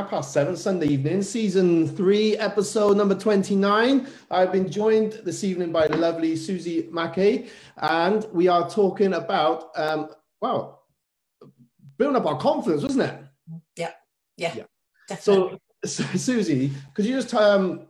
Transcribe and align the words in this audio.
half 0.00 0.08
past 0.08 0.32
seven 0.32 0.56
Sunday 0.56 0.86
evening, 0.86 1.20
season 1.20 1.86
three, 1.86 2.34
episode 2.38 2.96
number 2.96 3.14
29. 3.14 4.06
I've 4.30 4.50
been 4.50 4.70
joined 4.70 5.20
this 5.24 5.44
evening 5.44 5.72
by 5.72 5.88
the 5.88 5.96
lovely 5.98 6.36
Susie 6.36 6.88
Mackey, 6.90 7.50
and 7.76 8.26
we 8.32 8.48
are 8.48 8.70
talking 8.70 9.12
about, 9.12 9.68
um, 9.76 10.08
well, 10.40 10.84
building 11.98 12.16
up 12.16 12.24
our 12.24 12.38
confidence, 12.38 12.82
wasn't 12.82 13.10
it? 13.10 13.24
Yeah, 13.76 13.90
yeah, 14.38 14.54
yeah. 15.10 15.16
So, 15.16 15.58
so, 15.84 16.02
Susie, 16.16 16.72
could 16.94 17.04
you 17.04 17.16
just, 17.16 17.34
um, 17.34 17.86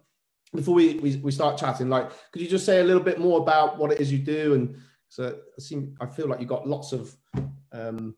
before 0.52 0.74
we, 0.74 0.94
we, 0.94 1.16
we 1.18 1.30
start 1.30 1.58
chatting, 1.58 1.88
like, 1.88 2.10
could 2.32 2.42
you 2.42 2.48
just 2.48 2.66
say 2.66 2.80
a 2.80 2.84
little 2.84 3.04
bit 3.04 3.20
more 3.20 3.38
about 3.38 3.78
what 3.78 3.92
it 3.92 4.00
is 4.00 4.10
you 4.10 4.18
do? 4.18 4.54
And 4.54 4.76
so 5.08 5.28
I 5.28 5.60
seem, 5.60 5.94
I 6.00 6.06
feel 6.06 6.26
like 6.26 6.40
you 6.40 6.46
got 6.46 6.66
lots 6.66 6.92
of, 6.92 7.16
um, 7.70 8.16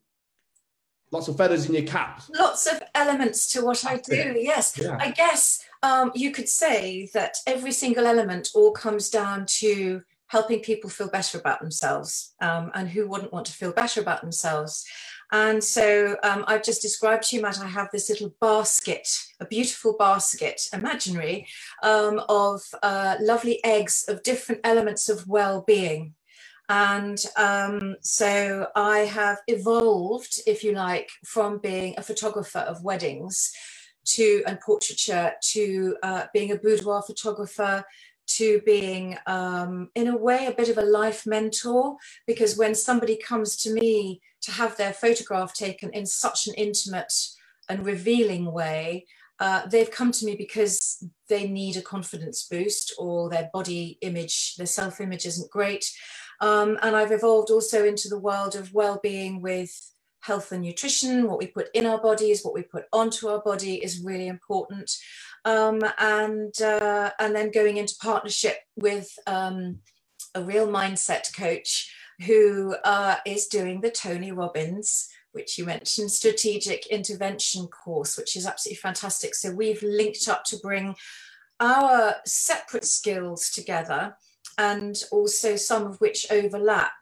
lots 1.12 1.28
of 1.28 1.36
feathers 1.36 1.68
in 1.68 1.74
your 1.74 1.84
cap. 1.84 2.22
Lots 2.36 2.66
of 2.66 2.82
elements 2.94 3.52
to 3.52 3.64
what 3.64 3.84
I 3.86 3.98
do. 3.98 4.34
Yes, 4.42 4.76
yeah. 4.76 4.96
I 4.98 5.10
guess 5.10 5.64
um, 5.82 6.10
you 6.14 6.32
could 6.32 6.48
say 6.48 7.08
that 7.14 7.36
every 7.46 7.70
single 7.72 8.06
element 8.06 8.50
all 8.54 8.72
comes 8.72 9.08
down 9.08 9.46
to 9.60 10.02
helping 10.28 10.60
people 10.60 10.88
feel 10.88 11.08
better 11.08 11.38
about 11.38 11.60
themselves, 11.60 12.34
um, 12.40 12.70
and 12.74 12.88
who 12.88 13.06
wouldn't 13.06 13.32
want 13.32 13.46
to 13.46 13.52
feel 13.52 13.72
better 13.72 14.00
about 14.00 14.22
themselves. 14.22 14.84
And 15.30 15.62
so 15.62 16.16
um, 16.22 16.44
I've 16.46 16.62
just 16.62 16.82
described 16.82 17.24
to 17.24 17.36
you, 17.36 17.42
Matt, 17.42 17.60
I 17.60 17.66
have 17.66 17.88
this 17.90 18.10
little 18.10 18.34
basket, 18.40 19.08
a 19.40 19.46
beautiful 19.46 19.94
basket, 19.98 20.60
imaginary, 20.72 21.46
um, 21.82 22.20
of 22.28 22.62
uh, 22.82 23.16
lovely 23.20 23.62
eggs 23.64 24.04
of 24.08 24.22
different 24.22 24.60
elements 24.64 25.08
of 25.08 25.26
well-being. 25.26 26.14
And 26.72 27.22
um, 27.36 27.96
so 28.00 28.66
I 28.74 29.00
have 29.00 29.36
evolved, 29.46 30.40
if 30.46 30.64
you 30.64 30.72
like, 30.72 31.10
from 31.22 31.58
being 31.58 31.94
a 31.98 32.02
photographer 32.02 32.60
of 32.60 32.82
weddings 32.82 33.52
to 34.04 34.42
and 34.46 34.58
portraiture 34.58 35.32
to 35.50 35.96
uh, 36.02 36.24
being 36.32 36.50
a 36.50 36.56
boudoir 36.56 37.02
photographer 37.02 37.84
to 38.38 38.62
being 38.64 39.18
um, 39.26 39.90
in 39.94 40.08
a 40.08 40.16
way 40.16 40.46
a 40.46 40.54
bit 40.54 40.70
of 40.70 40.78
a 40.78 40.82
life 40.82 41.26
mentor. 41.26 41.96
Because 42.26 42.56
when 42.56 42.74
somebody 42.74 43.16
comes 43.18 43.54
to 43.58 43.74
me 43.74 44.22
to 44.40 44.50
have 44.52 44.74
their 44.78 44.94
photograph 44.94 45.52
taken 45.52 45.90
in 45.90 46.06
such 46.06 46.46
an 46.46 46.54
intimate 46.54 47.12
and 47.68 47.84
revealing 47.84 48.50
way 48.50 49.04
uh, 49.40 49.66
they've 49.66 49.90
come 49.90 50.12
to 50.12 50.24
me 50.24 50.36
because 50.36 51.04
they 51.28 51.48
need 51.48 51.76
a 51.76 51.82
confidence 51.82 52.46
boost 52.50 52.94
or 52.98 53.28
their 53.28 53.50
body 53.52 53.98
image 54.02 54.54
their 54.56 54.66
self 54.66 55.00
image 55.00 55.26
isn't 55.26 55.50
great 55.50 55.84
um, 56.40 56.76
and 56.82 56.96
I've 56.96 57.12
evolved 57.12 57.50
also 57.50 57.84
into 57.84 58.08
the 58.08 58.18
world 58.18 58.56
of 58.56 58.74
well-being 58.74 59.40
with 59.40 59.70
health 60.22 60.50
and 60.52 60.62
nutrition. 60.62 61.28
What 61.28 61.38
we 61.38 61.46
put 61.46 61.68
in 61.74 61.86
our 61.86 62.00
bodies, 62.00 62.42
what 62.42 62.54
we 62.54 62.62
put 62.62 62.84
onto 62.92 63.28
our 63.28 63.40
body 63.42 63.76
is 63.76 64.02
really 64.02 64.28
important. 64.28 64.90
Um, 65.44 65.80
and 65.98 66.52
uh, 66.62 67.10
and 67.18 67.34
then 67.34 67.50
going 67.50 67.76
into 67.76 67.94
partnership 68.00 68.56
with 68.76 69.08
um, 69.26 69.78
a 70.34 70.42
real 70.42 70.66
mindset 70.66 71.36
coach 71.36 71.92
who 72.26 72.74
uh, 72.84 73.16
is 73.26 73.46
doing 73.46 73.80
the 73.80 73.90
Tony 73.90 74.32
Robbins 74.32 75.08
which 75.32 75.58
you 75.58 75.64
mentioned, 75.64 76.10
strategic 76.10 76.86
intervention 76.86 77.66
course, 77.66 78.16
which 78.16 78.36
is 78.36 78.46
absolutely 78.46 78.76
fantastic. 78.76 79.34
So 79.34 79.52
we've 79.52 79.82
linked 79.82 80.28
up 80.28 80.44
to 80.44 80.58
bring 80.58 80.94
our 81.60 82.16
separate 82.24 82.84
skills 82.84 83.50
together 83.50 84.16
and 84.58 84.96
also 85.10 85.56
some 85.56 85.86
of 85.86 86.00
which 86.00 86.26
overlap 86.30 86.92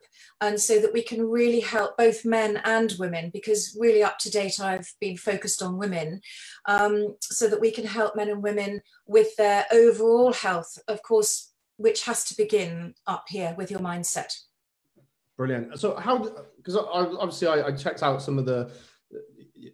and 0.40 0.58
so 0.58 0.80
that 0.80 0.92
we 0.92 1.02
can 1.02 1.22
really 1.28 1.60
help 1.60 1.96
both 1.96 2.24
men 2.24 2.60
and 2.64 2.94
women 2.98 3.30
because 3.32 3.76
really 3.78 4.02
up 4.02 4.18
to 4.18 4.30
date 4.30 4.60
i've 4.60 4.92
been 5.00 5.16
focused 5.16 5.62
on 5.62 5.78
women 5.78 6.20
um, 6.66 7.16
so 7.20 7.48
that 7.48 7.60
we 7.60 7.70
can 7.70 7.86
help 7.86 8.16
men 8.16 8.28
and 8.28 8.42
women 8.42 8.80
with 9.06 9.34
their 9.36 9.66
overall 9.72 10.32
health 10.32 10.78
of 10.88 11.02
course 11.02 11.52
which 11.76 12.04
has 12.04 12.24
to 12.24 12.36
begin 12.36 12.94
up 13.06 13.24
here 13.28 13.54
with 13.56 13.70
your 13.70 13.80
mindset 13.80 14.32
brilliant 15.40 15.78
so 15.78 15.96
how 15.96 16.18
because 16.56 16.76
obviously 16.76 17.48
I, 17.48 17.68
I, 17.68 17.72
checked 17.72 18.02
out 18.02 18.20
some 18.20 18.38
of 18.38 18.44
the 18.44 18.70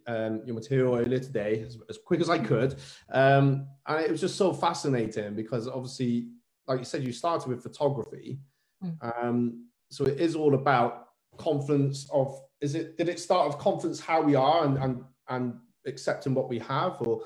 um, 0.07 0.41
your 0.45 0.55
material 0.55 0.95
earlier 0.95 1.19
today 1.19 1.63
as, 1.65 1.77
as 1.89 1.97
quick 2.05 2.21
as 2.21 2.29
i 2.29 2.37
could 2.37 2.75
um, 3.11 3.67
and 3.87 4.05
it 4.05 4.11
was 4.11 4.21
just 4.21 4.37
so 4.37 4.53
fascinating 4.53 5.35
because 5.35 5.67
obviously 5.67 6.29
like 6.67 6.79
you 6.79 6.85
said, 6.85 7.03
you 7.03 7.11
started 7.11 7.47
with 7.47 7.63
photography. 7.63 8.39
Mm. 8.83 8.97
Um, 9.01 9.67
so 9.89 10.05
it 10.05 10.19
is 10.19 10.35
all 10.35 10.53
about 10.53 11.07
confidence 11.37 12.07
of 12.11 12.39
is 12.61 12.75
it 12.75 12.97
did 12.97 13.09
it 13.09 13.19
start 13.19 13.47
with 13.47 13.57
confidence 13.59 13.99
how 13.99 14.21
we 14.21 14.33
are 14.33 14.65
and 14.65 14.77
and, 14.79 15.03
and 15.29 15.53
accepting 15.85 16.33
what 16.33 16.49
we 16.49 16.57
have 16.57 16.99
or 17.01 17.21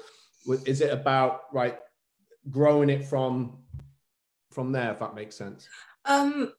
is 0.66 0.82
it 0.82 0.92
about 0.92 1.44
right 1.54 1.78
growing 2.50 2.90
it 2.90 3.06
from 3.06 3.58
from 4.52 4.74
there 4.74 4.92
if 4.92 5.00
that 5.00 5.16
makes 5.16 5.38
sense 5.38 5.70
um 6.06 6.52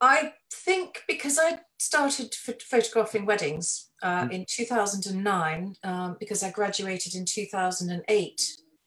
i 0.00 0.32
think 0.52 1.02
because 1.06 1.38
i 1.38 1.58
started 1.78 2.34
photographing 2.34 3.26
weddings 3.26 3.90
uh, 4.02 4.24
mm. 4.24 4.32
in 4.32 4.46
2009 4.48 5.74
um, 5.84 6.16
because 6.18 6.42
i 6.42 6.50
graduated 6.50 7.14
in 7.14 7.24
2008 7.24 8.40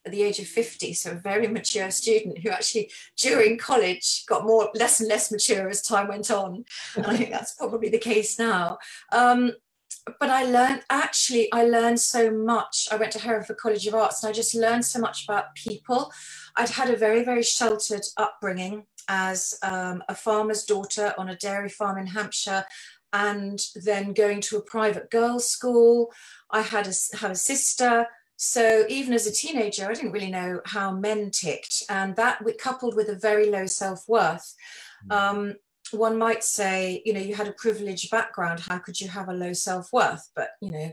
at 0.06 0.12
the 0.12 0.24
age 0.24 0.40
of 0.40 0.48
50, 0.48 0.94
so 0.94 1.12
a 1.12 1.16
very 1.16 1.48
mature 1.60 1.92
student 1.92 2.40
who 2.40 2.50
actually 2.50 2.92
during 3.18 3.58
college 3.58 4.26
got 4.28 4.46
more 4.46 4.70
less 4.74 5.00
and 5.00 5.10
less 5.10 5.32
mature 5.32 5.70
as 5.70 5.82
time 5.82 6.08
went 6.08 6.32
on. 6.32 6.66
And 6.96 7.06
I 7.06 7.18
think 7.18 7.30
that's 7.32 7.54
probably 7.54 7.90
the 7.90 8.00
case 8.00 8.40
now. 8.40 8.78
Um, 9.12 9.52
but 10.20 10.30
I 10.30 10.46
learned 10.46 10.82
actually, 10.90 11.52
I 11.54 11.66
learned 11.66 12.00
so 12.00 12.32
much. 12.32 12.88
I 12.92 12.96
went 12.96 13.12
to 13.12 13.20
Hereford 13.20 13.58
College 13.58 13.86
of 13.86 13.94
Arts 13.94 14.24
and 14.24 14.30
I 14.30 14.34
just 14.34 14.56
learned 14.56 14.84
so 14.84 15.00
much 15.00 15.26
about 15.26 15.54
people. 15.56 16.12
I'd 16.56 16.70
had 16.70 16.90
a 16.90 16.96
very, 16.96 17.24
very 17.24 17.44
sheltered 17.44 18.02
upbringing 18.18 18.86
as 19.08 19.58
um, 19.64 20.04
a 20.10 20.16
farmer's 20.16 20.64
daughter 20.64 21.14
on 21.18 21.30
a 21.30 21.36
dairy 21.36 21.70
farm 21.70 21.98
in 21.98 22.08
Hampshire 22.08 22.66
and 23.14 23.60
then 23.76 24.14
going 24.14 24.42
to 24.42 24.58
a 24.58 24.62
private 24.62 25.10
girls' 25.12 25.50
school. 25.50 26.12
I 26.50 26.62
had 26.62 26.88
a, 26.88 27.18
had 27.18 27.32
a 27.32 27.36
sister 27.36 28.08
so 28.44 28.86
even 28.90 29.14
as 29.14 29.28
a 29.28 29.32
teenager, 29.32 29.88
I 29.88 29.94
didn't 29.94 30.14
really 30.14 30.32
know 30.32 30.62
how 30.66 30.92
men 30.92 31.30
ticked, 31.30 31.84
and 31.90 32.16
that 32.16 32.44
coupled 32.58 32.96
with 32.96 33.08
a 33.10 33.16
very 33.16 33.52
low 33.52 33.68
self 33.68 34.10
worth. 34.10 34.56
Hmm. 35.04 35.12
Um, 35.12 35.54
one 35.92 36.18
might 36.18 36.44
say, 36.44 37.04
you 37.06 37.14
know, 37.14 37.20
you 37.20 37.36
had 37.36 37.48
a 37.48 37.54
privileged 37.54 38.10
background. 38.10 38.62
How 38.62 38.80
could 38.80 39.00
you 39.00 39.10
have 39.10 39.30
a 39.30 39.34
low 39.34 39.54
self 39.54 39.94
worth? 39.94 40.28
But 40.36 40.54
you 40.60 40.72
know, 40.72 40.92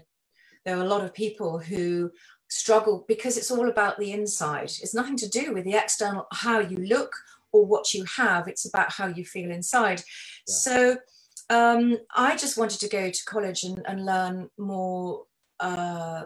there 0.67 0.77
are 0.77 0.83
a 0.83 0.89
lot 0.89 1.03
of 1.03 1.15
people 1.15 1.59
who 1.59 2.11
struggle 2.51 3.07
because 3.09 3.39
it's 3.39 3.51
all 3.51 3.71
about 3.71 3.99
the 3.99 4.13
inside. 4.13 4.71
It's 4.83 4.95
nothing 4.95 5.17
to 5.17 5.29
do 5.29 5.55
with 5.55 5.65
the 5.65 5.75
external, 5.75 6.27
how 6.31 6.59
you 6.59 6.77
look 6.77 7.15
or 7.53 7.65
what 7.67 7.95
you 7.95 8.05
have. 8.17 8.49
It's 8.49 8.67
about 8.67 8.93
how 8.93 9.07
you 9.07 9.25
feel 9.25 9.51
inside. 9.51 10.03
Yeah. 10.47 10.55
So 10.55 10.97
um, 11.51 11.99
I 12.15 12.37
just 12.37 12.59
wanted 12.59 12.81
to 12.81 12.89
go 12.89 13.11
to 13.11 13.25
college 13.25 13.65
and, 13.65 13.81
and 13.87 14.05
learn 14.05 14.51
more 14.59 15.25
uh, 15.61 16.25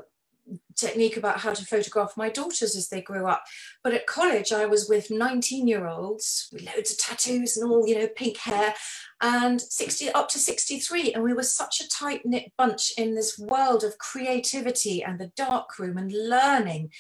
technique 0.77 1.17
about 1.17 1.39
how 1.39 1.53
to 1.53 1.65
photograph 1.65 2.17
my 2.17 2.29
daughters 2.29 2.75
as 2.77 2.89
they 2.89 3.01
grew 3.01 3.27
up. 3.27 3.45
But 3.85 3.95
at 3.95 4.07
college, 4.07 4.53
I 4.53 4.67
was 4.67 4.89
with 4.89 5.11
19 5.11 5.69
year 5.69 5.87
olds 5.87 6.49
with 6.53 6.65
loads 6.65 6.91
of 6.91 6.99
tattoos 6.99 7.57
and 7.57 7.71
all, 7.71 7.87
you 7.87 7.99
know, 7.99 8.09
pink 8.09 8.39
hair, 8.39 8.75
and 9.21 9.61
60 9.61 10.11
up 10.11 10.29
to 10.31 10.39
63. 10.39 11.13
And 11.13 11.23
we 11.23 11.33
were 11.33 11.43
such 11.43 11.81
a 11.81 11.89
tight 11.89 12.23
knit 12.25 12.53
bunch 12.59 12.93
in 12.99 13.15
this 13.15 13.39
world 13.39 13.85
of 13.85 13.99
creativity 13.99 15.03
and 15.03 15.19
the 15.19 15.33
dark 15.37 15.79
room 15.79 15.97
and 15.97 16.13
learning 16.13 16.91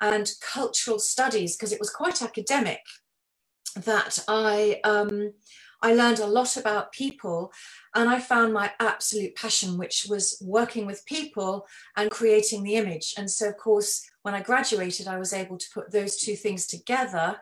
and 0.00 0.30
cultural 0.40 0.98
studies, 0.98 1.56
because 1.56 1.72
it 1.72 1.80
was 1.80 1.90
quite 1.90 2.22
academic 2.22 2.80
that 3.74 4.18
I. 4.28 4.80
Um, 4.84 5.32
I 5.84 5.94
learned 5.94 6.20
a 6.20 6.26
lot 6.26 6.56
about 6.56 6.92
people 6.92 7.52
and 7.94 8.08
I 8.08 8.20
found 8.20 8.54
my 8.54 8.70
absolute 8.78 9.34
passion, 9.34 9.76
which 9.76 10.06
was 10.08 10.40
working 10.40 10.86
with 10.86 11.04
people 11.06 11.66
and 11.96 12.08
creating 12.08 12.62
the 12.62 12.76
image. 12.76 13.14
And 13.18 13.28
so, 13.28 13.48
of 13.48 13.56
course, 13.56 14.08
when 14.22 14.34
I 14.34 14.42
graduated, 14.42 15.08
I 15.08 15.18
was 15.18 15.32
able 15.32 15.58
to 15.58 15.66
put 15.74 15.90
those 15.90 16.16
two 16.16 16.36
things 16.36 16.68
together. 16.68 17.36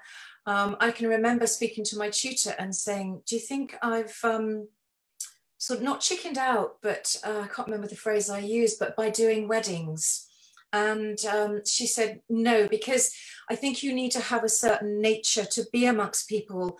Um, 0.46 0.76
I 0.80 0.90
can 0.90 1.06
remember 1.08 1.46
speaking 1.46 1.84
to 1.84 1.98
my 1.98 2.08
tutor 2.08 2.54
and 2.58 2.74
saying, 2.74 3.22
Do 3.26 3.36
you 3.36 3.42
think 3.42 3.76
I've 3.82 4.18
um, 4.24 4.68
sort 5.58 5.80
of 5.80 5.84
not 5.84 6.00
chickened 6.00 6.38
out, 6.38 6.78
but 6.82 7.14
uh, 7.22 7.42
I 7.44 7.46
can't 7.46 7.68
remember 7.68 7.88
the 7.88 7.96
phrase 7.96 8.30
I 8.30 8.38
used, 8.38 8.78
but 8.78 8.96
by 8.96 9.10
doing 9.10 9.48
weddings? 9.48 10.29
And 10.72 11.18
um, 11.24 11.60
she 11.66 11.86
said, 11.86 12.20
No, 12.28 12.68
because 12.68 13.12
I 13.50 13.56
think 13.56 13.82
you 13.82 13.92
need 13.92 14.12
to 14.12 14.20
have 14.20 14.44
a 14.44 14.48
certain 14.48 15.00
nature 15.00 15.44
to 15.44 15.66
be 15.72 15.86
amongst 15.86 16.28
people 16.28 16.78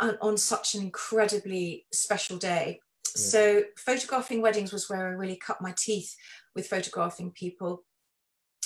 on, 0.00 0.18
on 0.20 0.36
such 0.36 0.74
an 0.74 0.82
incredibly 0.82 1.86
special 1.92 2.38
day. 2.38 2.80
Yeah. 3.16 3.22
So 3.22 3.62
photographing 3.76 4.42
weddings 4.42 4.72
was 4.72 4.88
where 4.88 5.06
I 5.06 5.12
really 5.12 5.36
cut 5.36 5.60
my 5.60 5.74
teeth 5.76 6.14
with 6.54 6.68
photographing 6.68 7.30
people. 7.32 7.84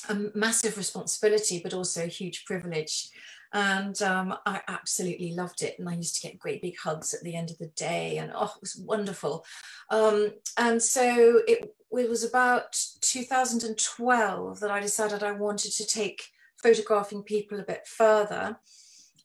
a 0.09 0.15
massive 0.35 0.77
responsibility, 0.77 1.61
but 1.63 1.75
also 1.75 2.05
a 2.05 2.09
huge 2.09 2.45
privilege. 2.45 3.09
And 3.55 4.03
um, 4.03 4.35
I 4.45 4.61
absolutely 4.67 5.33
loved 5.33 5.63
it. 5.63 5.79
And 5.79 5.89
I 5.89 5.95
used 5.95 6.17
to 6.17 6.27
get 6.27 6.41
great 6.41 6.61
big 6.61 6.77
hugs 6.77 7.15
at 7.15 7.23
the 7.23 7.37
end 7.37 7.51
of 7.51 7.59
the 7.59 7.69
day, 7.77 8.19
and 8.19 8.33
oh, 8.35 8.53
it 8.57 8.61
was 8.61 8.77
wonderful. 8.77 9.47
Um, 9.91 10.33
and 10.59 10.83
so 10.83 11.41
it, 11.47 11.73
it 11.93 12.11
was 12.11 12.25
about 12.25 12.77
2012 13.01 14.61
that 14.61 14.71
I 14.71 14.81
decided 14.81 15.23
I 15.23 15.33
wanted 15.33 15.73
to 15.73 15.87
take 15.87 16.25
photographing 16.63 17.23
people 17.23 17.61
a 17.61 17.65
bit 17.65 17.87
further 17.87 18.59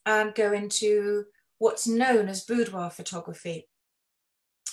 and 0.06 0.36
go 0.36 0.54
into 0.54 1.26
what's 1.58 1.88
known 1.88 2.30
as 2.30 2.46
boudoir 2.46 2.92
photography. 2.92 3.68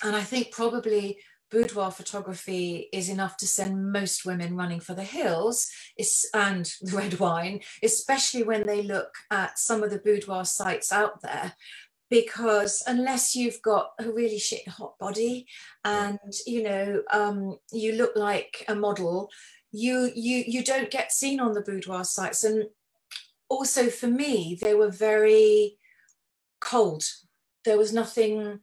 And 0.05 0.15
I 0.15 0.21
think 0.23 0.53
probably 0.53 1.19
boudoir 1.57 1.91
photography 1.91 2.91
is 2.93 3.09
enough 3.09 3.39
to 3.39 3.47
send 3.47 3.91
most 3.91 4.27
women 4.27 4.55
running 4.55 4.79
for 4.79 4.93
the 4.93 5.03
hills 5.03 5.71
and 6.35 6.71
the 6.83 6.93
red 6.95 7.19
wine, 7.19 7.61
especially 7.83 8.43
when 8.43 8.67
they 8.67 8.83
look 8.83 9.15
at 9.31 9.59
some 9.59 9.83
of 9.83 9.89
the 9.89 9.99
boudoir 9.99 10.45
sites 10.45 10.93
out 10.93 11.23
there. 11.23 11.55
Because 12.11 12.85
unless 12.87 13.35
you've 13.35 13.63
got 13.63 13.93
a 13.99 14.11
really 14.11 14.39
shit 14.39 14.69
hot 14.69 14.99
body 14.99 15.47
and 15.83 16.19
you 16.47 16.63
know 16.63 17.03
um, 17.11 17.59
you 17.73 17.93
look 17.95 18.15
like 18.15 18.65
a 18.69 18.75
model, 18.75 19.31
you 19.73 20.13
you 20.15 20.45
you 20.47 20.63
don't 20.63 20.91
get 20.91 21.11
seen 21.11 21.41
on 21.41 21.55
the 21.55 21.63
boudoir 21.63 22.05
sites. 22.05 22.45
And 22.45 22.67
also 23.49 23.89
for 23.89 24.09
me, 24.09 24.59
they 24.61 24.75
were 24.75 24.91
very 24.91 25.79
cold. 26.61 27.05
There 27.65 27.79
was 27.79 27.95
nothing 27.95 28.61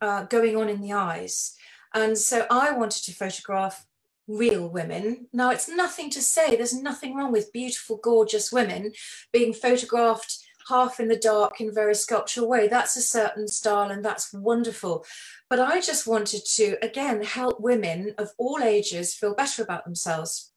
uh, 0.00 0.24
going 0.24 0.56
on 0.56 0.68
in 0.68 0.82
the 0.82 0.92
eyes 0.92 1.56
and 1.94 2.16
so 2.16 2.46
I 2.50 2.72
wanted 2.72 3.04
to 3.04 3.14
photograph 3.14 3.86
real 4.28 4.68
women. 4.68 5.26
Now, 5.32 5.50
it's 5.50 5.68
nothing 5.68 6.10
to 6.10 6.22
say, 6.22 6.56
there's 6.56 6.74
nothing 6.74 7.14
wrong 7.14 7.32
with 7.32 7.52
beautiful, 7.52 7.96
gorgeous 7.96 8.52
women 8.52 8.92
being 9.32 9.52
photographed 9.52 10.38
half 10.68 11.00
in 11.00 11.08
the 11.08 11.16
dark 11.16 11.60
in 11.60 11.68
a 11.68 11.72
very 11.72 11.94
sculptural 11.94 12.48
way. 12.48 12.68
That's 12.68 12.96
a 12.96 13.02
certain 13.02 13.48
style 13.48 13.90
and 13.90 14.04
that's 14.04 14.32
wonderful. 14.32 15.04
But 15.50 15.60
I 15.60 15.80
just 15.80 16.06
wanted 16.06 16.42
to, 16.54 16.76
again, 16.82 17.22
help 17.22 17.60
women 17.60 18.14
of 18.18 18.30
all 18.38 18.60
ages 18.62 19.14
feel 19.14 19.34
better 19.34 19.62
about 19.62 19.84
themselves. 19.84 20.52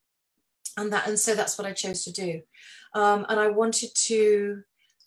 And 0.78 0.92
that, 0.94 1.08
and 1.08 1.20
so 1.20 1.36
that's 1.36 1.58
what 1.58 1.68
I 1.68 1.74
chose 1.74 2.04
to 2.04 2.12
do. 2.12 2.42
Um, 2.94 3.26
and 3.30 3.40
I 3.40 3.48
wanted 3.48 3.92
to 3.96 4.62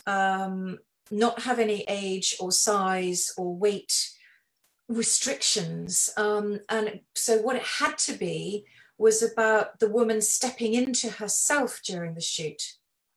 um, 0.06 0.78
not 1.10 1.42
have 1.42 1.58
any 1.58 1.84
age 1.88 2.36
or 2.40 2.50
size 2.50 3.32
or 3.36 3.54
weight 3.54 4.10
restrictions. 4.88 6.10
Um, 6.16 6.60
and 6.68 7.00
so 7.14 7.38
what 7.38 7.56
it 7.56 7.62
had 7.62 7.98
to 7.98 8.14
be 8.14 8.64
was 8.96 9.22
about 9.22 9.78
the 9.78 9.88
woman 9.88 10.20
stepping 10.20 10.74
into 10.74 11.08
herself 11.08 11.80
during 11.84 12.14
the 12.14 12.20
shoot. 12.20 12.62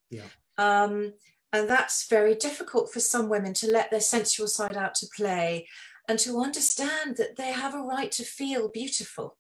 Yeah. 0.09 0.27
Um, 0.57 1.13
and 1.53 1.69
that's 1.69 2.07
very 2.07 2.35
difficult 2.35 2.93
for 2.93 2.99
some 2.99 3.29
women 3.29 3.53
to 3.55 3.67
let 3.67 3.89
their 3.89 4.01
sensual 4.01 4.47
side 4.47 4.77
out 4.77 4.95
to 4.95 5.07
play 5.15 5.67
and 6.07 6.19
to 6.19 6.39
understand 6.39 7.17
that 7.17 7.35
they 7.35 7.51
have 7.51 7.73
a 7.73 7.81
right 7.81 8.11
to 8.13 8.23
feel 8.23 8.69
beautiful. 8.69 9.37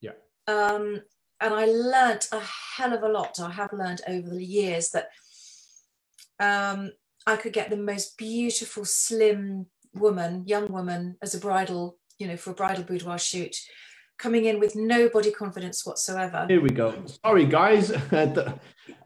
Yeah. 0.00 0.12
Um, 0.46 1.02
and 1.40 1.54
I 1.54 1.64
learned 1.64 2.26
a 2.32 2.40
hell 2.40 2.92
of 2.92 3.02
a 3.02 3.08
lot. 3.08 3.40
I 3.40 3.50
have 3.50 3.72
learned 3.72 4.02
over 4.06 4.28
the 4.28 4.44
years 4.44 4.90
that 4.90 5.10
um, 6.38 6.92
I 7.26 7.36
could 7.36 7.52
get 7.52 7.70
the 7.70 7.76
most 7.76 8.18
beautiful, 8.18 8.84
slim, 8.84 9.66
woman, 9.94 10.44
young 10.46 10.68
woman, 10.68 11.16
as 11.22 11.34
a 11.34 11.38
bridal, 11.38 11.98
you 12.18 12.26
know, 12.26 12.36
for 12.36 12.50
a 12.50 12.54
bridal 12.54 12.84
boudoir 12.84 13.18
shoot, 13.18 13.56
coming 14.18 14.44
in 14.44 14.60
with 14.60 14.76
no 14.76 15.08
body 15.08 15.30
confidence 15.30 15.84
whatsoever. 15.84 16.46
Here 16.48 16.60
we 16.60 16.70
go. 16.70 16.94
Sorry, 17.24 17.46
guys. 17.46 17.92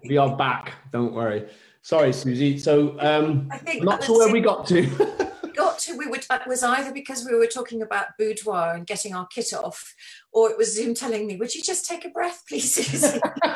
we 0.04 0.16
are 0.16 0.36
back. 0.36 0.72
Don't 0.92 1.14
worry. 1.14 1.48
Sorry, 1.82 2.12
Susie. 2.12 2.58
So, 2.58 2.96
um, 3.00 3.48
I 3.52 3.58
think 3.58 3.84
not 3.84 4.02
sure 4.02 4.18
where 4.18 4.32
we 4.32 4.40
got 4.40 4.66
to. 4.68 5.30
got 5.54 5.78
to 5.80 5.96
we 5.96 6.06
would 6.06 6.26
it 6.30 6.46
was 6.46 6.62
either 6.62 6.92
because 6.92 7.24
we 7.24 7.34
were 7.36 7.46
talking 7.46 7.82
about 7.82 8.06
boudoir 8.18 8.74
and 8.74 8.86
getting 8.86 9.14
our 9.14 9.26
kit 9.26 9.52
off, 9.52 9.94
or 10.32 10.50
it 10.50 10.58
was 10.58 10.74
Zoom 10.74 10.94
telling 10.94 11.26
me, 11.26 11.36
"Would 11.36 11.54
you 11.54 11.62
just 11.62 11.86
take 11.86 12.04
a 12.04 12.10
breath, 12.10 12.42
please, 12.48 12.74
Susie?" 12.74 13.20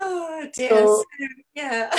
oh 0.00 0.46
dear. 0.54 0.70
So, 0.70 1.04
yeah. 1.54 1.90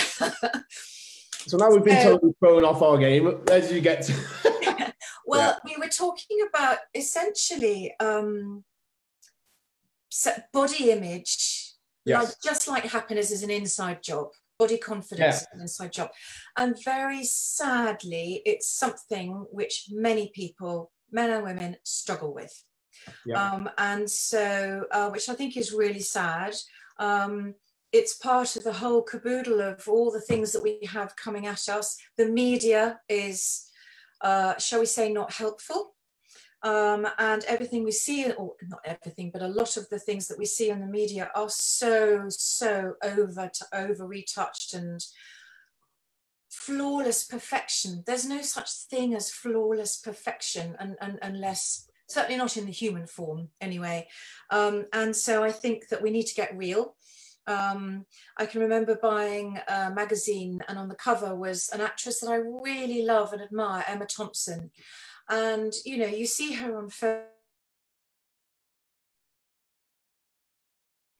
So 1.51 1.57
now 1.57 1.69
we've 1.69 1.83
been 1.83 2.01
totally 2.01 2.33
thrown 2.39 2.63
off 2.63 2.81
our 2.81 2.97
game. 2.97 3.43
Did 3.43 3.69
you 3.71 3.81
get 3.81 4.03
to? 4.03 4.13
well, 5.25 5.59
yeah. 5.65 5.75
we 5.75 5.75
were 5.77 5.91
talking 5.91 6.47
about 6.47 6.77
essentially 6.95 7.93
um, 7.99 8.63
body 10.53 10.91
image. 10.91 11.73
Yes. 12.05 12.23
Like, 12.23 12.33
just 12.41 12.67
like 12.69 12.83
happiness 12.85 13.31
is 13.31 13.43
an 13.43 13.51
inside 13.51 14.01
job, 14.01 14.27
body 14.57 14.77
confidence 14.77 15.19
yeah. 15.19 15.27
is 15.29 15.47
an 15.51 15.59
inside 15.59 15.91
job. 15.91 16.11
And 16.57 16.81
very 16.85 17.25
sadly, 17.25 18.41
it's 18.45 18.69
something 18.69 19.45
which 19.51 19.89
many 19.91 20.31
people, 20.33 20.89
men 21.11 21.31
and 21.31 21.43
women, 21.43 21.75
struggle 21.83 22.33
with. 22.33 22.63
Yeah. 23.25 23.43
Um, 23.43 23.69
and 23.77 24.09
so, 24.09 24.85
uh, 24.89 25.09
which 25.09 25.27
I 25.27 25.33
think 25.33 25.57
is 25.57 25.73
really 25.73 25.99
sad. 25.99 26.55
Um, 26.97 27.55
it's 27.91 28.15
part 28.15 28.55
of 28.55 28.63
the 28.63 28.73
whole 28.73 29.01
caboodle 29.01 29.61
of 29.61 29.87
all 29.87 30.11
the 30.11 30.21
things 30.21 30.51
that 30.53 30.63
we 30.63 30.79
have 30.89 31.15
coming 31.15 31.47
at 31.47 31.67
us. 31.67 31.97
The 32.17 32.25
media 32.25 32.99
is, 33.09 33.67
uh, 34.21 34.57
shall 34.57 34.79
we 34.79 34.85
say, 34.85 35.11
not 35.11 35.33
helpful. 35.33 35.95
Um, 36.63 37.07
and 37.17 37.43
everything 37.45 37.83
we 37.83 37.91
see, 37.91 38.31
or 38.31 38.53
not 38.69 38.81
everything, 38.85 39.31
but 39.33 39.41
a 39.41 39.47
lot 39.47 39.77
of 39.77 39.89
the 39.89 39.97
things 39.97 40.27
that 40.27 40.37
we 40.37 40.45
see 40.45 40.69
in 40.69 40.79
the 40.79 40.85
media 40.85 41.31
are 41.33 41.49
so, 41.49 42.25
so 42.29 42.93
over 43.03 43.49
to 43.51 43.65
over 43.73 44.05
retouched 44.05 44.75
and 44.75 45.03
flawless 46.49 47.23
perfection. 47.23 48.03
There's 48.05 48.27
no 48.27 48.43
such 48.43 48.69
thing 48.71 49.15
as 49.15 49.31
flawless 49.31 49.97
perfection, 49.97 50.75
and, 50.79 50.97
and 51.01 51.17
unless 51.23 51.89
certainly 52.07 52.37
not 52.37 52.57
in 52.57 52.65
the 52.65 52.71
human 52.71 53.07
form 53.07 53.49
anyway. 53.59 54.07
Um, 54.51 54.85
and 54.93 55.15
so 55.15 55.43
I 55.43 55.51
think 55.51 55.87
that 55.87 56.01
we 56.01 56.11
need 56.11 56.27
to 56.27 56.35
get 56.35 56.55
real. 56.55 56.95
Um, 57.47 58.05
I 58.37 58.45
can 58.45 58.61
remember 58.61 58.95
buying 59.01 59.59
a 59.67 59.91
magazine, 59.91 60.61
and 60.67 60.77
on 60.77 60.87
the 60.87 60.95
cover 60.95 61.35
was 61.35 61.69
an 61.73 61.81
actress 61.81 62.19
that 62.19 62.29
I 62.29 62.35
really 62.35 63.03
love 63.03 63.33
and 63.33 63.41
admire, 63.41 63.83
Emma 63.87 64.05
Thompson. 64.05 64.71
And 65.29 65.73
you 65.85 65.97
know, 65.97 66.07
you 66.07 66.25
see 66.25 66.53
her 66.53 66.77
on 66.77 66.89
film. 66.89 67.21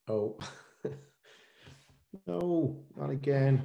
Oh, 0.08 0.38
no, 2.26 2.84
not 2.96 3.10
again. 3.10 3.64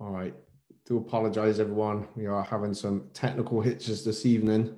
All 0.00 0.10
right, 0.10 0.34
do 0.86 0.96
apologize, 0.96 1.58
everyone. 1.58 2.06
We 2.14 2.26
are 2.26 2.44
having 2.44 2.72
some 2.72 3.08
technical 3.12 3.60
hitches 3.60 4.04
this 4.04 4.24
evening. 4.24 4.76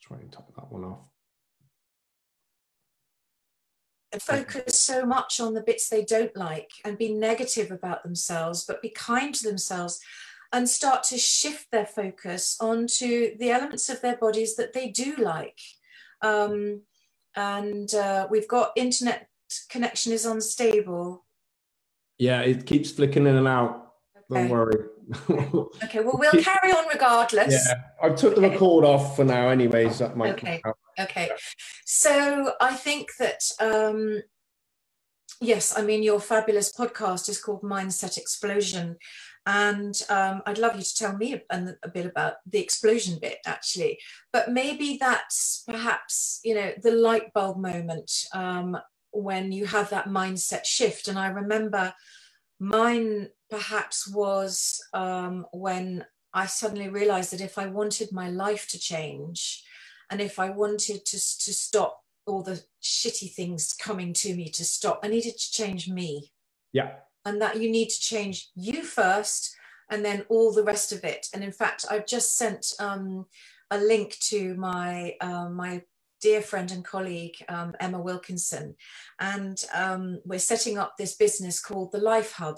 Try 0.00 0.18
and 0.18 0.30
top 0.32 0.52
that 0.54 0.70
one 0.70 0.84
off. 0.84 1.00
Focus 4.20 4.78
so 4.78 5.04
much 5.04 5.40
on 5.40 5.54
the 5.54 5.62
bits 5.62 5.88
they 5.88 6.04
don't 6.04 6.36
like 6.36 6.70
and 6.84 6.96
be 6.96 7.12
negative 7.12 7.72
about 7.72 8.04
themselves, 8.04 8.64
but 8.64 8.80
be 8.80 8.90
kind 8.90 9.34
to 9.34 9.48
themselves 9.48 10.00
and 10.52 10.68
start 10.68 11.02
to 11.02 11.18
shift 11.18 11.66
their 11.72 11.86
focus 11.86 12.56
onto 12.60 13.36
the 13.38 13.50
elements 13.50 13.88
of 13.88 14.00
their 14.00 14.16
bodies 14.16 14.54
that 14.54 14.72
they 14.72 14.88
do 14.88 15.16
like. 15.16 15.58
Um, 16.22 16.82
and 17.34 17.92
uh, 17.92 18.28
we've 18.30 18.46
got 18.46 18.70
internet 18.76 19.28
connection 19.68 20.12
is 20.12 20.26
unstable. 20.26 21.24
Yeah, 22.18 22.42
it 22.42 22.66
keeps 22.66 22.92
flicking 22.92 23.26
in 23.26 23.34
and 23.34 23.48
out. 23.48 23.94
Okay. 24.30 24.42
Don't 24.42 24.48
worry. 24.48 24.84
Okay, 25.84 26.00
well, 26.00 26.16
we'll 26.18 26.42
carry 26.42 26.72
on 26.72 26.86
regardless. 26.92 27.52
Yeah, 27.68 27.82
I 28.02 28.10
took 28.10 28.34
the 28.34 28.40
record 28.40 28.84
off 28.84 29.16
for 29.16 29.24
now, 29.24 29.48
anyways. 29.48 29.98
That 29.98 30.16
might 30.16 30.34
okay. 30.34 30.62
Okay. 30.98 31.30
So 31.84 32.52
I 32.60 32.74
think 32.74 33.08
that, 33.18 33.42
um, 33.60 34.22
yes, 35.40 35.76
I 35.76 35.82
mean, 35.82 36.02
your 36.02 36.20
fabulous 36.20 36.72
podcast 36.72 37.28
is 37.28 37.40
called 37.40 37.62
Mindset 37.62 38.16
Explosion. 38.16 38.96
And 39.46 39.94
um, 40.08 40.40
I'd 40.46 40.58
love 40.58 40.76
you 40.76 40.82
to 40.82 40.96
tell 40.96 41.16
me 41.16 41.42
a, 41.50 41.74
a, 41.82 41.88
bit 41.88 42.06
about 42.06 42.36
the 42.46 42.60
explosion 42.60 43.18
bit, 43.20 43.38
actually. 43.44 43.98
But 44.32 44.50
maybe 44.50 44.96
that's 44.98 45.62
perhaps, 45.66 46.40
you 46.44 46.54
know, 46.54 46.72
the 46.82 46.92
light 46.92 47.30
bulb 47.34 47.58
moment 47.58 48.10
um, 48.32 48.78
when 49.10 49.52
you 49.52 49.66
have 49.66 49.90
that 49.90 50.08
mindset 50.08 50.64
shift. 50.64 51.08
And 51.08 51.18
I 51.18 51.26
remember 51.26 51.92
mine 52.58 53.28
perhaps 53.50 54.08
was 54.08 54.82
um, 54.92 55.46
when 55.52 56.04
I 56.32 56.46
suddenly 56.46 56.88
realized 56.88 57.32
that 57.32 57.40
if 57.40 57.58
I 57.58 57.66
wanted 57.66 58.12
my 58.12 58.28
life 58.28 58.68
to 58.70 58.78
change 58.78 59.62
and 60.10 60.20
if 60.20 60.38
I 60.38 60.50
wanted 60.50 61.04
to, 61.06 61.16
to 61.16 61.54
stop 61.54 62.00
all 62.26 62.42
the 62.42 62.64
shitty 62.82 63.32
things 63.32 63.72
coming 63.72 64.12
to 64.14 64.34
me 64.34 64.48
to 64.50 64.64
stop, 64.64 65.00
I 65.02 65.08
needed 65.08 65.38
to 65.38 65.52
change 65.52 65.88
me. 65.88 66.32
Yeah. 66.72 66.92
And 67.24 67.40
that 67.40 67.60
you 67.60 67.70
need 67.70 67.88
to 67.90 68.00
change 68.00 68.50
you 68.54 68.82
first 68.82 69.54
and 69.90 70.04
then 70.04 70.24
all 70.28 70.52
the 70.52 70.64
rest 70.64 70.92
of 70.92 71.04
it. 71.04 71.28
And 71.32 71.44
in 71.44 71.52
fact, 71.52 71.84
I've 71.90 72.06
just 72.06 72.36
sent 72.36 72.72
um, 72.78 73.26
a 73.70 73.78
link 73.78 74.18
to 74.20 74.54
my 74.54 75.14
uh, 75.20 75.48
my 75.48 75.82
dear 76.20 76.40
friend 76.40 76.70
and 76.70 76.84
colleague 76.84 77.36
um, 77.48 77.74
Emma 77.80 78.00
Wilkinson, 78.00 78.76
and 79.20 79.62
um, 79.74 80.20
we're 80.24 80.38
setting 80.38 80.78
up 80.78 80.96
this 80.96 81.14
business 81.14 81.60
called 81.60 81.92
the 81.92 81.98
Life 81.98 82.32
Hub. 82.32 82.56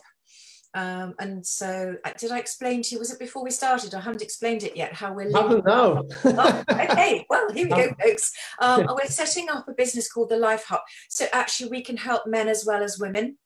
Um, 0.77 1.15
and 1.19 1.45
so, 1.45 1.97
uh, 2.05 2.13
did 2.19 2.31
I 2.31 2.39
explain 2.39 2.83
to 2.83 2.95
you? 2.95 2.99
Was 2.99 3.11
it 3.11 3.19
before 3.19 3.43
we 3.43 3.51
started? 3.51 3.95
I 3.95 4.01
haven't 4.01 4.21
explained 4.21 4.63
it 4.63 4.77
yet. 4.77 4.93
How 4.93 5.11
we're 5.11 5.31
living. 5.31 5.63
No. 5.67 6.07
oh, 6.25 6.65
okay. 6.71 7.25
Well, 7.31 7.51
here 7.51 7.65
we 7.65 7.71
go, 7.71 7.95
folks. 7.99 8.31
Um, 8.61 8.87
we're 8.91 9.09
setting 9.09 9.49
up 9.49 9.67
a 9.69 9.73
business 9.73 10.13
called 10.13 10.29
the 10.29 10.37
Life 10.37 10.67
Hub. 10.69 10.81
So 11.09 11.29
actually, 11.33 11.71
we 11.71 11.83
can 11.83 11.97
help 11.97 12.27
men 12.27 12.47
as 12.47 12.67
well 12.67 12.83
as 12.83 12.99
women 12.99 13.39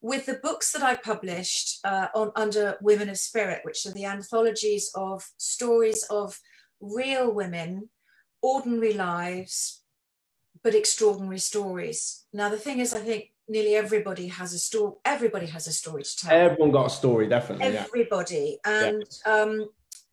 with 0.00 0.24
the 0.24 0.40
books 0.42 0.72
that 0.72 0.82
I 0.82 0.94
published 0.94 1.78
uh, 1.84 2.08
on 2.14 2.32
under 2.36 2.78
Women 2.80 3.10
of 3.10 3.18
Spirit, 3.18 3.60
which 3.64 3.84
are 3.84 3.92
the 3.92 4.06
anthologies 4.06 4.90
of 4.94 5.28
stories 5.36 6.04
of 6.08 6.38
real 6.80 7.30
women, 7.30 7.90
ordinary 8.40 8.94
lives, 8.94 9.82
but 10.64 10.74
extraordinary 10.74 11.38
stories. 11.38 12.24
Now, 12.32 12.48
the 12.48 12.56
thing 12.56 12.80
is, 12.80 12.94
I 12.94 13.00
think 13.00 13.26
nearly 13.48 13.74
everybody 13.74 14.28
has 14.28 14.52
a 14.52 14.58
story. 14.58 14.94
Everybody 15.04 15.46
has 15.46 15.66
a 15.66 15.72
story 15.72 16.02
to 16.02 16.16
tell. 16.16 16.32
Everyone 16.32 16.72
got 16.72 16.86
a 16.86 16.90
story, 16.90 17.28
definitely. 17.28 17.76
Everybody, 17.76 18.58
yeah. 18.64 18.84
and 18.84 19.04
yeah. 19.26 19.32
Um, 19.32 19.68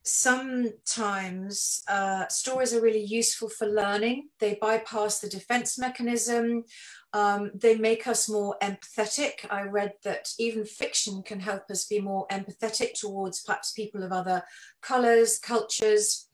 sometimes 0.06 1.82
uh, 1.88 2.28
stories 2.28 2.74
are 2.74 2.82
really 2.82 3.04
useful 3.04 3.50
for 3.50 3.68
learning. 3.68 4.28
They 4.40 4.58
bypass 4.62 5.20
the 5.20 5.30
defense 5.30 5.80
mechanism 5.80 6.66
um, 7.14 7.52
they 7.54 7.78
make 7.78 8.08
us 8.08 8.28
more 8.28 8.58
empathetic. 8.62 9.46
I 9.50 9.62
read 9.62 9.94
that 10.04 10.30
even 10.40 10.66
fiction 10.66 11.22
can 11.22 11.40
help 11.40 11.70
us 11.70 11.86
be 11.86 12.02
more 12.02 12.26
empathetic 12.32 13.00
towards 13.00 13.44
perhaps 13.44 13.72
people 13.72 14.04
of 14.04 14.12
other 14.12 14.44
colors, 14.82 15.38
cultures. 15.38 16.28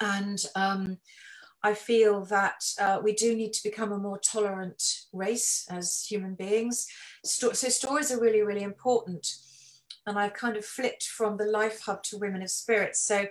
And 0.00 0.44
um, 0.56 0.98
I 1.62 1.74
feel 1.74 2.24
that 2.26 2.62
uh, 2.80 3.00
we 3.02 3.12
do 3.12 3.34
need 3.34 3.52
to 3.54 3.62
become 3.62 3.92
a 3.92 3.98
more 3.98 4.18
tolerant 4.18 4.82
race 5.12 5.66
as 5.70 6.06
human 6.08 6.34
beings. 6.34 6.86
so 7.24 7.52
stories 7.52 8.12
are 8.12 8.20
really, 8.20 8.42
really 8.42 8.62
important. 8.62 9.26
And 10.06 10.18
I've 10.18 10.34
kind 10.34 10.56
of 10.56 10.64
flipped 10.64 11.04
from 11.04 11.36
the 11.36 11.44
Life 11.44 11.82
Hub 11.82 12.02
to 12.04 12.18
Women 12.18 12.42
of 12.42 12.50
Spirit. 12.50 12.96
So 12.96 13.26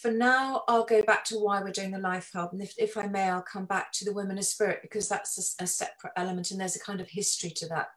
for 0.00 0.10
now, 0.10 0.62
I'll 0.68 0.84
go 0.84 1.02
back 1.02 1.24
to 1.26 1.38
why 1.38 1.62
we're 1.62 1.70
doing 1.70 1.90
the 1.90 1.98
Life 1.98 2.30
Hub. 2.32 2.50
And 2.52 2.62
if, 2.62 2.74
if 2.78 2.96
I 2.96 3.06
may, 3.08 3.28
I'll 3.28 3.42
come 3.42 3.64
back 3.64 3.90
to 3.92 4.04
the 4.04 4.12
Women 4.12 4.38
of 4.38 4.44
Spirit 4.44 4.80
because 4.82 5.08
that's 5.08 5.56
a, 5.58 5.64
a 5.64 5.66
separate 5.66 6.12
element 6.16 6.50
and 6.50 6.60
there's 6.60 6.76
a 6.76 6.80
kind 6.80 7.00
of 7.00 7.08
history 7.08 7.50
to 7.50 7.68
that. 7.68 7.88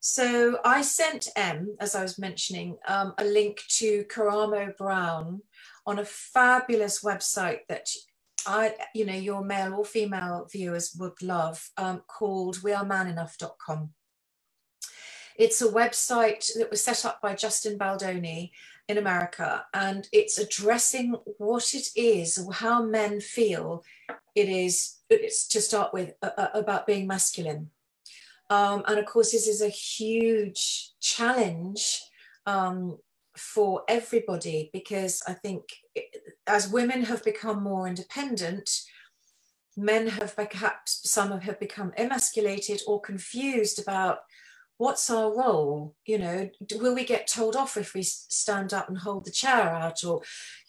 So 0.00 0.58
I 0.64 0.82
sent 0.82 1.28
M, 1.36 1.76
as 1.78 1.94
I 1.94 2.02
was 2.02 2.18
mentioning, 2.18 2.76
um, 2.88 3.14
a 3.18 3.24
link 3.24 3.60
to 3.78 4.04
Karamo 4.04 4.76
Brown 4.76 5.42
on 5.86 6.00
a 6.00 6.04
fabulous 6.04 7.04
website 7.04 7.60
that 7.68 7.88
I, 8.46 8.74
you 8.94 9.04
know, 9.06 9.14
your 9.14 9.44
male 9.44 9.74
or 9.74 9.84
female 9.84 10.48
viewers 10.50 10.94
would 10.98 11.20
love, 11.22 11.70
um, 11.76 12.02
called 12.06 12.56
wearemanenough.com. 12.58 13.90
It's 15.36 15.62
a 15.62 15.68
website 15.68 16.52
that 16.58 16.70
was 16.70 16.84
set 16.84 17.04
up 17.04 17.20
by 17.22 17.34
Justin 17.34 17.78
Baldoni 17.78 18.52
in 18.88 18.98
America, 18.98 19.64
and 19.72 20.08
it's 20.12 20.38
addressing 20.38 21.14
what 21.38 21.74
it 21.74 21.88
is, 21.96 22.46
how 22.52 22.82
men 22.82 23.20
feel 23.20 23.84
it 24.34 24.48
is. 24.48 24.98
It's 25.08 25.48
to 25.48 25.60
start 25.60 25.94
with 25.94 26.14
uh, 26.22 26.48
about 26.54 26.86
being 26.86 27.06
masculine, 27.06 27.70
um, 28.50 28.82
and 28.86 28.98
of 28.98 29.06
course, 29.06 29.32
this 29.32 29.46
is 29.46 29.62
a 29.62 29.68
huge 29.68 30.90
challenge 31.00 32.02
um, 32.44 32.98
for 33.36 33.82
everybody 33.88 34.70
because 34.72 35.22
I 35.26 35.34
think 35.34 35.64
as 36.46 36.68
women 36.68 37.04
have 37.04 37.24
become 37.24 37.62
more 37.62 37.88
independent, 37.88 38.70
men 39.76 40.06
have 40.08 40.36
perhaps 40.36 41.00
some 41.10 41.38
have 41.40 41.58
become 41.58 41.92
emasculated 41.96 42.82
or 42.86 43.00
confused 43.00 43.80
about 43.80 44.18
what's 44.78 45.08
our 45.10 45.32
role 45.32 45.94
you 46.06 46.18
know 46.18 46.50
will 46.76 46.94
we 46.94 47.04
get 47.04 47.28
told 47.28 47.54
off 47.54 47.76
if 47.76 47.94
we 47.94 48.02
stand 48.02 48.74
up 48.74 48.88
and 48.88 48.98
hold 48.98 49.24
the 49.24 49.30
chair 49.30 49.70
out 49.70 50.02
or 50.04 50.20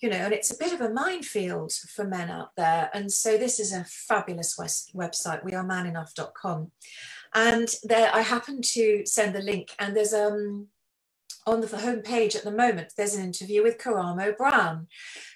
you 0.01 0.09
know 0.09 0.17
and 0.17 0.33
it's 0.33 0.51
a 0.51 0.57
bit 0.57 0.73
of 0.73 0.81
a 0.81 0.89
minefield 0.89 1.71
for 1.71 2.05
men 2.05 2.29
out 2.29 2.49
there. 2.55 2.89
And 2.93 3.11
so 3.11 3.37
this 3.37 3.59
is 3.59 3.73
a 3.73 3.85
fabulous 3.85 4.55
website 4.93 5.43
we 5.43 5.53
are 5.53 5.63
wearemanenough.com 5.63 6.71
and 7.33 7.75
there 7.83 8.11
i 8.13 8.21
happen 8.21 8.61
to 8.61 9.03
send 9.05 9.33
the 9.33 9.41
link 9.41 9.69
and 9.79 9.95
there's 9.95 10.13
um 10.13 10.67
on 11.45 11.61
the 11.61 11.67
homepage 11.67 12.35
at 12.35 12.43
the 12.43 12.51
moment 12.51 12.93
there's 12.97 13.15
an 13.15 13.23
interview 13.23 13.63
with 13.63 13.77
karamo 13.77 14.35
brown 14.37 14.87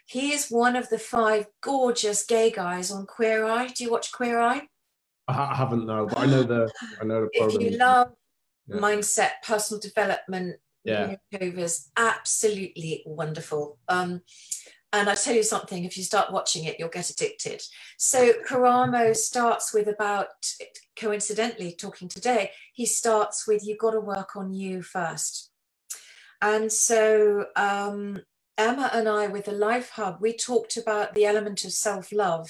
he 0.06 0.32
is 0.32 0.48
one 0.50 0.76
of 0.76 0.90
the 0.90 1.00
five 1.00 1.46
gorgeous 1.62 2.26
gay 2.26 2.50
guys 2.52 2.92
on 2.92 3.06
queer 3.06 3.46
eye 3.46 3.68
do 3.68 3.84
you 3.84 3.92
watch 3.92 4.12
queer 4.12 4.40
eye 4.40 4.68
I 5.28 5.56
haven't 5.56 5.86
no, 5.86 6.06
but 6.06 6.20
I 6.20 6.26
know 6.26 6.44
the 6.44 6.72
I 7.02 7.04
know 7.04 7.22
the 7.22 7.30
program. 7.38 7.62
If 7.62 7.72
you 7.72 7.78
love 7.78 8.14
yeah. 8.68 8.78
mindset, 8.78 9.32
personal 9.44 9.82
development, 9.82 10.58
yeah. 10.84 11.16
is 11.32 11.90
absolutely 11.98 13.04
wonderful. 13.06 13.78
Um, 13.90 14.22
and 14.94 15.10
I 15.10 15.16
tell 15.16 15.36
you 15.36 15.44
something, 15.44 15.84
if 15.84 15.98
you 15.98 16.04
start 16.04 16.32
watching 16.32 16.64
it, 16.64 16.78
you'll 16.80 16.88
get 16.88 17.10
addicted. 17.10 17.62
So 17.98 18.34
Karamo 18.50 19.14
starts 19.14 19.74
with 19.74 19.90
about, 19.90 20.28
coincidentally, 20.98 21.76
talking 21.78 22.08
today, 22.08 22.52
he 22.74 22.86
starts 22.86 23.46
with 23.46 23.66
you've 23.66 23.80
got 23.80 23.92
to 23.92 24.00
work 24.00 24.38
on 24.38 24.54
you 24.54 24.82
first. 24.82 25.52
And 26.42 26.72
so 26.72 27.48
um, 27.56 28.22
Emma 28.58 28.90
and 28.94 29.08
I, 29.08 29.28
with 29.28 29.46
the 29.46 29.52
Life 29.52 29.92
Hub, 29.92 30.18
we 30.20 30.34
talked 30.34 30.78
about 30.78 31.14
the 31.14 31.26
element 31.26 31.64
of 31.66 31.74
self 31.74 32.12
love. 32.12 32.50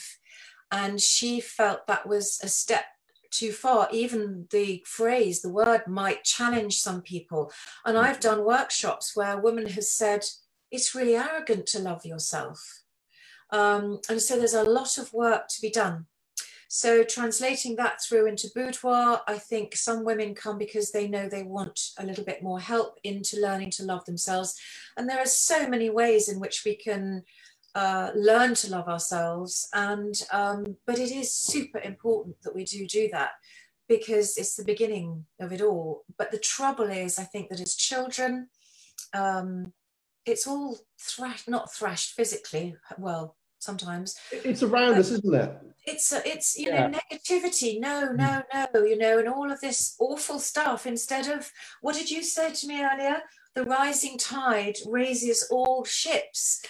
And 0.72 1.00
she 1.02 1.40
felt 1.40 1.88
that 1.88 2.08
was 2.08 2.40
a 2.44 2.50
step 2.50 2.86
too 3.32 3.52
far. 3.52 3.88
Even 3.92 4.48
the 4.52 4.84
phrase, 4.86 5.42
the 5.42 5.50
word 5.50 5.88
might 5.88 6.24
challenge 6.24 6.80
some 6.80 7.02
people. 7.02 7.52
And 7.86 7.98
mm. 7.98 8.02
I've 8.02 8.20
done 8.20 8.44
workshops 8.44 9.16
where 9.16 9.38
a 9.38 9.42
woman 9.42 9.68
has 9.68 9.92
said, 9.92 10.26
it's 10.72 10.96
really 10.96 11.16
arrogant 11.16 11.66
to 11.68 11.80
love 11.80 12.06
yourself. 12.06 12.84
Um, 13.50 14.02
and 14.10 14.22
so 14.22 14.38
there's 14.38 14.54
a 14.54 14.64
lot 14.64 14.98
of 14.98 15.14
work 15.14 15.48
to 15.50 15.62
be 15.62 15.70
done. 15.70 16.08
So 16.68 17.04
translating 17.04 17.76
that 17.78 18.02
through 18.02 18.28
into 18.28 18.50
boudoir, 18.54 19.22
I 19.28 19.38
think 19.38 19.76
some 19.76 20.04
women 20.04 20.36
come 20.36 20.58
because 20.58 20.92
they 20.92 21.08
know 21.08 21.30
they 21.30 21.44
want 21.44 21.80
a 21.98 22.06
little 22.06 22.26
bit 22.26 22.44
more 22.44 22.60
help 22.60 23.00
into 23.04 23.40
learning 23.40 23.72
to 23.72 23.84
love 23.84 24.04
themselves. 24.06 24.60
And 24.98 25.10
there 25.10 25.20
are 25.20 25.26
so 25.26 25.68
many 25.68 25.90
ways 25.90 26.28
in 26.28 26.40
which 26.40 26.64
we 26.66 26.76
can 26.76 27.24
uh, 27.74 28.12
learn 28.16 28.54
to 28.56 28.70
love 28.70 28.88
ourselves. 28.88 29.70
And 29.74 30.22
um, 30.34 30.78
but 30.86 31.00
it 31.00 31.12
is 31.12 31.34
super 31.34 31.80
important 31.80 32.42
that 32.42 32.56
we 32.56 32.66
do 32.66 32.86
do 32.86 33.08
that 33.14 33.32
because 33.88 34.38
it's 34.38 34.56
the 34.56 34.66
beginning 34.66 35.26
of 35.40 35.54
it 35.54 35.62
all. 35.62 36.04
But 36.18 36.32
the 36.32 36.40
trouble 36.40 36.90
is, 36.90 37.18
I 37.18 37.24
think 37.24 37.50
that 37.50 37.62
as 37.62 37.76
children, 37.76 38.50
um, 39.14 39.72
it's 40.26 40.46
all 40.46 40.78
thrashed, 41.00 41.48
not 41.48 41.74
thrashed 41.74 42.12
physically. 42.14 42.76
Well, 42.98 43.37
sometimes 43.60 44.16
it's 44.32 44.64
around 44.64 44.96
us, 44.96 45.12
isn't 45.12 45.36
it? 45.36 45.58
It's 45.86 46.12
it's 46.14 46.58
you 46.58 46.68
yeah. 46.68 46.88
know 46.88 47.00
negativity. 47.00 47.80
No, 47.80 48.10
mm. 48.12 48.18
no, 48.18 48.42
no. 48.54 48.84
You 48.84 48.98
know, 48.98 49.20
and 49.20 49.28
all 49.28 49.52
of 49.52 49.62
this 49.62 49.96
awful 50.00 50.40
stuff. 50.40 50.86
Instead 50.86 51.28
of 51.28 51.52
what 51.82 51.96
did 51.96 52.12
you 52.12 52.24
say 52.24 52.52
to 52.52 52.68
me 52.68 52.84
earlier? 52.84 53.18
The 53.56 53.64
rising 53.64 54.18
tide 54.18 54.78
raises 54.86 55.48
all 55.50 55.84
ships. 55.84 56.62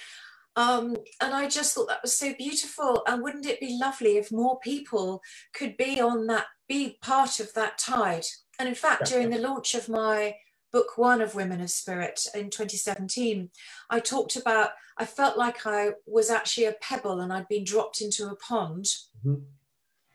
Um, 0.55 0.95
and 1.21 1.33
I 1.35 1.47
just 1.47 1.75
thought 1.75 1.87
that 1.89 2.01
was 2.01 2.17
so 2.17 2.33
beautiful. 2.33 3.03
And 3.07 3.21
wouldn't 3.21 3.45
it 3.45 3.59
be 3.59 3.77
lovely 3.79 4.17
if 4.17 4.31
more 4.31 4.59
people 4.59 5.21
could 5.53 5.77
be 5.77 6.01
on 6.01 6.25
that, 6.27 6.45
be 6.67 6.97
part 7.01 7.39
of 7.39 7.53
that 7.53 7.77
tide? 7.77 8.25
And 8.57 8.67
in 8.67 8.73
fact, 8.73 9.05
during 9.05 9.29
the 9.29 9.37
launch 9.37 9.75
of 9.75 9.87
my 9.87 10.35
book 10.71 10.97
one 10.97 11.21
of 11.21 11.35
Women 11.35 11.61
of 11.61 11.69
Spirit 11.69 12.21
in 12.33 12.49
2017, 12.49 13.49
I 13.89 13.99
talked 13.99 14.35
about, 14.35 14.71
I 14.97 15.05
felt 15.05 15.37
like 15.37 15.65
I 15.65 15.91
was 16.05 16.29
actually 16.29 16.65
a 16.65 16.75
pebble 16.81 17.19
and 17.19 17.31
I'd 17.31 17.47
been 17.47 17.63
dropped 17.63 18.01
into 18.01 18.27
a 18.27 18.35
pond, 18.35 18.85
mm-hmm. 19.25 19.43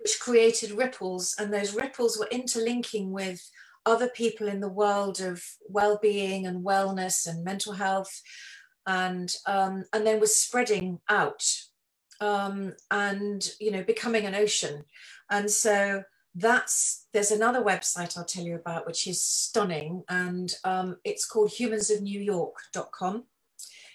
which 0.00 0.20
created 0.20 0.72
ripples. 0.72 1.34
And 1.38 1.52
those 1.52 1.74
ripples 1.74 2.18
were 2.18 2.28
interlinking 2.30 3.12
with 3.12 3.40
other 3.84 4.08
people 4.08 4.48
in 4.48 4.60
the 4.60 4.68
world 4.68 5.20
of 5.20 5.42
well-being 5.68 6.46
and 6.46 6.64
wellness 6.64 7.26
and 7.26 7.44
mental 7.44 7.72
health 7.72 8.22
and 8.86 9.34
um, 9.46 9.84
and 9.92 10.06
then 10.06 10.20
was 10.20 10.36
spreading 10.36 10.98
out 11.08 11.42
um, 12.20 12.74
and 12.90 13.50
you 13.60 13.70
know 13.70 13.82
becoming 13.82 14.24
an 14.24 14.34
ocean 14.34 14.84
and 15.30 15.50
so 15.50 16.02
that's 16.34 17.06
there's 17.12 17.30
another 17.30 17.62
website 17.62 18.16
i'll 18.16 18.24
tell 18.24 18.44
you 18.44 18.54
about 18.54 18.86
which 18.86 19.06
is 19.06 19.22
stunning 19.22 20.02
and 20.08 20.54
um, 20.64 20.96
it's 21.04 21.26
called 21.26 21.50
humansofnewyork.com 21.50 23.24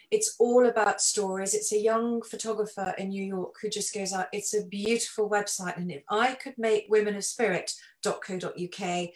it's 0.10 0.38
all 0.40 0.68
about 0.68 1.02
stories. 1.02 1.54
It's 1.54 1.74
a 1.74 1.78
young 1.78 2.22
photographer 2.22 2.94
in 2.98 3.10
new 3.10 3.24
york 3.24 3.56
who 3.62 3.70
just 3.70 3.94
goes 3.94 4.14
out 4.14 4.28
it's 4.32 4.54
a 4.54 4.66
beautiful 4.66 5.30
website 5.30 5.78
and 5.78 5.92
if 5.92 6.04
i 6.10 6.34
could 6.34 6.56
make 6.58 6.86
women 6.90 7.16
of 7.16 7.26
spirit.co.uk 7.26 9.10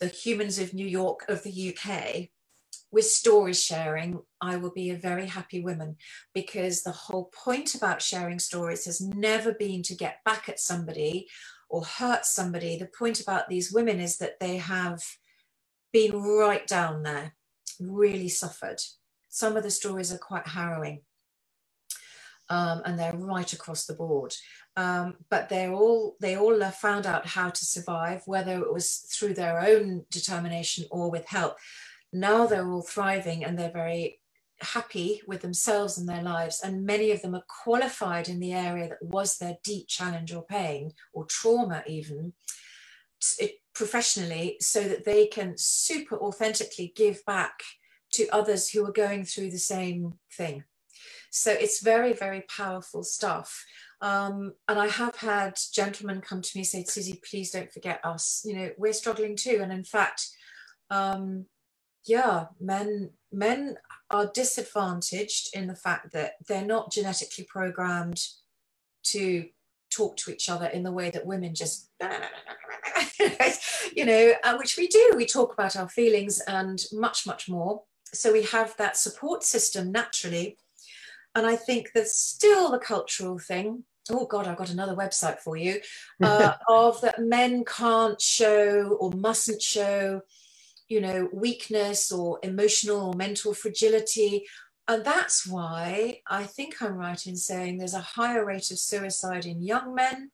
the 0.00 0.08
humans 0.08 0.58
of 0.58 0.74
new 0.74 0.86
york 0.86 1.24
of 1.28 1.42
the 1.42 1.76
uk 1.76 2.28
with 2.94 3.06
story 3.06 3.52
sharing, 3.54 4.20
I 4.40 4.56
will 4.56 4.70
be 4.70 4.90
a 4.90 4.96
very 4.96 5.26
happy 5.26 5.60
woman. 5.60 5.96
Because 6.32 6.84
the 6.84 6.92
whole 6.92 7.28
point 7.34 7.74
about 7.74 8.00
sharing 8.00 8.38
stories 8.38 8.84
has 8.84 9.00
never 9.00 9.52
been 9.52 9.82
to 9.82 9.96
get 9.96 10.22
back 10.24 10.48
at 10.48 10.60
somebody 10.60 11.26
or 11.74 11.84
hurt 11.84 12.24
somebody. 12.24 12.76
The 12.76 12.86
point 12.98 13.20
about 13.20 13.48
these 13.48 13.72
women 13.72 14.00
is 14.00 14.18
that 14.18 14.38
they 14.40 14.58
have 14.58 15.02
been 15.92 16.12
right 16.12 16.66
down 16.66 17.02
there, 17.02 17.34
really 17.80 18.28
suffered. 18.28 18.80
Some 19.28 19.56
of 19.56 19.62
the 19.62 19.70
stories 19.70 20.12
are 20.12 20.18
quite 20.18 20.46
harrowing. 20.46 21.02
Um, 22.50 22.82
and 22.84 22.98
they're 22.98 23.16
right 23.16 23.52
across 23.52 23.86
the 23.86 23.94
board. 23.94 24.34
Um, 24.76 25.14
but 25.30 25.48
they're 25.48 25.72
all 25.72 26.16
they 26.20 26.36
all 26.36 26.60
found 26.70 27.06
out 27.06 27.26
how 27.26 27.48
to 27.50 27.64
survive, 27.64 28.22
whether 28.26 28.60
it 28.60 28.72
was 28.72 29.08
through 29.12 29.34
their 29.34 29.60
own 29.60 30.04
determination 30.10 30.84
or 30.90 31.10
with 31.10 31.26
help 31.26 31.56
now 32.14 32.46
they're 32.46 32.70
all 32.70 32.82
thriving 32.82 33.44
and 33.44 33.58
they're 33.58 33.72
very 33.72 34.20
happy 34.64 35.22
with 35.26 35.42
themselves 35.42 35.98
and 35.98 36.08
their 36.08 36.22
lives 36.22 36.60
and 36.62 36.84
many 36.84 37.10
of 37.10 37.22
them 37.22 37.34
are 37.34 37.44
qualified 37.62 38.28
in 38.28 38.40
the 38.40 38.52
area 38.52 38.88
that 38.88 39.02
was 39.02 39.38
their 39.38 39.56
deep 39.62 39.86
challenge 39.88 40.32
or 40.32 40.44
pain 40.44 40.92
or 41.12 41.24
trauma 41.26 41.82
even 41.86 42.32
professionally 43.74 44.56
so 44.60 44.82
that 44.82 45.04
they 45.04 45.26
can 45.26 45.54
super 45.56 46.16
authentically 46.16 46.92
give 46.96 47.24
back 47.26 47.62
to 48.12 48.28
others 48.28 48.70
who 48.70 48.84
are 48.86 48.92
going 48.92 49.24
through 49.24 49.50
the 49.50 49.58
same 49.58 50.14
thing 50.36 50.64
so 51.30 51.50
it's 51.50 51.82
very 51.82 52.12
very 52.12 52.42
powerful 52.48 53.02
stuff 53.02 53.64
um, 54.04 54.52
and 54.68 54.78
I 54.78 54.88
have 54.88 55.16
had 55.16 55.58
gentlemen 55.72 56.20
come 56.20 56.42
to 56.42 56.58
me 56.58 56.62
say, 56.62 56.84
Susie, 56.84 57.22
please 57.28 57.50
don't 57.50 57.72
forget 57.72 58.04
us. 58.04 58.42
You 58.44 58.54
know, 58.54 58.70
we're 58.76 58.92
struggling 58.92 59.34
too. 59.34 59.60
And 59.62 59.72
in 59.72 59.82
fact, 59.82 60.28
um, 60.90 61.46
yeah, 62.06 62.46
men 62.60 63.10
men 63.32 63.76
are 64.10 64.30
disadvantaged 64.32 65.50
in 65.54 65.66
the 65.66 65.74
fact 65.74 66.12
that 66.12 66.34
they're 66.46 66.64
not 66.64 66.92
genetically 66.92 67.44
programmed 67.44 68.22
to 69.04 69.46
talk 69.90 70.16
to 70.16 70.30
each 70.30 70.48
other 70.48 70.66
in 70.66 70.82
the 70.82 70.92
way 70.92 71.10
that 71.10 71.26
women 71.26 71.54
just 71.54 71.90
you 73.94 74.04
know 74.04 74.32
uh, 74.44 74.56
which 74.56 74.76
we 74.76 74.86
do. 74.86 75.12
We 75.16 75.26
talk 75.26 75.52
about 75.52 75.76
our 75.76 75.88
feelings 75.88 76.40
and 76.40 76.82
much 76.92 77.26
much 77.26 77.48
more. 77.48 77.82
So 78.12 78.32
we 78.32 78.42
have 78.44 78.76
that 78.76 78.96
support 78.96 79.42
system 79.42 79.90
naturally. 79.90 80.58
And 81.36 81.46
i 81.46 81.56
think 81.56 81.90
there's 81.92 82.12
still 82.12 82.70
the 82.70 82.78
cultural 82.78 83.40
thing 83.40 83.82
oh 84.10 84.24
god 84.24 84.46
i've 84.46 84.56
got 84.56 84.70
another 84.70 84.94
website 84.94 85.40
for 85.40 85.56
you 85.56 85.80
uh, 86.22 86.52
of 86.68 87.00
that 87.00 87.20
men 87.20 87.64
can't 87.64 88.20
show 88.20 88.96
or 89.00 89.10
mustn't 89.10 89.60
show 89.60 90.20
you 90.94 91.00
know, 91.00 91.28
weakness 91.32 92.12
or 92.12 92.38
emotional 92.44 93.08
or 93.08 93.14
mental 93.14 93.52
fragility. 93.52 94.46
And 94.86 95.04
that's 95.04 95.44
why 95.44 96.20
I 96.28 96.44
think 96.44 96.80
I'm 96.80 96.94
right 96.94 97.26
in 97.26 97.34
saying 97.34 97.78
there's 97.78 97.94
a 97.94 98.12
higher 98.18 98.44
rate 98.44 98.70
of 98.70 98.78
suicide 98.78 99.44
in 99.44 99.60
young 99.60 99.92
men 99.92 100.30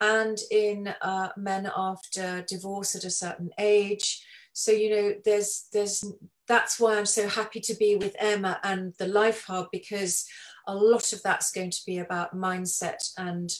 and 0.00 0.38
in 0.50 0.94
uh, 1.02 1.28
men 1.36 1.70
after 1.76 2.46
divorce 2.48 2.96
at 2.96 3.04
a 3.04 3.10
certain 3.10 3.50
age. 3.58 4.24
So 4.54 4.72
you 4.72 4.88
know, 4.90 5.14
there's 5.22 5.66
there's 5.74 6.02
that's 6.48 6.80
why 6.80 6.96
I'm 6.96 7.06
so 7.06 7.28
happy 7.28 7.60
to 7.60 7.74
be 7.74 7.96
with 7.96 8.16
Emma 8.18 8.58
and 8.62 8.94
the 8.98 9.08
Life 9.08 9.44
Hub 9.44 9.66
because 9.70 10.24
a 10.66 10.74
lot 10.74 11.12
of 11.12 11.22
that's 11.22 11.52
going 11.52 11.70
to 11.72 11.82
be 11.84 11.98
about 11.98 12.34
mindset 12.34 13.12
and 13.18 13.50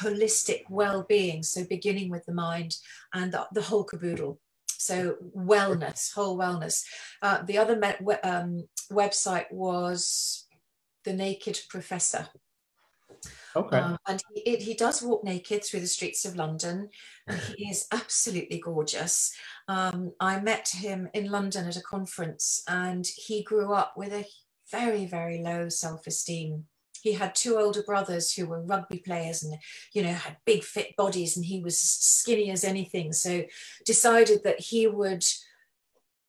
holistic 0.00 0.62
well-being. 0.70 1.42
So 1.42 1.64
beginning 1.68 2.10
with 2.10 2.24
the 2.26 2.34
mind 2.34 2.76
and 3.12 3.32
the, 3.32 3.48
the 3.52 3.62
whole 3.62 3.84
caboodle. 3.84 4.38
So 4.78 5.16
wellness, 5.36 6.12
whole 6.12 6.38
wellness. 6.38 6.84
Uh, 7.22 7.42
the 7.42 7.58
other 7.58 7.76
me- 7.76 8.14
um, 8.22 8.68
website 8.90 9.50
was 9.52 10.46
the 11.04 11.12
Naked 11.12 11.60
Professor. 11.68 12.28
Okay. 13.56 13.78
Um, 13.78 13.96
and 14.08 14.22
he, 14.34 14.56
he 14.56 14.74
does 14.74 15.02
walk 15.02 15.24
naked 15.24 15.64
through 15.64 15.80
the 15.80 15.86
streets 15.86 16.24
of 16.24 16.36
London. 16.36 16.88
He 17.56 17.70
is 17.70 17.86
absolutely 17.92 18.58
gorgeous. 18.58 19.32
Um, 19.68 20.12
I 20.20 20.40
met 20.40 20.68
him 20.68 21.08
in 21.14 21.30
London 21.30 21.66
at 21.66 21.76
a 21.76 21.82
conference, 21.82 22.62
and 22.68 23.06
he 23.16 23.42
grew 23.42 23.72
up 23.72 23.94
with 23.96 24.12
a 24.12 24.26
very, 24.70 25.06
very 25.06 25.42
low 25.42 25.68
self 25.68 26.06
esteem 26.06 26.66
he 27.04 27.12
had 27.12 27.34
two 27.34 27.58
older 27.58 27.82
brothers 27.82 28.32
who 28.32 28.46
were 28.46 28.62
rugby 28.62 28.96
players 28.98 29.42
and 29.42 29.54
you 29.92 30.02
know 30.02 30.14
had 30.14 30.38
big 30.46 30.64
fit 30.64 30.96
bodies 30.96 31.36
and 31.36 31.44
he 31.44 31.60
was 31.60 31.78
skinny 31.78 32.50
as 32.50 32.64
anything. 32.64 33.12
So 33.12 33.44
decided 33.84 34.42
that 34.44 34.58
he 34.58 34.86
would 34.86 35.22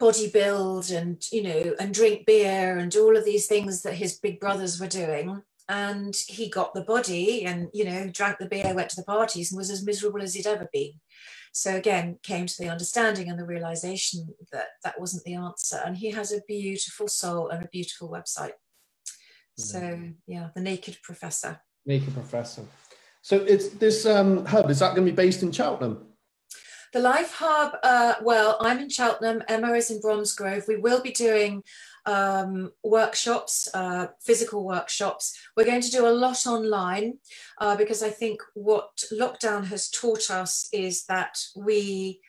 bodybuild 0.02 0.94
and 0.94 1.24
you 1.32 1.42
know 1.42 1.76
and 1.80 1.94
drink 1.94 2.26
beer 2.26 2.78
and 2.78 2.94
all 2.98 3.16
of 3.16 3.24
these 3.24 3.48
things 3.48 3.84
that 3.84 3.96
his 3.96 4.20
big 4.20 4.40
brothers 4.40 4.80
were 4.80 4.88
doing. 4.88 5.42
And 5.70 6.14
he 6.28 6.50
got 6.50 6.74
the 6.74 6.84
body 6.84 7.46
and 7.46 7.70
you 7.74 7.86
know 7.86 8.10
drank 8.10 8.38
the 8.38 8.46
beer 8.46 8.76
went 8.76 8.90
to 8.90 8.98
the 8.98 9.06
parties 9.06 9.52
and 9.52 9.58
was 9.58 9.72
as 9.72 9.86
miserable 9.86 10.22
as 10.22 10.34
he'd 10.34 10.46
ever 10.46 10.68
been. 10.74 11.00
So 11.54 11.78
again 11.78 12.20
came 12.22 12.48
to 12.48 12.58
the 12.60 12.68
understanding 12.68 13.30
and 13.30 13.40
the 13.40 13.46
realization 13.46 14.28
that 14.52 14.68
that 14.84 15.00
wasn't 15.00 15.24
the 15.24 15.36
answer. 15.36 15.80
And 15.86 15.96
he 15.96 16.12
has 16.12 16.34
a 16.34 16.42
beautiful 16.46 17.08
soul 17.08 17.48
and 17.48 17.64
a 17.64 17.70
beautiful 17.70 18.10
website 18.10 18.52
so 19.58 20.00
yeah, 20.28 20.50
the 20.56 20.62
Naked 20.62 20.98
Professor. 21.02 21.60
Naked 21.86 22.14
Professor. 22.14 22.64
So 23.22 23.38
it's 23.38 23.70
this 23.70 24.06
um, 24.06 24.46
hub. 24.46 24.70
Is 24.70 24.80
that 24.80 24.96
going 24.96 25.06
to 25.06 25.12
be 25.12 25.16
based 25.16 25.42
in 25.44 25.52
Cheltenham? 25.52 26.06
The 26.94 27.00
Life 27.02 27.34
Hub. 27.34 27.74
Uh, 27.84 28.14
well, 28.22 28.58
I'm 28.62 28.80
in 28.80 28.90
Cheltenham. 28.90 29.44
Emma 29.48 29.74
is 29.74 29.90
in 29.92 30.00
Bromsgrove. 30.00 30.68
We 30.68 30.78
will 30.78 31.02
be 31.02 31.12
doing 31.12 31.64
um, 32.06 32.72
workshops, 32.84 33.68
uh, 33.74 34.08
physical 34.22 34.64
workshops. 34.64 35.38
We're 35.58 35.66
going 35.66 35.82
to 35.82 35.92
do 35.92 36.08
a 36.08 36.10
lot 36.10 36.46
online 36.46 37.18
uh, 37.60 37.76
because 37.76 38.04
I 38.04 38.10
think 38.10 38.42
what 38.54 39.04
lockdown 39.12 39.66
has 39.66 39.90
taught 39.90 40.30
us 40.30 40.70
is 40.72 41.06
that 41.06 41.38
we 41.56 42.22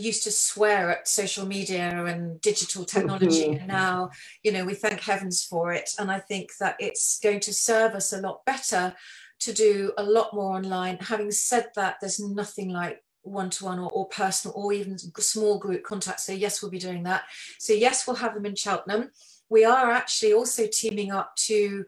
used 0.00 0.24
to 0.24 0.30
swear 0.30 0.90
at 0.90 1.08
social 1.08 1.46
media 1.46 2.04
and 2.06 2.40
digital 2.40 2.84
technology 2.84 3.44
mm-hmm. 3.44 3.58
and 3.58 3.68
now 3.68 4.10
you 4.42 4.50
know 4.50 4.64
we 4.64 4.74
thank 4.74 5.00
heavens 5.00 5.44
for 5.44 5.72
it. 5.72 5.90
And 5.98 6.10
i 6.10 6.18
think 6.18 6.50
that 6.60 6.76
it's 6.78 7.18
going 7.20 7.40
to 7.40 7.52
serve 7.52 7.94
us 7.94 8.12
a 8.12 8.20
lot 8.20 8.44
better 8.44 8.94
to 9.40 9.52
do 9.52 9.92
a 9.98 10.02
lot 10.02 10.32
more 10.32 10.56
online. 10.56 10.98
Having 11.00 11.32
said 11.32 11.66
that 11.74 11.96
there's 12.00 12.20
nothing 12.20 12.70
like 12.70 13.02
one-to-one 13.22 13.78
or, 13.78 13.90
or 13.90 14.08
personal 14.08 14.56
or 14.56 14.72
even 14.72 14.98
small 14.98 15.58
group 15.58 15.82
contact. 15.84 16.20
So 16.20 16.32
yes 16.32 16.62
we'll 16.62 16.70
be 16.70 16.78
doing 16.78 17.02
that. 17.04 17.24
So 17.58 17.72
yes 17.72 18.06
we'll 18.06 18.16
have 18.16 18.34
them 18.34 18.46
in 18.46 18.54
cheltenham. 18.54 19.10
We 19.48 19.64
are 19.64 19.90
actually 19.90 20.32
also 20.32 20.66
teaming 20.72 21.10
up 21.10 21.34
to 21.48 21.84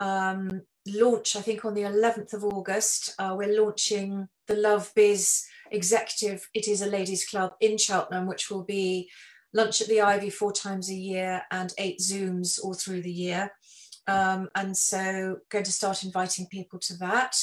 um, 0.00 0.62
launch 0.86 1.36
i 1.36 1.40
think 1.40 1.64
on 1.64 1.74
the 1.74 1.82
11th 1.82 2.32
of 2.32 2.44
august 2.44 3.14
uh, 3.18 3.34
we're 3.36 3.60
launching 3.60 4.28
the 4.48 4.56
love 4.56 4.90
biz 4.96 5.44
executive, 5.72 6.48
it 6.54 6.68
is 6.68 6.82
a 6.82 6.86
ladies' 6.86 7.26
club 7.26 7.52
in 7.60 7.78
Cheltenham, 7.78 8.26
which 8.26 8.50
will 8.50 8.64
be 8.64 9.10
lunch 9.54 9.80
at 9.80 9.88
the 9.88 10.00
Ivy 10.00 10.30
four 10.30 10.52
times 10.52 10.90
a 10.90 10.94
year 10.94 11.42
and 11.50 11.72
eight 11.78 12.00
Zooms 12.00 12.58
all 12.62 12.74
through 12.74 13.02
the 13.02 13.12
year. 13.12 13.50
Um, 14.08 14.48
and 14.56 14.76
so 14.76 15.38
going 15.48 15.64
to 15.64 15.72
start 15.72 16.02
inviting 16.02 16.46
people 16.46 16.78
to 16.80 16.96
that, 16.98 17.36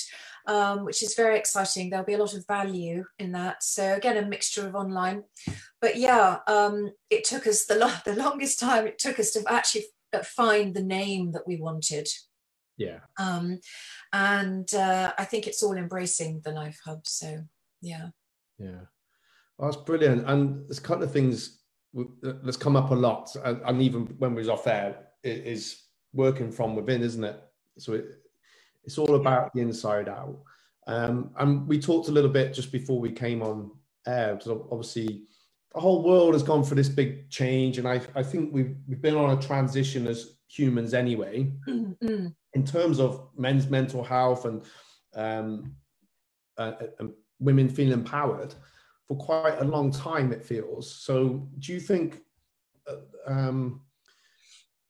um, 0.45 0.83
which 0.83 1.01
is 1.01 1.15
very 1.15 1.37
exciting. 1.37 1.89
There'll 1.89 2.05
be 2.05 2.15
a 2.15 2.19
lot 2.19 2.33
of 2.33 2.45
value 2.47 3.05
in 3.17 3.31
that. 3.31 3.63
So 3.63 3.95
again, 3.95 4.17
a 4.17 4.27
mixture 4.27 4.67
of 4.67 4.75
online, 4.75 5.23
but 5.79 5.95
yeah, 5.95 6.39
um, 6.47 6.91
it 7.09 7.23
took 7.23 7.47
us 7.47 7.65
the, 7.65 7.75
lo- 7.75 7.93
the 8.05 8.15
longest 8.15 8.59
time. 8.59 8.87
It 8.87 8.99
took 8.99 9.19
us 9.19 9.31
to 9.31 9.43
actually 9.47 9.85
find 10.23 10.73
the 10.73 10.83
name 10.83 11.31
that 11.31 11.47
we 11.47 11.55
wanted. 11.57 12.07
Yeah. 12.77 12.99
Um, 13.17 13.59
and 14.11 14.73
uh, 14.73 15.13
I 15.17 15.25
think 15.25 15.47
it's 15.47 15.63
all 15.63 15.77
embracing 15.77 16.41
the 16.43 16.51
Life 16.51 16.79
Hub. 16.85 17.01
So 17.05 17.43
yeah. 17.81 18.09
Yeah, 18.59 18.81
well, 19.57 19.71
that's 19.71 19.83
brilliant. 19.83 20.27
And 20.27 20.67
there's 20.67 20.79
kind 20.79 21.01
of 21.01 21.11
things 21.11 21.59
that's 22.21 22.57
come 22.57 22.75
up 22.75 22.91
a 22.91 22.95
lot, 22.95 23.35
and, 23.43 23.81
even 23.81 24.05
when 24.19 24.35
we 24.35 24.41
was 24.41 24.49
off 24.49 24.67
air, 24.67 25.07
it 25.23 25.45
is 25.45 25.83
working 26.13 26.51
from 26.51 26.75
within, 26.75 27.01
isn't 27.01 27.23
it? 27.23 27.41
So 27.77 27.93
it, 27.93 28.05
it's 28.83 28.97
all 28.97 29.15
about 29.15 29.53
the 29.53 29.61
inside 29.61 30.07
out. 30.07 30.37
Um, 30.87 31.31
and 31.37 31.67
we 31.67 31.79
talked 31.79 32.09
a 32.09 32.11
little 32.11 32.29
bit 32.29 32.53
just 32.53 32.71
before 32.71 32.99
we 32.99 33.11
came 33.11 33.41
on 33.41 33.71
air, 34.07 34.35
because 34.35 34.51
obviously 34.71 35.23
the 35.73 35.79
whole 35.79 36.03
world 36.03 36.33
has 36.33 36.43
gone 36.43 36.63
for 36.63 36.75
this 36.75 36.89
big 36.89 37.29
change, 37.29 37.77
and 37.77 37.87
I, 37.87 38.01
I 38.15 38.23
think 38.23 38.53
we've 38.53 38.75
we've 38.87 39.01
been 39.01 39.15
on 39.15 39.37
a 39.37 39.41
transition 39.41 40.07
as 40.07 40.37
humans 40.47 40.93
anyway, 40.93 41.51
mm-hmm. 41.67 42.27
in 42.53 42.65
terms 42.65 42.99
of 42.99 43.29
men's 43.37 43.69
mental 43.69 44.03
health 44.03 44.45
and 44.45 44.63
um, 45.15 45.75
uh, 46.57 46.73
and 46.99 47.13
women 47.39 47.69
feel 47.69 47.91
empowered 47.91 48.53
for 49.07 49.17
quite 49.17 49.59
a 49.59 49.63
long 49.63 49.91
time. 49.91 50.31
It 50.31 50.45
feels. 50.45 50.93
So, 50.93 51.47
do 51.59 51.73
you 51.73 51.79
think? 51.79 52.21
Uh, 52.87 53.31
um, 53.31 53.81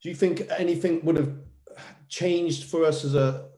do 0.01 0.09
you 0.09 0.15
think 0.15 0.43
anything 0.57 1.03
would 1.03 1.17
have 1.17 1.33
changed 2.07 2.63
for 2.65 2.85
us 2.85 3.03
as 3.03 3.15
a 3.15 3.49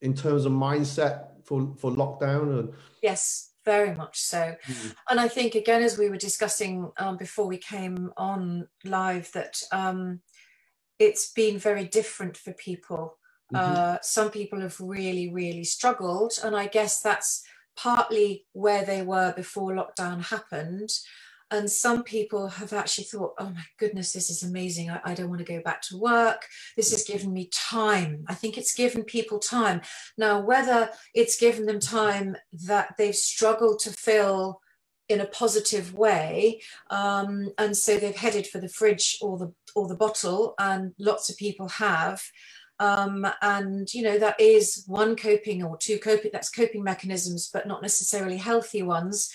in 0.00 0.14
terms 0.14 0.44
of 0.44 0.52
mindset 0.52 1.44
for 1.44 1.74
for 1.78 1.90
lockdown? 1.90 2.74
Yes, 3.02 3.48
very 3.64 3.94
much 3.94 4.18
so. 4.18 4.56
Mm. 4.66 4.94
And 5.10 5.20
I 5.20 5.28
think, 5.28 5.54
again, 5.54 5.82
as 5.82 5.98
we 5.98 6.08
were 6.08 6.16
discussing 6.16 6.90
um, 6.96 7.16
before 7.16 7.46
we 7.46 7.58
came 7.58 8.12
on 8.16 8.68
live, 8.84 9.30
that 9.32 9.62
um, 9.72 10.20
it's 10.98 11.32
been 11.32 11.58
very 11.58 11.84
different 11.84 12.36
for 12.36 12.52
people. 12.54 13.18
Mm-hmm. 13.52 13.56
Uh, 13.56 13.96
some 14.02 14.30
people 14.30 14.60
have 14.60 14.80
really, 14.80 15.30
really 15.32 15.64
struggled. 15.64 16.32
And 16.42 16.56
I 16.56 16.66
guess 16.66 17.00
that's 17.00 17.44
partly 17.78 18.44
where 18.52 18.84
they 18.84 19.02
were 19.02 19.32
before 19.36 19.72
lockdown 19.72 20.22
happened. 20.22 20.90
And 21.50 21.70
some 21.70 22.02
people 22.02 22.48
have 22.48 22.74
actually 22.74 23.04
thought, 23.04 23.32
oh 23.38 23.50
my 23.50 23.64
goodness, 23.78 24.12
this 24.12 24.28
is 24.28 24.42
amazing. 24.42 24.90
I, 24.90 25.00
I, 25.02 25.14
don't 25.14 25.30
want 25.30 25.38
to 25.38 25.50
go 25.50 25.62
back 25.62 25.80
to 25.82 25.96
work. 25.96 26.46
This 26.76 26.90
has 26.90 27.04
given 27.04 27.32
me 27.32 27.48
time. 27.54 28.24
I 28.28 28.34
think 28.34 28.58
it's 28.58 28.74
given 28.74 29.02
people 29.02 29.38
time. 29.38 29.80
Now, 30.18 30.40
whether 30.40 30.90
it's 31.14 31.40
given 31.40 31.64
them 31.64 31.80
time 31.80 32.36
that 32.66 32.96
they've 32.98 33.14
struggled 33.14 33.78
to 33.80 33.92
fill 33.92 34.60
in 35.08 35.22
a 35.22 35.26
positive 35.26 35.94
way, 35.94 36.60
um, 36.90 37.48
and 37.56 37.74
so 37.74 37.96
they've 37.96 38.14
headed 38.14 38.46
for 38.46 38.58
the 38.58 38.68
fridge 38.68 39.16
or 39.22 39.38
the 39.38 39.54
or 39.74 39.88
the 39.88 39.96
bottle, 39.96 40.54
and 40.58 40.92
lots 40.98 41.30
of 41.30 41.38
people 41.38 41.68
have. 41.68 42.22
Um, 42.80 43.26
and 43.42 43.92
you 43.92 44.02
know 44.02 44.18
that 44.18 44.40
is 44.40 44.84
one 44.86 45.16
coping 45.16 45.64
or 45.64 45.76
two 45.76 45.98
coping 45.98 46.30
that's 46.32 46.50
coping 46.50 46.84
mechanisms 46.84 47.50
but 47.52 47.66
not 47.66 47.82
necessarily 47.82 48.36
healthy 48.36 48.82
ones 48.82 49.30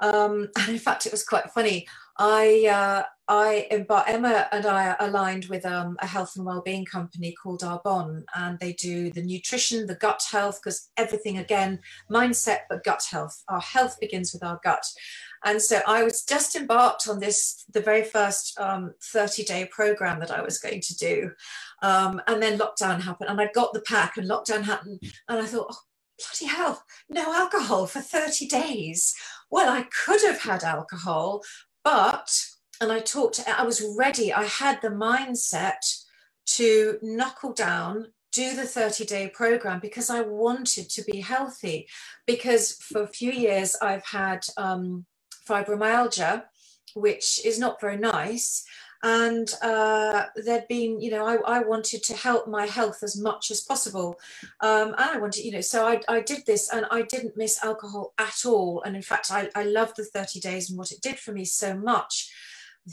um, 0.00 0.48
and 0.58 0.68
in 0.70 0.78
fact, 0.78 1.06
it 1.06 1.12
was 1.12 1.24
quite 1.24 1.50
funny. 1.50 1.86
I, 2.16 2.66
uh, 2.68 3.02
I, 3.26 3.66
Emma 3.70 4.46
and 4.52 4.66
I 4.66 4.94
aligned 5.00 5.46
with 5.46 5.66
um, 5.66 5.96
a 6.00 6.06
health 6.06 6.36
and 6.36 6.44
well-being 6.44 6.84
company 6.84 7.34
called 7.42 7.62
Arbonne, 7.62 8.22
and 8.36 8.58
they 8.60 8.72
do 8.74 9.10
the 9.10 9.22
nutrition, 9.22 9.86
the 9.86 9.96
gut 9.96 10.22
health, 10.30 10.60
because 10.62 10.90
everything 10.96 11.38
again, 11.38 11.80
mindset, 12.08 12.60
but 12.70 12.84
gut 12.84 13.02
health. 13.10 13.42
Our 13.48 13.60
health 13.60 13.98
begins 14.00 14.32
with 14.32 14.44
our 14.44 14.60
gut. 14.62 14.86
And 15.44 15.60
so 15.60 15.80
I 15.86 16.02
was 16.02 16.24
just 16.24 16.56
embarked 16.56 17.08
on 17.08 17.20
this, 17.20 17.64
the 17.72 17.80
very 17.80 18.02
first 18.02 18.56
30-day 18.58 19.62
um, 19.62 19.68
program 19.70 20.20
that 20.20 20.30
I 20.30 20.42
was 20.42 20.58
going 20.58 20.80
to 20.80 20.96
do, 20.96 21.30
um, 21.82 22.20
and 22.26 22.42
then 22.42 22.58
lockdown 22.58 23.00
happened, 23.02 23.30
and 23.30 23.40
I 23.40 23.50
got 23.54 23.72
the 23.72 23.82
pack, 23.82 24.16
and 24.16 24.28
lockdown 24.28 24.62
happened, 24.62 25.00
and 25.28 25.38
I 25.38 25.46
thought, 25.46 25.68
oh, 25.70 25.78
bloody 26.18 26.50
hell, 26.50 26.82
no 27.08 27.32
alcohol 27.34 27.86
for 27.86 28.00
30 28.00 28.46
days. 28.46 29.14
Well, 29.50 29.70
I 29.70 29.86
could 30.04 30.22
have 30.22 30.40
had 30.40 30.64
alcohol, 30.64 31.42
but, 31.82 32.46
and 32.80 32.90
I 32.90 33.00
talked, 33.00 33.40
I 33.46 33.64
was 33.64 33.84
ready, 33.98 34.32
I 34.32 34.44
had 34.44 34.80
the 34.80 34.88
mindset 34.88 36.04
to 36.46 36.98
knuckle 37.02 37.52
down, 37.52 38.06
do 38.32 38.56
the 38.56 38.66
30 38.66 39.04
day 39.04 39.28
program 39.28 39.78
because 39.78 40.10
I 40.10 40.22
wanted 40.22 40.90
to 40.90 41.04
be 41.04 41.20
healthy. 41.20 41.86
Because 42.26 42.72
for 42.72 43.02
a 43.02 43.08
few 43.08 43.30
years, 43.30 43.76
I've 43.80 44.04
had 44.04 44.44
um, 44.56 45.06
fibromyalgia, 45.48 46.44
which 46.94 47.44
is 47.44 47.58
not 47.58 47.80
very 47.80 47.96
nice. 47.96 48.64
And 49.02 49.52
uh, 49.60 50.24
there'd 50.34 50.66
been 50.68 50.98
you 50.98 51.10
know 51.10 51.26
I, 51.26 51.58
I, 51.58 51.60
wanted 51.60 52.02
to 52.04 52.16
help 52.16 52.48
my 52.48 52.64
health 52.64 53.02
as 53.02 53.20
much 53.20 53.50
as 53.50 53.60
possible. 53.60 54.18
Um, 54.60 54.94
and 54.96 55.10
i 55.10 55.18
wanted 55.18 55.44
you 55.44 55.52
know 55.52 55.60
so 55.60 55.86
I, 55.86 56.00
I 56.08 56.20
did 56.20 56.46
this 56.46 56.72
and 56.72 56.86
i 56.90 57.02
didn't 57.02 57.36
miss 57.36 57.62
alcohol 57.62 58.14
at 58.18 58.46
all. 58.46 58.82
And 58.86 58.96
in 58.96 59.02
fact 59.02 59.30
i, 59.30 59.50
I 59.54 59.64
loved 59.64 59.96
the 59.98 60.06
30 60.06 60.40
days 60.40 60.70
and 60.70 60.78
what 60.78 60.90
it 60.90 61.02
did 61.02 61.18
for 61.18 61.32
me 61.32 61.44
so 61.44 61.76
much 61.76 62.32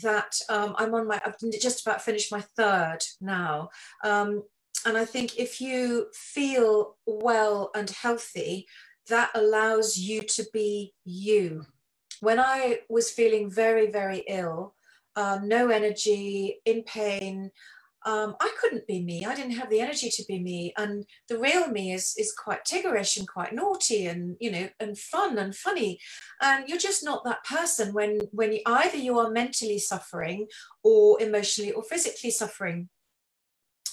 that 0.02 0.34
um, 0.50 0.74
i'm 0.76 0.94
on 0.94 1.06
my 1.06 1.18
i've 1.24 1.38
just 1.60 1.86
about 1.86 2.02
finished 2.02 2.30
my 2.30 2.42
third 2.58 2.98
now. 3.22 3.70
Um, 4.04 4.42
and 4.84 4.98
i 4.98 5.06
think 5.06 5.38
if 5.38 5.62
you 5.62 6.08
feel 6.12 6.96
well 7.06 7.70
and 7.74 7.88
healthy 7.88 8.66
that 9.08 9.30
allows 9.34 9.96
you 9.96 10.22
to 10.22 10.44
be 10.52 10.92
you 11.06 11.64
when 12.22 12.40
i 12.40 12.78
was 12.88 13.10
feeling 13.10 13.50
very 13.50 13.90
very 13.90 14.24
ill 14.28 14.74
um, 15.16 15.48
no 15.48 15.68
energy, 15.68 16.60
in 16.64 16.82
pain. 16.84 17.50
Um, 18.04 18.34
I 18.40 18.52
couldn't 18.60 18.86
be 18.88 19.00
me. 19.00 19.24
I 19.24 19.34
didn't 19.34 19.52
have 19.52 19.70
the 19.70 19.80
energy 19.80 20.10
to 20.10 20.24
be 20.26 20.40
me. 20.40 20.72
And 20.76 21.04
the 21.28 21.38
real 21.38 21.68
me 21.68 21.92
is 21.92 22.14
is 22.18 22.34
quite 22.36 22.64
tiggerish 22.64 23.16
and 23.16 23.28
quite 23.28 23.54
naughty 23.54 24.06
and 24.06 24.36
you 24.40 24.50
know 24.50 24.68
and 24.80 24.98
fun 24.98 25.38
and 25.38 25.54
funny. 25.54 26.00
And 26.40 26.68
you're 26.68 26.78
just 26.78 27.04
not 27.04 27.24
that 27.24 27.44
person 27.44 27.92
when 27.92 28.18
when 28.32 28.58
either 28.66 28.96
you 28.96 29.18
are 29.20 29.30
mentally 29.30 29.78
suffering 29.78 30.48
or 30.82 31.22
emotionally 31.22 31.72
or 31.72 31.84
physically 31.84 32.32
suffering 32.32 32.88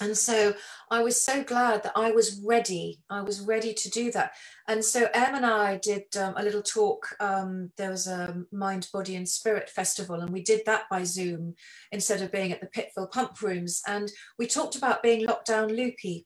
and 0.02 0.18
so 0.18 0.54
I 0.90 1.04
was 1.04 1.22
so 1.22 1.44
glad 1.44 1.84
that 1.84 1.94
I 1.96 2.12
was 2.12 2.42
ready. 2.46 3.00
I 3.10 3.22
was 3.22 3.42
ready 3.42 3.74
to 3.74 3.90
do 3.90 4.12
that. 4.12 4.32
And 4.68 4.84
so 4.84 5.08
Em 5.14 5.36
and 5.36 5.46
I 5.46 5.78
did 5.78 6.04
um, 6.18 6.36
a 6.38 6.44
little 6.44 6.62
talk. 6.62 7.16
Um, 7.20 7.72
there 7.78 7.90
was 7.90 8.08
a 8.08 8.44
Mind, 8.52 8.88
Body, 8.94 9.16
and 9.16 9.28
Spirit 9.28 9.70
festival, 9.70 10.22
and 10.22 10.30
we 10.30 10.42
did 10.42 10.62
that 10.66 10.84
by 10.90 11.04
Zoom 11.04 11.56
instead 11.92 12.22
of 12.22 12.32
being 12.32 12.52
at 12.52 12.62
the 12.62 12.68
Pittville 12.68 13.12
Pump 13.12 13.42
Rooms. 13.42 13.82
And 13.88 14.12
we 14.38 14.48
talked 14.48 14.76
about 14.76 15.04
being 15.04 15.28
lockdown 15.28 15.76
loopy. 15.76 16.26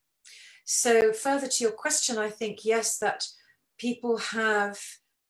So, 0.66 1.12
further 1.12 1.48
to 1.48 1.64
your 1.64 1.74
question, 1.74 2.18
I 2.18 2.30
think 2.30 2.60
yes, 2.64 2.98
that 3.00 3.26
people 3.78 4.18
have. 4.18 4.80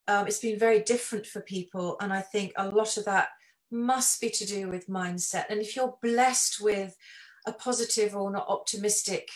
Um, 0.06 0.28
it's 0.28 0.40
been 0.40 0.60
very 0.60 0.82
different 0.82 1.26
for 1.26 1.42
people, 1.42 1.96
and 2.02 2.12
I 2.12 2.20
think 2.20 2.52
a 2.58 2.68
lot 2.68 2.98
of 2.98 3.06
that 3.06 3.30
must 3.72 4.22
be 4.22 4.30
to 4.30 4.46
do 4.46 4.70
with 4.70 4.88
mindset. 4.88 5.46
And 5.50 5.60
if 5.60 5.76
you're 5.76 5.96
blessed 6.02 6.62
with 6.62 6.96
a 7.46 7.54
positive 7.54 8.16
or 8.16 8.32
not 8.32 8.48
optimistic 8.48 9.30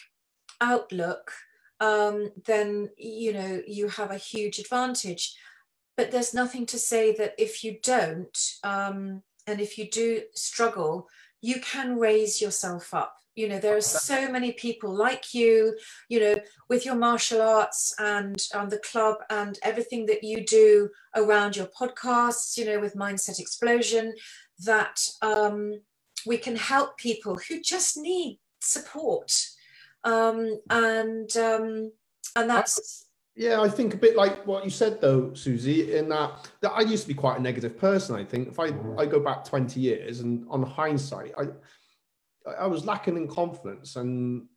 outlook, 0.61 1.31
um, 1.79 2.31
then 2.45 2.89
you 2.97 3.33
know 3.33 3.61
you 3.67 3.87
have 3.89 4.11
a 4.11 4.17
huge 4.17 4.59
advantage. 4.59 5.35
But 5.95 6.11
there's 6.11 6.33
nothing 6.33 6.65
to 6.67 6.77
say 6.77 7.15
that 7.15 7.33
if 7.39 7.63
you 7.63 7.77
don't, 7.81 8.37
um, 8.63 9.23
and 9.47 9.59
if 9.59 9.77
you 9.77 9.89
do 9.89 10.21
struggle, 10.35 11.07
you 11.41 11.59
can 11.61 11.97
raise 11.97 12.41
yourself 12.41 12.93
up. 12.93 13.15
You 13.35 13.47
know, 13.47 13.59
there 13.59 13.77
are 13.77 13.81
so 13.81 14.31
many 14.31 14.51
people 14.51 14.91
like 14.91 15.33
you, 15.33 15.77
you 16.09 16.19
know, 16.19 16.35
with 16.69 16.85
your 16.85 16.95
martial 16.95 17.39
arts 17.39 17.93
and 17.99 18.35
um, 18.55 18.69
the 18.69 18.79
club 18.79 19.17
and 19.29 19.59
everything 19.61 20.07
that 20.07 20.23
you 20.23 20.43
do 20.43 20.89
around 21.15 21.55
your 21.55 21.67
podcasts, 21.67 22.57
you 22.57 22.65
know, 22.65 22.79
with 22.79 22.95
Mindset 22.95 23.39
Explosion, 23.39 24.15
that 24.65 25.07
um, 25.21 25.79
we 26.27 26.37
can 26.37 26.55
help 26.55 26.97
people 26.97 27.35
who 27.47 27.61
just 27.61 27.97
need 27.97 28.39
support 28.61 29.31
um, 30.03 30.59
and 30.69 31.35
um, 31.37 31.91
and 32.35 32.49
that's 32.49 33.05
yeah 33.35 33.61
i 33.61 33.69
think 33.69 33.93
a 33.93 33.97
bit 33.97 34.15
like 34.15 34.45
what 34.47 34.63
you 34.63 34.69
said 34.69 34.99
though 34.99 35.31
susie 35.33 35.95
in 35.95 36.09
that 36.09 36.49
that 36.61 36.71
i 36.71 36.81
used 36.81 37.03
to 37.03 37.07
be 37.07 37.13
quite 37.13 37.37
a 37.37 37.41
negative 37.41 37.77
person 37.77 38.15
i 38.15 38.23
think 38.23 38.47
if 38.47 38.59
i 38.59 38.65
i 38.97 39.05
go 39.05 39.19
back 39.19 39.45
20 39.45 39.79
years 39.79 40.21
and 40.21 40.45
on 40.49 40.63
hindsight 40.63 41.33
i 41.37 41.43
i 42.59 42.65
was 42.65 42.85
lacking 42.85 43.15
in 43.15 43.27
confidence 43.27 43.95
and 43.95 44.47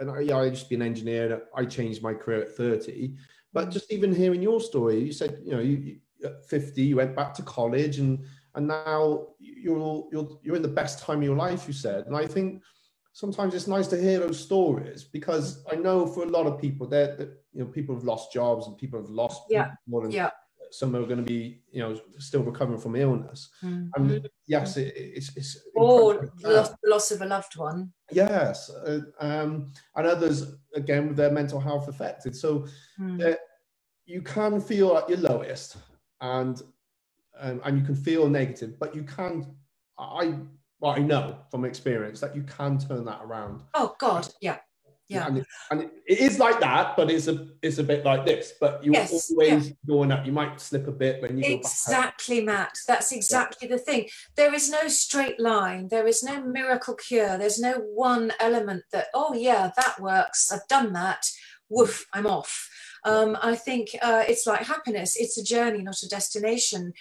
and 0.00 0.10
I, 0.10 0.20
yeah, 0.20 0.38
I 0.38 0.46
used 0.46 0.64
to 0.64 0.68
be 0.68 0.74
an 0.74 0.82
engineer. 0.82 1.42
I 1.54 1.64
changed 1.66 2.02
my 2.02 2.14
career 2.14 2.42
at 2.42 2.56
30. 2.56 3.14
But 3.52 3.68
mm. 3.68 3.72
just 3.72 3.92
even 3.92 4.14
hearing 4.14 4.42
your 4.42 4.60
story, 4.60 4.98
you 4.98 5.12
said, 5.12 5.38
you 5.44 5.52
know, 5.52 5.60
you, 5.60 5.76
you, 5.76 5.96
at 6.24 6.44
50, 6.46 6.82
you 6.82 6.96
went 6.96 7.14
back 7.14 7.34
to 7.34 7.42
college 7.42 7.98
and 7.98 8.24
and 8.54 8.66
now 8.66 9.26
you're 9.38 10.08
you're 10.12 10.38
you're 10.42 10.56
in 10.56 10.62
the 10.62 10.68
best 10.68 11.02
time 11.02 11.18
of 11.18 11.24
your 11.24 11.36
life 11.36 11.66
you 11.66 11.72
said. 11.72 12.06
And 12.06 12.16
i 12.16 12.26
think 12.26 12.62
sometimes 13.12 13.54
it's 13.54 13.66
nice 13.66 13.88
to 13.88 14.00
hear 14.00 14.20
those 14.20 14.38
stories 14.38 15.04
because 15.04 15.64
i 15.70 15.74
know 15.74 16.06
for 16.06 16.22
a 16.22 16.28
lot 16.28 16.46
of 16.46 16.60
people 16.60 16.86
that 16.86 17.18
you 17.52 17.60
know 17.60 17.66
people 17.66 17.94
have 17.94 18.04
lost 18.04 18.32
jobs 18.32 18.66
and 18.66 18.78
people 18.78 19.00
have 19.00 19.10
lost 19.10 19.42
yeah. 19.50 19.72
more 19.86 20.02
than 20.02 20.12
yeah. 20.12 20.30
some 20.70 20.94
are 20.94 21.02
going 21.04 21.16
to 21.16 21.22
be 21.22 21.60
you 21.72 21.80
know 21.80 22.00
still 22.18 22.42
recovering 22.42 22.78
from 22.78 22.96
illness. 22.96 23.50
Mm-hmm. 23.62 23.88
and 23.96 24.28
yes 24.46 24.76
it, 24.76 24.92
it's 24.96 25.36
it's 25.36 25.58
or 25.74 26.30
loss, 26.42 26.70
loss 26.84 27.10
of 27.10 27.22
a 27.22 27.26
loved 27.26 27.56
one. 27.56 27.92
Yes 28.12 28.70
uh, 28.70 29.00
um, 29.20 29.72
and 29.96 30.06
others 30.06 30.54
again 30.74 31.08
with 31.08 31.16
their 31.16 31.32
mental 31.32 31.60
health 31.60 31.88
affected. 31.88 32.36
So 32.36 32.66
mm. 32.98 33.32
uh, 33.32 33.36
you 34.06 34.22
can 34.22 34.60
feel 34.60 34.96
at 34.96 35.08
your 35.08 35.18
lowest 35.18 35.76
and 36.20 36.62
um, 37.40 37.60
and 37.64 37.78
you 37.78 37.84
can 37.84 37.94
feel 37.94 38.28
negative, 38.28 38.78
but 38.78 38.94
you 38.94 39.02
can. 39.02 39.46
I 39.98 40.34
well, 40.80 40.92
I 40.92 40.98
know 40.98 41.38
from 41.50 41.64
experience 41.64 42.20
that 42.20 42.34
you 42.34 42.42
can 42.42 42.78
turn 42.78 43.04
that 43.04 43.20
around. 43.22 43.62
Oh 43.74 43.94
God, 43.98 44.28
yeah. 44.40 44.58
Yeah. 45.08 45.26
And, 45.26 45.38
it, 45.38 45.46
and 45.72 45.90
it 46.06 46.20
is 46.20 46.38
like 46.38 46.60
that, 46.60 46.96
but 46.96 47.10
it's 47.10 47.26
a 47.26 47.48
it's 47.62 47.78
a 47.78 47.82
bit 47.82 48.04
like 48.04 48.24
this. 48.24 48.52
But 48.60 48.84
you're 48.84 48.94
yes, 48.94 49.32
always 49.32 49.68
yeah. 49.68 49.74
going 49.84 50.12
up. 50.12 50.24
You 50.24 50.30
might 50.30 50.60
slip 50.60 50.86
a 50.86 50.92
bit 50.92 51.20
when 51.20 51.36
you 51.36 51.52
exactly, 51.52 52.40
Matt. 52.44 52.78
That's 52.86 53.10
exactly 53.10 53.68
yeah. 53.68 53.76
the 53.76 53.82
thing. 53.82 54.08
There 54.36 54.54
is 54.54 54.70
no 54.70 54.86
straight 54.86 55.40
line. 55.40 55.88
There 55.88 56.06
is 56.06 56.22
no 56.22 56.40
miracle 56.40 56.94
cure. 56.94 57.36
There's 57.36 57.58
no 57.58 57.82
one 57.92 58.32
element 58.38 58.84
that 58.92 59.08
oh 59.12 59.34
yeah 59.34 59.72
that 59.76 59.98
works. 60.00 60.52
I've 60.52 60.68
done 60.68 60.92
that. 60.92 61.28
Woof, 61.68 62.06
I'm 62.12 62.28
off. 62.28 62.68
Um, 63.04 63.36
I 63.42 63.54
think 63.54 63.88
uh, 64.02 64.24
it's 64.28 64.46
like 64.46 64.66
happiness, 64.66 65.16
it's 65.16 65.38
a 65.38 65.44
journey, 65.44 65.82
not 65.82 66.02
a 66.02 66.08
destination. 66.08 66.92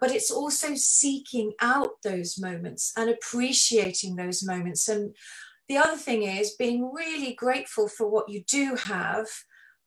But 0.00 0.10
it's 0.10 0.30
also 0.30 0.74
seeking 0.74 1.52
out 1.60 2.02
those 2.02 2.38
moments 2.38 2.92
and 2.96 3.08
appreciating 3.08 4.16
those 4.16 4.44
moments. 4.44 4.88
And 4.88 5.14
the 5.68 5.78
other 5.78 5.96
thing 5.96 6.22
is 6.24 6.56
being 6.58 6.92
really 6.92 7.34
grateful 7.34 7.88
for 7.88 8.08
what 8.08 8.28
you 8.28 8.42
do 8.46 8.76
have 8.76 9.26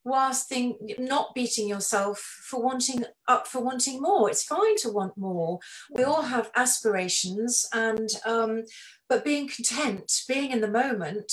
whilst 0.06 0.48
think, 0.48 0.78
not 0.98 1.36
beating 1.36 1.68
yourself 1.68 2.20
for 2.20 2.62
wanting 2.62 3.06
up 3.28 3.48
for 3.48 3.62
wanting 3.62 4.02
more. 4.02 4.30
It's 4.30 4.44
fine 4.44 4.76
to 4.78 4.90
want 4.90 5.18
more. 5.18 5.60
We 5.92 6.04
all 6.04 6.24
have 6.24 6.52
aspirations, 6.56 7.68
and 7.74 8.10
um, 8.26 8.64
but 9.08 9.24
being 9.24 9.48
content, 9.48 10.12
being 10.28 10.52
in 10.52 10.62
the 10.62 10.68
moment, 10.68 11.32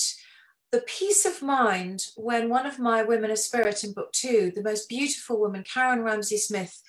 the 0.77 0.83
peace 0.83 1.25
of 1.25 1.41
mind 1.41 2.09
when 2.17 2.51
one 2.51 2.67
of 2.67 2.79
my 2.79 3.03
women 3.03 3.31
of 3.31 3.39
spirit 3.39 3.83
in 3.83 3.95
book 3.95 4.13
two, 4.13 4.53
the 4.55 4.63
most 4.63 4.91
beautiful 4.91 5.41
woman, 5.41 5.65
Karen 5.65 6.03
Ramsey 6.03 6.37
Smith, 6.37 6.83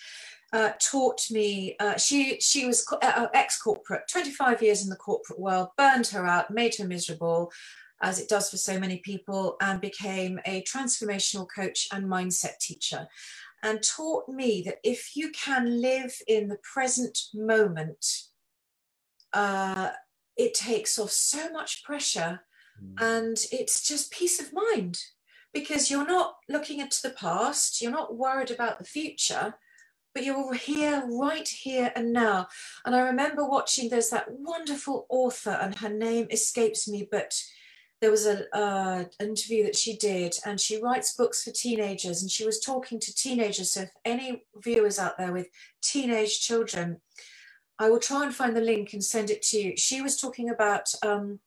uh, 0.51 0.71
taught 0.81 1.31
me. 1.31 1.77
Uh, 1.79 1.95
she 1.95 2.37
she 2.41 2.65
was 2.65 2.85
uh, 3.01 3.27
ex 3.33 3.61
corporate, 3.61 4.01
25 4.11 4.61
years 4.61 4.83
in 4.83 4.89
the 4.89 4.97
corporate 4.97 5.39
world, 5.39 5.69
burned 5.77 6.07
her 6.07 6.25
out, 6.25 6.51
made 6.51 6.75
her 6.75 6.85
miserable, 6.85 7.49
as 8.01 8.19
it 8.19 8.27
does 8.27 8.49
for 8.49 8.57
so 8.57 8.77
many 8.77 8.97
people, 8.97 9.55
and 9.61 9.79
became 9.79 10.37
a 10.45 10.61
transformational 10.63 11.47
coach 11.55 11.87
and 11.93 12.07
mindset 12.07 12.59
teacher, 12.59 13.07
and 13.63 13.81
taught 13.81 14.27
me 14.27 14.61
that 14.65 14.79
if 14.83 15.15
you 15.15 15.31
can 15.31 15.79
live 15.81 16.13
in 16.27 16.49
the 16.49 16.59
present 16.73 17.17
moment, 17.33 18.05
uh, 19.31 19.91
it 20.35 20.53
takes 20.53 20.99
off 20.99 21.11
so 21.11 21.49
much 21.53 21.85
pressure, 21.85 22.41
mm. 22.83 23.01
and 23.01 23.37
it's 23.51 23.87
just 23.87 24.11
peace 24.11 24.39
of 24.39 24.53
mind 24.53 24.99
because 25.53 25.89
you're 25.89 26.07
not 26.07 26.35
looking 26.49 26.79
into 26.79 27.01
the 27.01 27.09
past, 27.09 27.81
you're 27.81 27.91
not 27.91 28.15
worried 28.15 28.51
about 28.51 28.79
the 28.79 28.85
future 28.85 29.55
but 30.17 30.25
you're 30.25 30.55
here, 30.55 31.03
right 31.11 31.47
here 31.47 31.91
and 31.95 32.11
now. 32.11 32.47
And 32.83 32.95
I 32.95 33.01
remember 33.01 33.47
watching, 33.47 33.87
there's 33.87 34.09
that 34.09 34.25
wonderful 34.31 35.05
author, 35.09 35.51
and 35.51 35.75
her 35.75 35.89
name 35.89 36.25
escapes 36.31 36.87
me, 36.87 37.07
but 37.11 37.39
there 38.01 38.09
was 38.09 38.25
a 38.25 38.45
uh, 38.51 39.03
interview 39.21 39.63
that 39.65 39.75
she 39.75 39.95
did, 39.95 40.35
and 40.43 40.59
she 40.59 40.81
writes 40.81 41.15
books 41.15 41.43
for 41.43 41.51
teenagers, 41.51 42.23
and 42.23 42.31
she 42.31 42.47
was 42.47 42.59
talking 42.59 42.99
to 42.99 43.13
teenagers. 43.13 43.73
So 43.73 43.81
if 43.81 43.91
any 44.05 44.41
viewers 44.55 44.97
out 44.97 45.19
there 45.19 45.31
with 45.31 45.49
teenage 45.83 46.39
children, 46.39 46.99
I 47.77 47.91
will 47.91 47.99
try 47.99 48.25
and 48.25 48.33
find 48.33 48.57
the 48.57 48.61
link 48.61 48.93
and 48.93 49.03
send 49.03 49.29
it 49.29 49.43
to 49.43 49.59
you. 49.59 49.77
She 49.77 50.01
was 50.01 50.19
talking 50.19 50.49
about 50.49 50.87
um, 51.05 51.41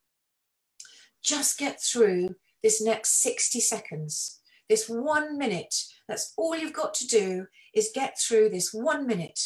just 1.23 1.59
get 1.59 1.83
through 1.83 2.37
this 2.63 2.81
next 2.83 3.21
60 3.23 3.61
seconds, 3.61 4.41
this 4.69 4.89
one 4.89 5.39
minute. 5.39 5.75
That's 6.09 6.33
all 6.37 6.57
you've 6.57 6.73
got 6.73 6.95
to 6.95 7.07
do 7.07 7.47
is 7.75 7.91
get 7.95 8.19
through 8.19 8.51
this 8.51 8.73
one 8.73 9.07
minute 9.07 9.41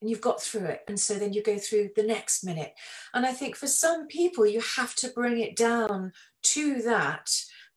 and 0.00 0.08
you've 0.10 0.20
got 0.20 0.42
through 0.42 0.66
it. 0.66 0.82
And 0.88 0.98
so 0.98 1.14
then 1.14 1.32
you 1.32 1.42
go 1.42 1.58
through 1.58 1.90
the 1.94 2.02
next 2.02 2.44
minute. 2.44 2.74
And 3.14 3.26
I 3.26 3.32
think 3.32 3.56
for 3.56 3.66
some 3.66 4.06
people, 4.06 4.46
you 4.46 4.62
have 4.76 4.94
to 4.96 5.08
bring 5.08 5.38
it 5.40 5.56
down 5.56 6.12
to 6.42 6.82
that 6.82 7.30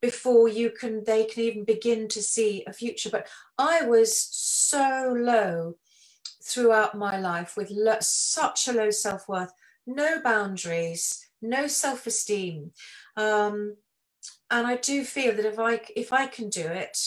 before 0.04 0.50
you 0.50 0.70
can 0.70 1.02
they 1.06 1.24
can 1.24 1.44
even 1.44 1.64
begin 1.64 2.10
to 2.10 2.22
see 2.22 2.62
a 2.68 2.74
future 2.74 3.10
but 3.10 3.26
i 3.58 3.86
was 3.86 4.18
so 4.18 5.16
low 5.18 5.76
throughout 6.44 6.98
my 6.98 7.18
life 7.18 7.56
with 7.56 7.72
lo- 7.72 7.96
such 8.02 8.68
a 8.68 8.74
low 8.74 8.90
self-worth 8.92 9.54
no 9.88 10.22
boundaries 10.22 11.30
no 11.44 11.68
self-esteem 11.68 12.72
um, 13.18 13.76
and 14.50 14.66
i 14.66 14.76
do 14.76 15.04
feel 15.04 15.36
that 15.36 15.46
if 15.46 15.60
i 15.60 15.80
if 15.96 16.12
i 16.12 16.26
can 16.26 16.50
do 16.50 16.66
it 16.66 16.98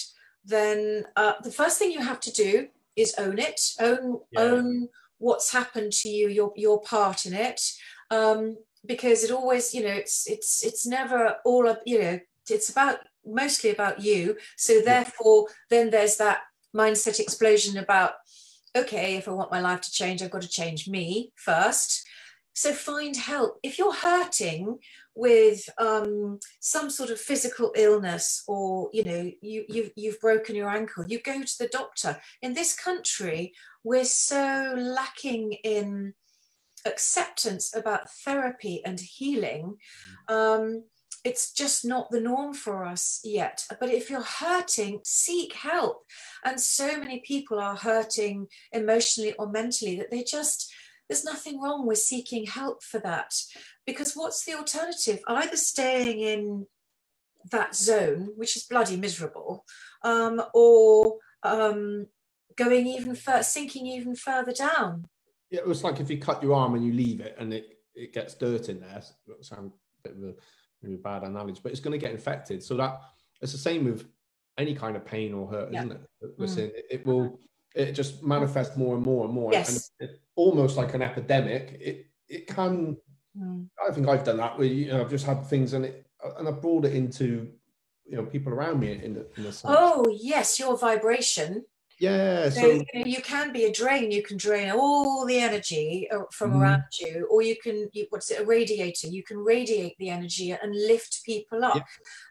then 0.45 1.05
uh, 1.17 1.33
the 1.43 1.51
first 1.51 1.79
thing 1.79 1.91
you 1.91 2.01
have 2.01 2.21
to 2.21 2.33
do 2.33 2.69
is 2.95 3.15
own 3.19 3.39
it, 3.39 3.61
own 3.81 4.21
yeah. 4.31 4.41
own 4.41 4.89
what's 5.19 5.53
happened 5.53 5.93
to 5.93 6.09
you, 6.09 6.29
your 6.29 6.53
your 6.57 6.81
part 6.81 7.27
in 7.27 7.35
it, 7.35 7.61
um, 8.11 8.57
because 8.85 9.25
it 9.25 9.31
always, 9.31 9.75
you 9.75 9.83
know, 9.83 9.93
it's 9.93 10.29
it's 10.29 10.65
it's 10.65 10.87
never 10.87 11.37
all 11.45 11.69
up, 11.69 11.83
you 11.85 12.01
know, 12.01 12.19
it's 12.49 12.71
about 12.71 13.01
mostly 13.25 13.71
about 13.71 14.01
you. 14.01 14.37
So 14.57 14.81
therefore, 14.81 15.49
then 15.69 15.91
there's 15.91 16.17
that 16.19 16.43
mindset 16.75 17.19
explosion 17.19 17.77
about, 17.77 18.13
okay, 18.77 19.17
if 19.17 19.29
I 19.29 19.33
want 19.33 19.51
my 19.51 19.61
life 19.61 19.81
to 19.83 19.91
change, 19.91 20.23
I've 20.23 20.31
got 20.31 20.43
to 20.43 20.49
change 20.49 20.89
me 20.89 21.33
first. 21.35 22.07
So 22.57 22.73
find 22.73 23.15
help. 23.15 23.59
If 23.63 23.79
you're 23.79 23.95
hurting 23.95 24.79
with 25.15 25.69
um, 25.77 26.41
some 26.59 26.89
sort 26.89 27.11
of 27.11 27.21
physical 27.21 27.71
illness 27.77 28.43
or 28.49 28.89
you 28.95 29.05
know 29.05 29.31
you, 29.43 29.67
you 29.69 29.91
you've 29.95 30.21
broken 30.21 30.57
your 30.57 30.71
ankle 30.71 31.05
you 31.07 31.21
go 31.21 31.43
to 31.43 31.59
the 31.59 31.69
doctor. 31.69 32.19
In 32.41 32.55
this 32.55 32.75
country 32.75 33.53
we're 33.85 34.07
so 34.07 34.75
lacking 34.75 35.53
in 35.65 36.15
acceptance 36.87 37.77
about 37.77 38.11
therapy 38.25 38.83
and 38.87 39.01
healing. 39.01 39.77
Um, 40.29 40.85
it's 41.25 41.53
just 41.53 41.85
not 41.85 42.11
the 42.11 42.21
norm 42.21 42.55
for 42.55 42.85
us 42.85 43.21
yet. 43.25 43.65
But 43.81 43.91
if 43.91 44.09
you're 44.09 44.23
hurting 44.23 45.01
seek 45.05 45.53
help. 45.55 46.05
And 46.45 46.61
so 46.61 46.99
many 46.99 47.21
people 47.27 47.59
are 47.59 47.77
hurting 47.77 48.47
emotionally 48.73 49.35
or 49.35 49.51
mentally 49.51 49.97
that 49.97 50.11
they 50.11 50.23
just 50.23 50.73
there's 51.09 51.25
nothing 51.25 51.61
wrong 51.61 51.87
with 51.87 51.99
seeking 51.99 52.47
help 52.47 52.83
for 52.83 52.99
that 53.01 53.35
because 53.87 54.15
what's 54.15 54.45
the 54.45 54.55
alternative? 54.55 55.21
Either 55.29 55.57
staying 55.57 56.21
in 56.21 56.67
that 57.53 57.75
zone, 57.75 58.31
which 58.37 58.57
is 58.57 58.65
bloody 58.65 58.97
miserable, 58.97 59.65
um, 60.03 60.43
or 60.53 61.19
um, 61.43 62.07
going 62.57 62.87
even 62.87 63.15
further, 63.15 63.43
sinking 63.43 63.87
even 63.87 64.17
further 64.17 64.53
down. 64.53 65.07
Yeah, 65.51 65.61
it 65.61 65.69
was 65.69 65.85
like 65.85 66.01
if 66.01 66.11
you 66.11 66.19
cut 66.19 66.43
your 66.43 66.55
arm 66.55 66.75
and 66.75 66.85
you 66.85 66.93
leave 66.93 67.21
it 67.21 67.37
and 67.39 67.53
it, 67.53 67.79
it 67.95 68.13
gets 68.13 68.35
dirt 68.35 68.69
in 68.69 68.81
there. 68.81 69.01
It 69.29 69.45
sounds 69.45 69.73
a 70.05 70.09
bit 70.09 70.19
of 70.19 70.25
a, 70.25 70.35
maybe 70.83 70.97
a 70.97 70.99
bad 70.99 71.23
analogy, 71.23 71.61
but 71.63 71.71
it's 71.71 71.81
going 71.81 71.99
to 71.99 72.05
get 72.05 72.13
infected. 72.13 72.63
So 72.65 72.77
that 72.77 73.01
it's 73.41 73.53
the 73.53 73.59
same 73.59 73.85
with 73.85 74.07
any 74.59 74.75
kind 74.75 74.97
of 74.97 75.05
pain 75.05 75.35
or 75.35 75.47
hurt, 75.47 75.73
yeah. 75.73 75.81
isn't 75.81 75.93
it? 75.93 76.39
Mm. 76.41 76.59
it, 76.59 76.87
it, 76.91 77.07
will 77.07 77.39
it 77.77 77.93
just 77.93 78.23
manifests 78.23 78.77
more 78.77 78.97
and 78.97 79.05
more 79.05 79.25
and 79.27 79.35
more. 79.35 79.53
Yes. 79.53 79.91
And 80.01 80.09
it, 80.09 80.21
almost 80.37 80.77
like 80.77 80.95
an 80.95 81.03
epidemic. 81.03 81.77
It 81.81 82.07
it 82.29 82.47
can 82.47 82.97
Mm. 83.39 83.69
I 83.87 83.93
think 83.93 84.09
I've 84.09 84.25
done 84.25 84.39
that. 84.39 84.59
Where 84.59 84.67
you 84.67 84.89
know, 84.89 85.01
I've 85.01 85.11
just 85.11 85.27
had 85.27 85.45
things 85.47 85.73
and 85.73 85.85
it, 85.85 86.07
and 86.39 86.49
I've 86.49 86.63
brought 86.63 86.85
it 86.85 86.95
into 86.95 87.49
you 88.05 88.17
know 88.17 88.25
people 88.25 88.53
around 88.53 88.81
me 88.81 88.93
in 88.93 89.15
the, 89.15 89.27
in 89.37 89.45
the 89.45 89.61
oh 89.65 90.05
yes, 90.11 90.59
your 90.59 90.77
vibration. 90.77 91.65
Yeah, 91.99 92.51
so, 92.51 92.61
so 92.61 92.67
you, 92.67 92.85
know, 92.95 93.07
you, 93.07 93.23
can 93.23 93.55
be 93.55 93.65
a 93.65 93.73
drain. 93.73 94.11
You 94.11 94.23
can 94.23 94.37
drain 94.37 94.71
all 94.71 95.25
the 95.25 95.39
energy 95.39 96.07
uh, 96.15 96.25
from 96.31 96.53
mm. 96.53 96.61
around 96.61 96.83
you, 97.01 97.27
or 97.31 97.41
you 97.41 97.57
can 97.57 97.89
you, 97.95 98.07
what's 98.11 98.31
it? 98.31 98.43
A 98.43 98.45
radiator. 98.45 99.09
You 99.09 99.23
can 99.23 99.39
radiate 99.39 99.97
the 99.99 100.11
energy 100.11 100.51
and 100.51 100.75
lift 100.75 101.23
people 101.25 101.65
up. 101.65 101.77
Yeah. 101.77 101.83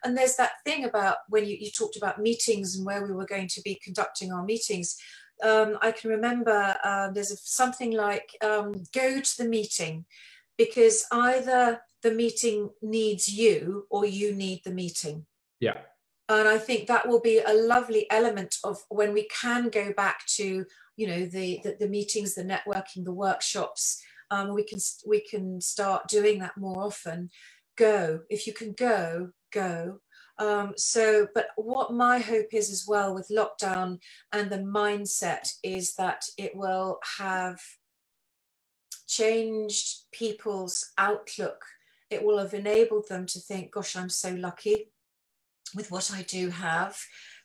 And 0.04 0.16
there's 0.16 0.36
that 0.36 0.52
thing 0.64 0.84
about 0.84 1.16
when 1.30 1.46
you, 1.46 1.56
you 1.58 1.72
talked 1.72 1.96
about 1.96 2.20
meetings 2.20 2.76
and 2.76 2.86
where 2.86 3.04
we 3.04 3.12
were 3.12 3.26
going 3.26 3.48
to 3.48 3.60
be 3.62 3.74
conducting 3.82 4.32
our 4.32 4.44
meetings. 4.44 4.96
Um, 5.42 5.78
I 5.82 5.92
can 5.92 6.10
remember 6.10 6.76
uh, 6.82 7.10
there's 7.10 7.30
a, 7.30 7.36
something 7.36 7.92
like 7.92 8.36
um, 8.42 8.84
go 8.92 9.20
to 9.20 9.36
the 9.38 9.48
meeting 9.48 10.04
because 10.56 11.04
either 11.12 11.80
the 12.02 12.12
meeting 12.12 12.70
needs 12.82 13.28
you 13.28 13.86
or 13.90 14.06
you 14.06 14.34
need 14.34 14.62
the 14.64 14.72
meeting. 14.72 15.26
Yeah. 15.60 15.78
And 16.28 16.48
I 16.48 16.58
think 16.58 16.88
that 16.88 17.06
will 17.06 17.20
be 17.20 17.38
a 17.38 17.54
lovely 17.54 18.10
element 18.10 18.56
of 18.64 18.78
when 18.88 19.12
we 19.12 19.28
can 19.28 19.68
go 19.68 19.92
back 19.92 20.26
to, 20.36 20.64
you 20.96 21.06
know, 21.06 21.26
the 21.26 21.60
the, 21.62 21.76
the 21.78 21.88
meetings, 21.88 22.34
the 22.34 22.42
networking, 22.42 23.04
the 23.04 23.12
workshops. 23.12 24.02
Um, 24.30 24.54
we 24.54 24.64
can 24.64 24.78
we 25.06 25.20
can 25.20 25.60
start 25.60 26.08
doing 26.08 26.40
that 26.40 26.56
more 26.56 26.82
often. 26.82 27.30
Go 27.76 28.20
if 28.28 28.46
you 28.46 28.52
can 28.52 28.72
go, 28.72 29.30
go. 29.52 30.00
Um, 30.38 30.74
so, 30.76 31.28
but 31.34 31.48
what 31.56 31.94
my 31.94 32.18
hope 32.18 32.52
is 32.52 32.70
as 32.70 32.84
well 32.86 33.14
with 33.14 33.30
lockdown 33.30 33.98
and 34.32 34.50
the 34.50 34.58
mindset 34.58 35.48
is 35.62 35.94
that 35.94 36.24
it 36.36 36.54
will 36.54 36.98
have 37.18 37.58
changed 39.06 40.04
people's 40.12 40.92
outlook. 40.98 41.64
It 42.10 42.22
will 42.22 42.38
have 42.38 42.54
enabled 42.54 43.08
them 43.08 43.26
to 43.26 43.40
think, 43.40 43.72
gosh, 43.72 43.96
I'm 43.96 44.10
so 44.10 44.32
lucky 44.34 44.90
with 45.74 45.90
what 45.90 46.10
I 46.12 46.22
do 46.22 46.50
have 46.50 46.98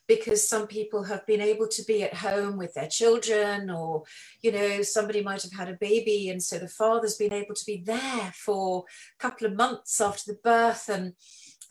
because 0.08 0.46
some 0.46 0.66
people 0.66 1.04
have 1.04 1.26
been 1.26 1.40
able 1.40 1.68
to 1.68 1.82
be 1.84 2.02
at 2.02 2.14
home 2.14 2.56
with 2.56 2.74
their 2.74 2.88
children 2.88 3.70
or 3.70 4.02
you 4.42 4.52
know 4.52 4.82
somebody 4.82 5.22
might 5.22 5.42
have 5.42 5.52
had 5.52 5.68
a 5.68 5.78
baby 5.80 6.28
and 6.28 6.42
so 6.42 6.58
the 6.58 6.68
father's 6.68 7.16
been 7.16 7.32
able 7.32 7.54
to 7.54 7.64
be 7.64 7.82
there 7.84 8.32
for 8.34 8.84
a 9.18 9.22
couple 9.22 9.46
of 9.46 9.54
months 9.54 10.00
after 10.00 10.32
the 10.32 10.38
birth 10.42 10.88
and 10.88 11.14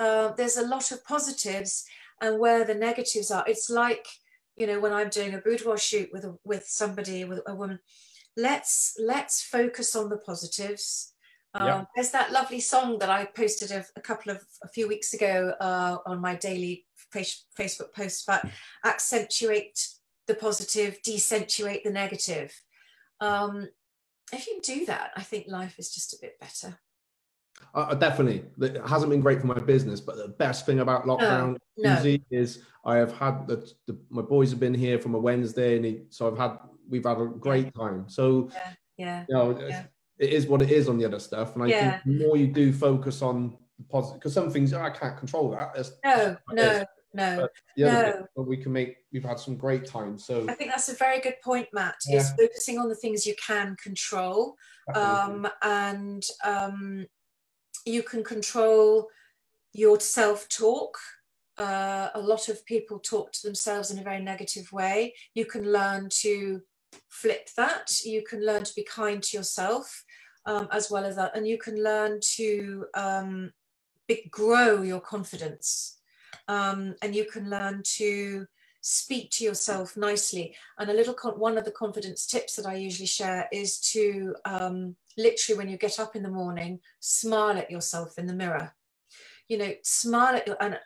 uh, 0.02 0.34
there's 0.34 0.58
a 0.58 0.68
lot 0.68 0.92
of 0.92 1.04
positives 1.06 1.86
and 2.22 2.40
where 2.40 2.66
the 2.66 2.76
negatives 2.76 3.32
are 3.32 3.44
it's 3.48 3.70
like 3.70 4.06
you 4.58 4.68
know 4.68 4.80
when 4.80 4.94
i'm 4.94 5.10
doing 5.10 5.34
a 5.34 5.38
boudoir 5.38 5.78
shoot 5.78 6.10
with 6.12 6.26
a, 6.26 6.36
with 6.44 6.66
somebody 6.66 7.24
with 7.24 7.42
a 7.48 7.56
woman 7.56 7.80
let's 8.38 8.96
let's 9.00 9.42
focus 9.42 9.96
on 9.96 10.10
the 10.10 10.18
positives. 10.18 11.14
Um, 11.54 11.68
yeah. 11.68 11.86
There's 11.96 12.12
that 12.12 12.32
lovely 12.32 12.62
song 12.62 13.00
that 13.00 13.10
I 13.10 13.26
posted 13.26 13.72
a, 13.72 13.86
a 13.96 14.02
couple 14.02 14.32
of 14.32 14.42
a 14.64 14.70
few 14.70 14.88
weeks 14.88 15.14
ago 15.14 15.54
uh, 15.60 15.98
on 16.06 16.22
my 16.22 16.36
daily 16.36 16.86
face, 17.12 17.46
Facebook 17.60 17.94
post 17.94 18.24
about 18.28 18.46
accentuate 18.86 19.88
the 20.28 20.36
positive, 20.36 21.02
decentuate 21.04 21.84
the 21.84 21.92
negative. 21.92 22.54
Um, 23.20 23.68
if 24.32 24.48
you 24.48 24.62
do 24.64 24.86
that, 24.86 25.12
I 25.18 25.24
think 25.24 25.48
life 25.48 25.76
is 25.78 25.94
just 25.94 26.14
a 26.14 26.18
bit 26.22 26.40
better. 26.40 26.80
Uh, 27.74 27.96
definitely, 27.96 28.44
it 28.60 28.82
hasn't 28.86 29.10
been 29.10 29.22
great 29.22 29.40
for 29.40 29.48
my 29.48 29.60
business. 29.60 30.02
But 30.02 30.18
the 30.18 30.28
best 30.28 30.66
thing 30.66 30.80
about 30.80 31.06
lockdown 31.06 31.58
no, 31.78 32.04
no. 32.04 32.18
is 32.30 32.64
I 32.84 32.98
have 32.98 33.14
had 33.14 33.48
the, 33.48 33.72
the, 33.88 33.98
my 34.10 34.22
boys 34.22 34.50
have 34.50 34.60
been 34.60 34.74
here 34.74 35.00
from 35.00 35.16
a 35.16 35.20
Wednesday, 35.20 35.78
and 35.78 35.86
he, 35.86 36.02
so 36.10 36.28
I've 36.28 36.38
had 36.38 36.58
we've 36.90 37.06
had 37.06 37.20
a 37.20 37.26
great 37.26 37.74
time. 37.74 38.10
So 38.10 38.50
yeah, 38.54 38.74
yeah, 38.98 39.26
you 39.30 39.36
know, 39.36 39.60
yeah. 39.60 39.86
it 40.20 40.34
is 40.34 40.48
what 40.48 40.62
it 40.62 40.72
is 40.72 40.90
on 40.90 40.98
the 40.98 41.06
other 41.06 41.20
stuff, 41.20 41.56
and 41.56 41.64
I 41.64 41.68
Yeah. 41.68 42.00
think 42.02 42.20
the 42.20 42.26
more 42.26 42.38
you 42.38 42.48
do 42.48 42.74
focus 42.74 43.22
on 43.22 43.58
positive, 43.90 44.20
because 44.20 44.34
some 44.34 44.52
things 44.52 44.74
oh, 44.74 44.82
I 44.82 44.90
can't 44.90 45.18
control 45.18 45.52
that. 45.52 45.72
It's, 45.76 45.92
no, 46.04 46.38
no, 46.52 46.86
no. 47.14 47.42
But 47.42 47.52
No. 47.78 48.02
bit, 48.04 48.26
but 48.36 48.44
we 48.44 48.58
can 48.58 48.74
make. 48.74 48.98
We've 49.12 49.24
had 49.24 49.40
some 49.40 49.56
great 49.56 49.86
times. 49.86 50.26
So 50.26 50.46
I 50.50 50.54
think 50.54 50.72
that's 50.72 50.90
a 50.90 50.96
very 50.96 51.20
good 51.20 51.36
point, 51.44 51.68
Matt. 51.74 51.96
Is 52.10 52.32
focusing 52.32 52.80
on 52.80 52.90
the 52.90 52.96
things 52.96 53.26
you 53.26 53.36
can 53.46 53.76
control, 53.82 54.56
um, 54.96 55.48
and 55.62 56.24
um, 56.44 57.06
you 57.86 58.04
can 58.04 58.24
control 58.24 59.08
your 59.74 60.00
self-talk. 60.00 60.98
Uh, 61.58 62.10
a 62.14 62.20
lot 62.22 62.50
of 62.50 62.66
people 62.66 63.00
talk 63.00 63.32
to 63.32 63.48
themselves 63.48 63.92
in 63.92 64.00
a 64.00 64.04
very 64.04 64.22
negative 64.22 64.72
way. 64.72 65.14
You 65.34 65.46
can 65.46 65.72
learn 65.72 66.10
to 66.22 66.62
flip 67.10 67.50
that. 67.58 68.04
You 68.04 68.24
can 68.24 68.46
learn 68.46 68.64
to 68.64 68.74
be 68.76 68.84
kind 68.84 69.22
to 69.24 69.38
yourself, 69.38 70.04
um, 70.46 70.68
as 70.72 70.90
well 70.90 71.06
as 71.06 71.16
that, 71.16 71.36
and 71.36 71.48
you 71.48 71.58
can 71.58 71.82
learn 71.84 72.20
to 72.36 72.86
um, 72.96 73.52
be, 74.08 74.28
grow 74.32 74.82
your 74.82 75.02
confidence, 75.02 76.00
um, 76.48 76.96
and 77.02 77.16
you 77.16 77.26
can 77.26 77.50
learn 77.50 77.84
to 77.98 78.48
speak 78.82 79.30
to 79.32 79.44
yourself 79.44 79.96
nicely. 79.96 80.56
And 80.80 80.90
a 80.90 80.94
little 80.94 81.14
con- 81.14 81.40
one 81.40 81.58
of 81.58 81.66
the 81.66 81.72
confidence 81.72 82.26
tips 82.26 82.56
that 82.56 82.66
I 82.66 82.76
usually 82.76 83.08
share 83.08 83.48
is 83.52 83.80
to 83.92 84.36
um, 84.46 84.96
literally, 85.18 85.58
when 85.58 85.70
you 85.70 85.78
get 85.78 86.00
up 86.00 86.16
in 86.16 86.24
the 86.24 86.30
morning, 86.30 86.80
smile 87.00 87.58
at 87.58 87.72
yourself 87.72 88.18
in 88.18 88.26
the 88.28 88.34
mirror. 88.34 88.74
You 89.48 89.58
know, 89.58 89.74
smile 89.84 90.36
at 90.36 90.48
your 90.48 90.58
and 90.62 90.80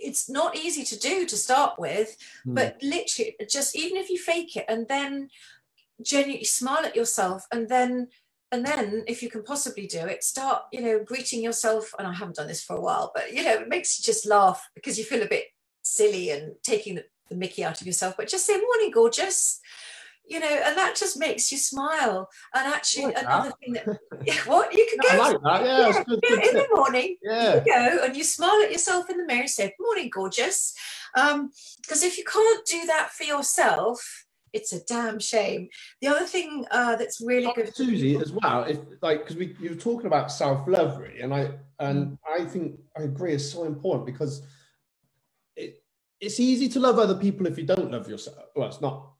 it's 0.00 0.28
not 0.30 0.56
easy 0.56 0.84
to 0.84 0.98
do 0.98 1.26
to 1.26 1.36
start 1.36 1.78
with, 1.78 2.16
Hmm. 2.44 2.54
but 2.54 2.82
literally, 2.82 3.36
just 3.50 3.76
even 3.76 3.96
if 3.96 4.10
you 4.10 4.18
fake 4.18 4.56
it 4.56 4.64
and 4.68 4.86
then 4.88 5.28
genuinely 6.02 6.44
smile 6.44 6.84
at 6.84 6.96
yourself, 6.96 7.46
and 7.52 7.68
then 7.68 8.08
and 8.50 8.64
then 8.64 9.04
if 9.06 9.22
you 9.22 9.28
can 9.28 9.42
possibly 9.42 9.86
do 9.86 9.98
it, 10.06 10.24
start 10.24 10.62
you 10.72 10.80
know 10.80 11.02
greeting 11.04 11.42
yourself. 11.42 11.94
And 11.98 12.06
I 12.08 12.12
haven't 12.14 12.36
done 12.36 12.46
this 12.48 12.62
for 12.62 12.76
a 12.76 12.80
while, 12.80 13.12
but 13.14 13.32
you 13.32 13.42
know 13.42 13.54
it 13.54 13.68
makes 13.68 13.98
you 13.98 14.04
just 14.04 14.26
laugh 14.26 14.68
because 14.74 14.98
you 14.98 15.04
feel 15.04 15.22
a 15.22 15.28
bit 15.28 15.44
silly 15.82 16.30
and 16.30 16.54
taking 16.62 16.94
the, 16.96 17.04
the 17.28 17.36
mickey 17.36 17.64
out 17.64 17.80
of 17.80 17.86
yourself. 17.86 18.16
But 18.16 18.28
just 18.28 18.46
say 18.46 18.58
morning, 18.60 18.90
gorgeous. 18.92 19.60
You 20.28 20.40
know, 20.40 20.46
and 20.66 20.76
that 20.76 20.94
just 20.94 21.18
makes 21.18 21.50
you 21.50 21.58
smile. 21.58 22.28
And 22.54 22.66
actually, 22.72 23.06
like 23.06 23.14
that. 23.14 23.24
another 23.24 23.52
thing 23.62 23.72
that 23.74 23.98
yeah, 24.26 24.34
what 24.46 24.72
you 24.74 24.86
can 24.90 24.98
go 25.16 25.22
like 25.22 25.42
that. 25.42 25.64
Yeah, 25.66 25.88
it's 25.88 26.08
good, 26.08 26.20
good 26.20 26.38
in 26.44 26.52
tip. 26.52 26.68
the 26.68 26.76
morning 26.76 27.16
yeah. 27.22 27.54
you 27.64 27.72
go 27.72 28.04
and 28.04 28.16
you 28.16 28.24
smile 28.24 28.60
at 28.62 28.70
yourself 28.72 29.08
in 29.10 29.16
the 29.16 29.24
mirror 29.24 29.40
and 29.40 29.50
say, 29.50 29.66
Good 29.76 29.84
Morning, 29.84 30.10
gorgeous. 30.12 30.74
Because 31.14 32.02
if 32.02 32.18
you 32.18 32.24
can't 32.24 32.66
do 32.66 32.84
that 32.86 33.10
for 33.12 33.24
yourself, 33.24 34.26
it's 34.52 34.72
a 34.72 34.84
damn 34.84 35.18
shame. 35.18 35.68
The 36.00 36.08
other 36.08 36.24
thing 36.26 36.64
uh, 36.70 36.96
that's 36.96 37.20
really 37.20 37.46
Oh, 37.46 37.52
good. 37.54 37.74
Susie 37.74 38.16
as 38.16 38.32
well. 38.32 38.64
If 38.64 38.78
like 39.02 39.20
because 39.20 39.36
we 39.36 39.56
you 39.60 39.70
were 39.70 39.76
talking 39.76 40.06
about 40.06 40.30
self 40.32 40.66
love 40.68 40.98
really, 40.98 41.20
and 41.20 41.32
I 41.34 41.52
and 41.80 42.12
Mm. 42.12 42.18
I 42.38 42.44
think 42.44 42.80
I 42.98 43.02
agree 43.02 43.34
is 43.34 43.50
so 43.50 43.64
important 43.64 44.06
because 44.06 44.42
it 45.56 45.82
it's 46.20 46.40
easy 46.40 46.68
to 46.70 46.80
love 46.80 46.98
other 46.98 47.14
people 47.14 47.46
if 47.46 47.56
you 47.58 47.64
don't 47.64 47.90
love 47.92 48.08
yourself. 48.08 48.46
Well, 48.56 48.68
it's 48.68 48.80
not 48.80 49.12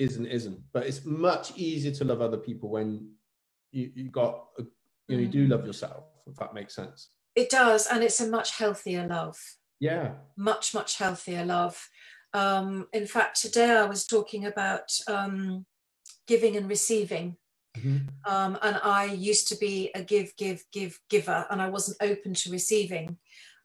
isn't 0.00 0.26
isn't, 0.26 0.60
but 0.72 0.86
it's 0.86 1.04
much 1.04 1.52
easier 1.56 1.92
to 1.92 2.04
love 2.04 2.20
other 2.20 2.38
people 2.38 2.68
when 2.70 3.10
you 3.70 3.90
you 3.94 4.10
got 4.10 4.46
a, 4.58 4.62
you 5.08 5.16
know 5.16 5.22
you 5.22 5.28
do 5.28 5.46
love 5.46 5.66
yourself. 5.66 6.04
If 6.26 6.36
that 6.36 6.54
makes 6.54 6.74
sense. 6.74 7.10
It 7.36 7.50
does, 7.50 7.86
and 7.86 8.02
it's 8.02 8.20
a 8.20 8.28
much 8.28 8.56
healthier 8.58 9.06
love. 9.06 9.38
Yeah. 9.78 10.12
Much, 10.36 10.74
much 10.74 10.98
healthier 10.98 11.44
love. 11.44 11.88
Um, 12.34 12.86
in 12.92 13.06
fact, 13.06 13.40
today 13.40 13.70
I 13.70 13.84
was 13.84 14.06
talking 14.06 14.46
about 14.46 14.90
um, 15.08 15.64
giving 16.26 16.56
and 16.56 16.68
receiving. 16.68 17.36
Mhm. 17.78 18.08
Um, 18.26 18.58
and 18.62 18.80
I 18.82 19.04
used 19.04 19.48
to 19.48 19.56
be 19.56 19.90
a 19.94 20.02
give, 20.02 20.36
give, 20.36 20.64
give, 20.72 20.98
giver, 21.08 21.46
and 21.50 21.62
I 21.62 21.70
wasn't 21.70 21.98
open 22.02 22.34
to 22.34 22.50
receiving. 22.50 23.16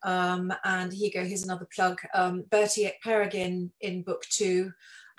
Um, 0.03 0.53
and 0.63 0.93
here 0.93 1.05
you 1.07 1.11
go, 1.11 1.25
here's 1.25 1.43
another 1.43 1.67
plug. 1.75 1.99
Um, 2.13 2.43
Bertie 2.51 2.91
Peregrine 3.03 3.71
in 3.81 4.03
book 4.03 4.23
two 4.29 4.71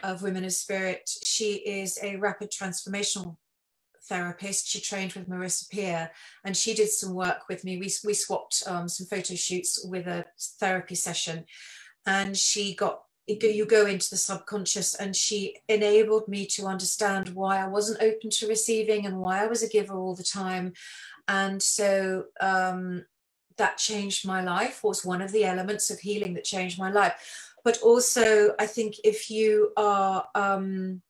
of 0.03 0.23
Women 0.23 0.45
of 0.45 0.53
Spirit, 0.53 1.11
she 1.25 1.55
is 1.55 1.99
a 2.03 2.17
rapid 2.17 2.51
transformational 2.51 3.37
therapist. 4.09 4.69
She 4.69 4.81
trained 4.81 5.15
with 5.15 5.29
Marissa 5.29 5.69
Peer 5.71 6.11
and 6.45 6.57
she 6.57 6.75
did 6.75 6.91
some 6.91 7.15
work 7.15 7.49
with 7.49 7.65
me. 7.65 7.79
We, 7.79 7.93
we 8.05 8.15
swapped 8.15 8.63
um, 8.67 8.89
some 8.89 9.07
photo 9.07 9.35
shoots 9.35 9.85
with 9.85 10.07
a 10.07 10.25
therapy 10.61 10.95
session 10.95 11.45
and 12.07 12.37
she 12.37 12.75
got 12.75 13.03
you 13.29 13.67
go 13.67 13.87
into 13.87 14.09
the 14.11 14.17
subconscious 14.17 14.95
and 14.95 15.17
she 15.17 15.57
enabled 15.69 16.29
me 16.29 16.47
to 16.47 16.67
understand 16.67 17.31
why 17.31 17.61
I 17.61 17.67
wasn't 17.67 18.01
open 18.01 18.31
to 18.31 18.47
receiving 18.47 19.05
and 19.05 19.19
why 19.19 19.43
I 19.43 19.49
was 19.49 19.65
a 19.65 19.69
giver 19.69 19.99
all 19.99 20.15
the 20.15 20.23
time. 20.23 20.75
And 21.27 21.61
so 21.61 22.27
um, 22.41 23.05
that 23.57 23.79
changed 23.79 24.27
my 24.27 24.43
life, 24.43 24.85
was 24.85 25.05
one 25.05 25.21
of 25.23 25.33
the 25.33 25.45
elements 25.45 25.91
of 25.91 25.99
healing 25.99 26.35
that 26.35 26.45
changed 26.45 26.79
my 26.79 26.91
life. 26.91 27.46
But 27.67 27.83
also, 27.83 28.55
I 28.61 28.67
think 28.69 28.95
if 29.03 29.29
you 29.29 29.73
are, 29.77 30.29
um, 30.37 31.03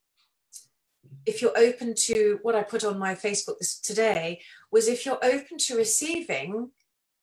if 1.27 1.43
you're 1.43 1.59
open 1.59 1.95
to 2.07 2.39
what 2.41 2.55
I 2.55 2.63
put 2.63 2.83
on 2.83 2.99
my 2.99 3.15
Facebook 3.15 3.59
this, 3.59 3.79
today, 3.79 4.41
was 4.71 4.89
if 4.89 5.05
you're 5.05 5.23
open 5.23 5.59
to 5.59 5.77
receiving, 5.77 6.71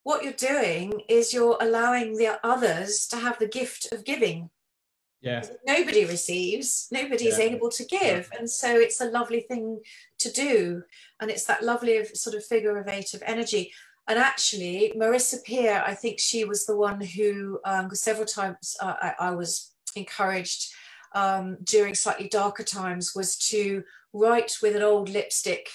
what 0.04 0.24
you're 0.24 0.34
doing 0.34 1.02
is 1.10 1.34
you're 1.34 1.58
allowing 1.60 2.16
the 2.16 2.40
others 2.46 3.08
to 3.08 3.16
have 3.18 3.40
the 3.40 3.48
gift 3.48 3.92
of 3.92 4.06
giving 4.06 4.52
Yeah. 5.22 5.42
nobody 5.66 6.04
receives 6.06 6.88
nobody's 6.92 7.40
Yeah. 7.40 7.46
able 7.54 7.70
to 7.72 7.86
give 7.86 8.30
and 8.38 8.48
so 8.52 8.70
it's 8.86 9.00
a 9.00 9.06
lovely 9.18 9.40
thing 9.40 9.82
to 10.20 10.30
do 10.30 10.84
and 11.20 11.32
it's 11.32 11.46
that 11.46 11.64
lovely 11.64 11.96
of- 11.98 12.16
sort 12.26 12.36
of 12.36 12.46
figure 12.46 12.78
of 12.78 12.90
eight 12.90 13.14
of 13.14 13.24
energy 13.26 13.74
and 14.08 14.20
actually 14.20 14.94
marissa 14.96 15.44
peer 15.44 15.84
i 15.86 15.94
think 15.94 16.20
she 16.20 16.46
was 16.46 16.66
the 16.66 16.76
one 16.76 17.02
who 17.02 17.60
um, 17.66 17.90
several 17.94 18.26
times 18.26 18.76
uh, 18.82 18.96
I, 19.02 19.14
I 19.20 19.32
was 19.32 19.74
encouraged 19.96 20.74
um, 21.16 21.58
during 21.64 21.94
slightly 21.94 22.28
darker 22.28 22.64
times 22.64 23.14
was 23.16 23.38
to 23.50 23.84
write 24.14 24.58
with 24.62 24.76
an 24.76 24.82
old 24.82 25.10
lipstick 25.10 25.70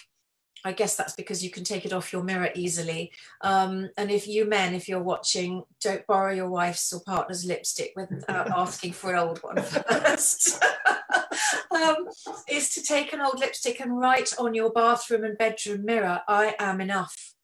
I 0.65 0.73
guess 0.73 0.97
that's 0.97 1.15
because 1.15 1.43
you 1.43 1.51
can 1.51 1.65
take 1.65 1.87
it 1.87 1.93
off 1.93 2.13
your 2.13 2.23
mirror 2.23 2.51
easily. 2.55 3.13
Um, 3.43 3.89
and 3.97 4.11
if 4.11 4.27
you 4.27 4.45
men, 4.45 4.75
if 4.75 4.89
you're 4.89 5.03
watching, 5.03 5.63
don't 5.81 6.07
borrow 6.07 6.33
your 6.33 6.51
wife's 6.51 6.93
or 6.93 7.01
partner's 7.01 7.45
lipstick 7.45 7.93
without 7.95 8.51
asking 8.57 8.93
for 8.93 9.13
an 9.13 9.19
old 9.19 9.39
one 9.39 9.63
first. 9.63 10.63
um, 11.71 12.09
is 12.49 12.71
to 12.75 12.83
take 12.83 13.13
an 13.13 13.21
old 13.21 13.39
lipstick 13.39 13.81
and 13.81 13.99
write 13.99 14.35
on 14.39 14.55
your 14.55 14.71
bathroom 14.71 15.25
and 15.25 15.39
bedroom 15.39 15.85
mirror, 15.85 16.23
I 16.27 16.55
am 16.59 16.81
enough. 16.81 17.35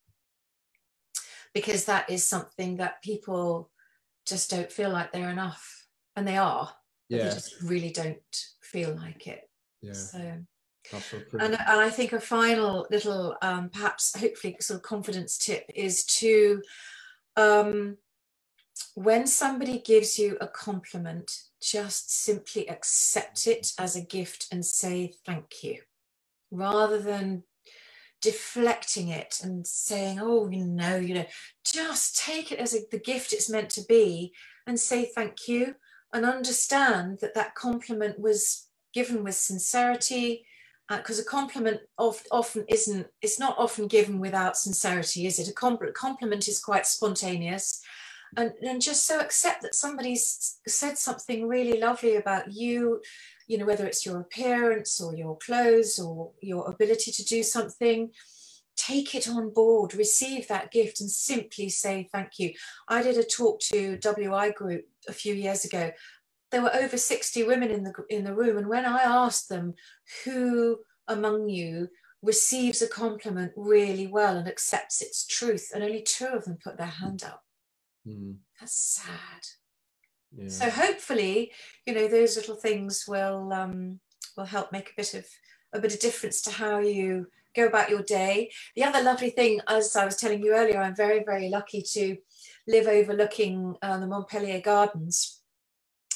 Because 1.55 1.85
that 1.85 2.11
is 2.11 2.27
something 2.27 2.77
that 2.77 3.03
people 3.03 3.71
just 4.27 4.51
don't 4.51 4.73
feel 4.73 4.91
like 4.91 5.13
they're 5.13 5.31
enough. 5.31 5.87
And 6.17 6.27
they 6.27 6.37
are, 6.37 6.67
but 7.11 7.19
they 7.19 7.25
Yeah. 7.25 7.35
just 7.35 7.63
really 7.63 7.91
don't 7.91 8.37
feel 8.63 8.95
like 8.95 9.27
it. 9.27 9.49
Yeah. 9.83 9.93
So 9.93 10.45
That's 10.93 11.11
so 11.11 11.21
true. 11.21 11.41
and, 11.41 11.55
and 11.55 11.81
I 11.81 11.91
think 11.91 12.13
a 12.13 12.21
final 12.21 12.87
little, 12.91 13.37
um, 13.43 13.71
perhaps 13.71 14.19
hopefully 14.19 14.57
sort 14.61 14.77
of 14.79 14.83
confidence 14.83 15.39
tip 15.39 15.65
is 15.75 16.05
to, 16.21 16.63
um, 17.37 17.99
when 18.95 19.27
somebody 19.27 19.79
gives 19.79 20.19
you 20.19 20.37
a 20.41 20.47
compliment, 20.49 21.31
just 21.61 22.13
simply 22.13 22.69
accept 22.69 23.47
it 23.47 23.73
as 23.79 23.97
a 23.97 24.01
gift 24.01 24.47
and 24.53 24.65
say 24.65 25.15
thank 25.25 25.63
you, 25.65 25.81
rather 26.51 26.99
than 26.99 27.45
deflecting 28.25 29.09
it 29.09 29.39
and 29.43 29.67
saying, 29.67 30.19
oh, 30.19 30.49
you 30.49 30.65
know, 30.65 30.97
you 30.97 31.13
know, 31.13 31.27
just 31.63 32.17
take 32.17 32.51
it 32.51 32.59
as 32.59 32.75
a, 32.75 32.79
the 32.91 32.99
gift 32.99 33.35
it's 33.35 33.51
meant 33.51 33.69
to 33.69 33.83
be 33.87 34.33
and 34.67 34.81
say 34.81 35.05
thank 35.15 35.47
you 35.47 35.75
and 36.15 36.25
understand 36.25 37.19
that 37.21 37.35
that 37.35 37.55
compliment 37.55 38.19
was 38.19 38.71
given 38.95 39.23
with 39.23 39.35
sincerity 39.35 40.47
uh, 40.89 40.97
because 40.97 41.19
a 41.19 41.25
compliment 41.25 41.81
of, 41.99 42.23
often 42.33 42.65
isn't 42.69 43.07
it's 43.21 43.39
not 43.39 43.57
often 43.59 43.87
given 43.89 44.19
without 44.21 44.57
sincerity 44.57 45.27
is 45.27 45.39
it? 45.39 45.51
A 45.51 45.53
compl- 45.53 45.93
compliment 45.93 46.49
is 46.49 46.65
quite 46.65 46.87
spontaneous. 46.87 47.83
And, 48.39 48.53
and 48.63 48.81
just 48.81 49.07
so 49.07 49.21
accept 49.21 49.63
that 49.63 49.75
somebody's 49.75 50.59
said 50.67 50.97
something 50.97 51.47
really 51.47 51.79
lovely 51.79 52.17
about 52.17 52.53
you 52.53 53.01
you 53.47 53.59
know 53.59 53.67
whether 53.67 53.87
it's 53.87 54.05
your 54.05 54.21
appearance 54.21 55.01
or 55.01 55.15
your 55.15 55.37
clothes 55.39 55.99
or 55.99 56.33
your 56.41 56.71
ability 56.71 57.13
to 57.13 57.25
do 57.25 57.43
something 57.43 58.11
take 58.77 59.15
it 59.15 59.29
on 59.29 59.53
board 59.53 59.95
receive 59.95 60.49
that 60.49 60.73
gift 60.73 61.01
and 61.01 61.11
simply 61.11 61.69
say 61.69 62.09
thank 62.13 62.39
you 62.39 62.53
i 62.89 63.03
did 63.03 63.17
a 63.17 63.25
talk 63.25 63.61
to 63.61 63.97
wi 63.99 64.51
group 64.51 64.85
a 65.09 65.13
few 65.13 65.35
years 65.35 65.65
ago 65.65 65.91
there 66.51 66.63
were 66.63 66.75
over 66.75 66.97
60 66.97 67.43
women 67.45 67.71
in 67.71 67.85
the 67.85 67.93
in 68.09 68.25
the 68.25 68.35
room 68.35 68.57
and 68.57 68.69
when 68.69 68.85
i 68.85 69.03
asked 69.03 69.49
them 69.49 69.75
who 70.25 70.79
among 71.07 71.49
you 71.49 71.89
receives 72.25 72.81
a 72.81 72.89
compliment 72.89 73.53
really 73.55 74.07
well 74.07 74.37
and 74.37 74.49
accepts 74.49 75.03
its 75.03 75.27
truth, 75.27 75.71
and 75.75 75.85
only 75.85 76.03
two 76.03 76.27
of 76.27 76.45
them 76.45 76.59
put 76.63 76.79
their 76.79 76.87
hand 76.87 77.23
up. 77.23 77.43
Mm. 78.07 78.37
That's 78.59 78.75
sad. 78.75 79.47
So 80.49 80.71
hopefully, 80.71 81.53
you 81.87 81.95
know, 81.95 82.09
those 82.09 82.37
little 82.37 82.57
things 82.57 83.05
will 83.07 83.53
um, 83.53 84.01
will 84.37 84.45
help 84.45 84.73
make 84.73 84.91
a 84.91 84.97
bit 84.97 85.15
of 85.15 85.27
a 85.73 85.81
bit 85.81 85.95
of 85.95 86.01
difference 86.01 86.43
to 86.43 86.51
how 86.51 86.79
you 86.79 87.27
go 87.55 87.67
about 87.67 87.91
your 87.91 88.03
day. 88.03 88.51
The 88.77 88.85
other 88.85 89.03
lovely 89.03 89.31
thing, 89.31 89.61
as 89.69 89.95
I 89.97 90.05
was 90.05 90.17
telling 90.17 90.43
you 90.43 90.55
earlier, 90.55 90.81
I'm 90.81 90.97
very 90.97 91.23
very 91.25 91.49
lucky 91.49 91.83
to 91.93 92.17
live 92.67 92.87
overlooking 92.87 93.77
uh, 93.83 93.99
the 93.99 94.07
Montpellier 94.07 94.61
Gardens 94.61 95.43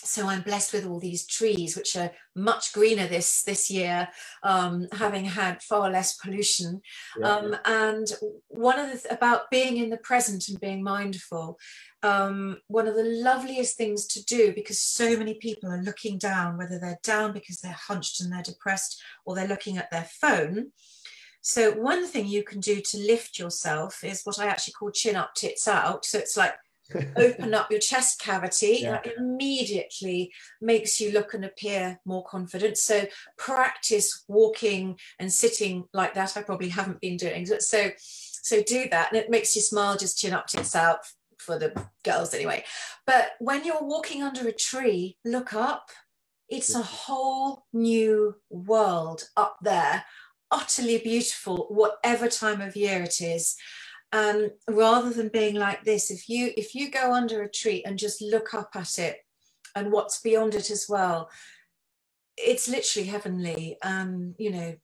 so 0.09 0.27
I'm 0.27 0.43
blessed 0.43 0.73
with 0.73 0.87
all 0.87 0.99
these 0.99 1.27
trees, 1.27 1.77
which 1.77 1.95
are 1.97 2.11
much 2.35 2.73
greener 2.73 3.07
this 3.07 3.43
this 3.43 3.71
year, 3.71 4.09
um, 4.43 4.89
having 4.93 5.25
had 5.25 5.63
far 5.63 5.91
less 5.91 6.17
pollution. 6.17 6.81
Yeah, 7.19 7.29
um, 7.29 7.57
And 7.65 8.07
one 8.49 8.79
of 8.79 8.87
the 8.91 8.99
th- 8.99 9.15
about 9.15 9.51
being 9.51 9.77
in 9.77 9.91
the 9.91 9.99
present 9.99 10.49
and 10.49 10.59
being 10.61 10.83
mindful, 10.83 11.59
um, 12.03 12.59
one 12.69 12.89
of 12.89 12.95
the 12.95 13.05
loveliest 13.05 13.77
things 13.77 14.07
to 14.07 14.25
do 14.25 14.53
because 14.55 14.81
so 14.81 15.17
many 15.17 15.35
people 15.35 15.71
are 15.71 15.83
looking 15.83 16.19
down, 16.19 16.57
whether 16.57 16.79
they're 16.79 17.01
down 17.03 17.33
because 17.33 17.59
they're 17.61 17.73
hunched 17.73 18.21
and 18.21 18.33
they're 18.33 18.43
depressed, 18.43 19.03
or 19.25 19.35
they're 19.35 19.47
looking 19.47 19.77
at 19.77 19.91
their 19.91 20.09
phone. 20.21 20.73
So 21.41 21.73
one 21.73 22.07
thing 22.07 22.27
you 22.27 22.43
can 22.43 22.61
do 22.61 22.81
to 22.81 22.99
lift 22.99 23.39
yourself 23.39 24.03
is 24.05 24.23
what 24.25 24.39
I 24.39 24.47
actually 24.47 24.75
call 24.75 24.91
chin 24.91 25.17
up, 25.17 25.35
tits 25.35 25.69
out. 25.69 26.05
So 26.05 26.19
it's 26.19 26.37
like 26.37 26.55
open 27.17 27.55
up 27.55 27.71
your 27.71 27.81
chest 27.81 28.21
cavity 28.21 28.79
Yeah. 28.83 28.93
that 28.93 29.07
immediately 29.17 30.33
makes 30.61 31.01
you 31.01 31.13
look 31.13 31.35
and 31.35 31.45
appear 31.45 32.01
more 32.05 32.25
confident. 32.25 32.79
So 32.79 33.07
practice 33.37 34.25
walking 34.29 34.99
and 35.19 35.33
sitting 35.33 35.85
like 35.93 36.15
that. 36.15 36.37
I 36.37 36.43
probably 36.43 36.69
haven't 36.71 37.01
been 37.01 37.17
doing 37.17 37.47
so 37.47 37.91
so 38.41 38.63
do 38.63 38.89
that 38.91 39.13
and 39.13 39.21
it 39.21 39.29
makes 39.31 39.55
you 39.55 39.61
smile 39.63 39.97
just 39.97 40.19
chin 40.19 40.33
up 40.33 40.47
tits 40.47 40.75
out 40.75 41.01
for 41.39 41.59
the 41.59 41.73
girls 42.05 42.33
anyway. 42.33 42.65
But 43.07 43.33
when 43.39 43.65
you're 43.65 43.83
walking 43.83 44.23
under 44.23 44.47
a 44.49 44.53
tree 44.53 45.17
look 45.25 45.53
up. 45.53 45.91
It's 46.51 46.75
a 46.75 46.81
whole 46.81 47.67
new 47.75 48.37
world 48.49 49.25
up 49.37 49.59
there. 49.61 50.05
Utterly 50.51 50.97
beautiful 50.97 51.67
whatever 51.69 52.27
time 52.27 52.63
of 52.63 52.75
year 52.75 53.03
it 53.03 53.21
is 53.21 53.55
and 54.13 54.51
rather 54.69 55.11
than 55.11 55.29
being 55.29 55.55
like 55.55 55.85
this 55.85 56.11
if 56.11 56.29
you 56.29 56.51
if 56.57 56.75
you 56.75 56.91
go 56.91 57.13
under 57.13 57.43
a 57.43 57.51
tree 57.51 57.83
and 57.85 57.99
just 57.99 58.23
look 58.23 58.55
up 58.55 58.71
at 58.75 58.99
it 58.99 59.19
and 59.77 59.93
what's 59.93 60.21
beyond 60.21 60.55
it 60.55 60.71
as 60.71 60.87
well 60.89 61.29
it's 62.37 62.69
literally 62.69 63.09
heavenly 63.09 63.77
um 63.83 64.35
you 64.39 64.51
know 64.51 64.75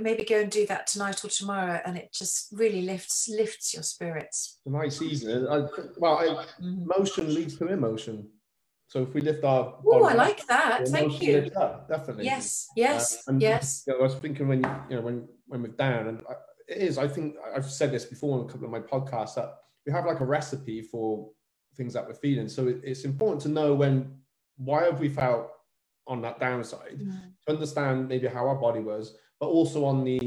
maybe 0.00 0.24
go 0.24 0.40
and 0.40 0.50
do 0.50 0.66
that 0.66 0.86
tonight 0.86 1.22
or 1.22 1.28
tomorrow 1.28 1.78
and 1.84 1.98
it 1.98 2.10
just 2.14 2.48
really 2.52 2.82
lifts 2.82 3.28
lifts 3.28 3.74
your 3.74 3.82
spirits 3.82 4.60
nice 4.64 4.98
season. 4.98 5.46
I, 5.48 5.66
well, 5.98 6.18
I, 6.18 6.46
Mhm. 6.62 6.86
motion 6.96 7.34
leads 7.34 7.58
to 7.58 7.66
emotion. 7.68 8.30
So 8.88 9.02
if 9.02 9.12
we 9.14 9.20
lift 9.20 9.42
our 9.44 9.80
oh 9.86 10.04
i 10.04 10.14
like 10.14 10.46
that 10.46 10.88
thank 10.88 11.20
you 11.20 11.50
up, 11.56 11.88
definitely. 11.88 12.24
yes 12.24 12.68
yes 12.76 13.22
Uh, 13.28 13.34
yes 13.38 13.86
I 13.88 14.00
was 14.02 14.14
thinking 14.14 14.48
when 14.48 14.60
you 14.88 14.96
know 14.96 15.02
when 15.02 15.28
when 15.46 15.62
we're 15.62 15.68
down, 15.86 16.08
and 16.08 16.18
I, 16.28 16.34
it 16.68 16.78
is. 16.78 16.98
I 16.98 17.08
think 17.08 17.36
I've 17.54 17.70
said 17.70 17.90
this 17.92 18.04
before 18.04 18.38
in 18.40 18.44
a 18.46 18.48
couple 18.48 18.66
of 18.66 18.70
my 18.72 18.80
podcasts 18.80 19.34
that 19.34 19.54
we 19.86 19.92
have 19.92 20.06
like 20.06 20.20
a 20.20 20.24
recipe 20.24 20.82
for 20.82 21.30
things 21.76 21.92
that 21.94 22.06
we're 22.06 22.14
feeling. 22.14 22.48
So 22.48 22.68
it, 22.68 22.80
it's 22.84 23.04
important 23.04 23.40
to 23.42 23.48
know 23.48 23.74
when 23.74 24.18
why 24.56 24.84
have 24.84 25.00
we 25.00 25.08
felt 25.08 25.48
on 26.06 26.20
that 26.22 26.38
downside 26.40 26.98
Mm. 27.00 27.32
to 27.46 27.52
understand 27.52 28.08
maybe 28.08 28.26
how 28.28 28.46
our 28.46 28.56
body 28.56 28.80
was, 28.80 29.16
but 29.40 29.46
also 29.46 29.84
on 29.84 30.04
the 30.04 30.18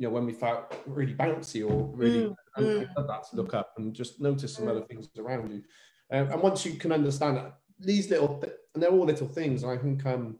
you 0.00 0.06
know 0.06 0.10
when 0.10 0.26
we 0.26 0.32
felt 0.32 0.74
really 0.86 1.14
bouncy 1.14 1.68
or 1.68 1.90
really 1.96 2.22
Mm, 2.22 2.36
mm. 2.58 3.06
that 3.06 3.24
to 3.30 3.36
look 3.36 3.54
up 3.54 3.72
and 3.78 3.94
just 3.94 4.20
notice 4.20 4.54
some 4.54 4.66
Mm. 4.66 4.70
other 4.70 4.82
things 4.82 5.08
around 5.18 5.50
you. 5.52 5.62
Um, 6.10 6.30
and 6.32 6.42
once 6.42 6.64
you 6.66 6.74
can 6.74 6.92
understand 6.92 7.36
that 7.36 7.58
these 7.78 8.10
little 8.10 8.38
th- 8.38 8.54
and 8.74 8.82
they're 8.82 8.90
all 8.90 9.04
little 9.06 9.28
things, 9.28 9.62
and 9.62 9.72
I 9.72 9.76
think 9.78 10.04
um, 10.06 10.38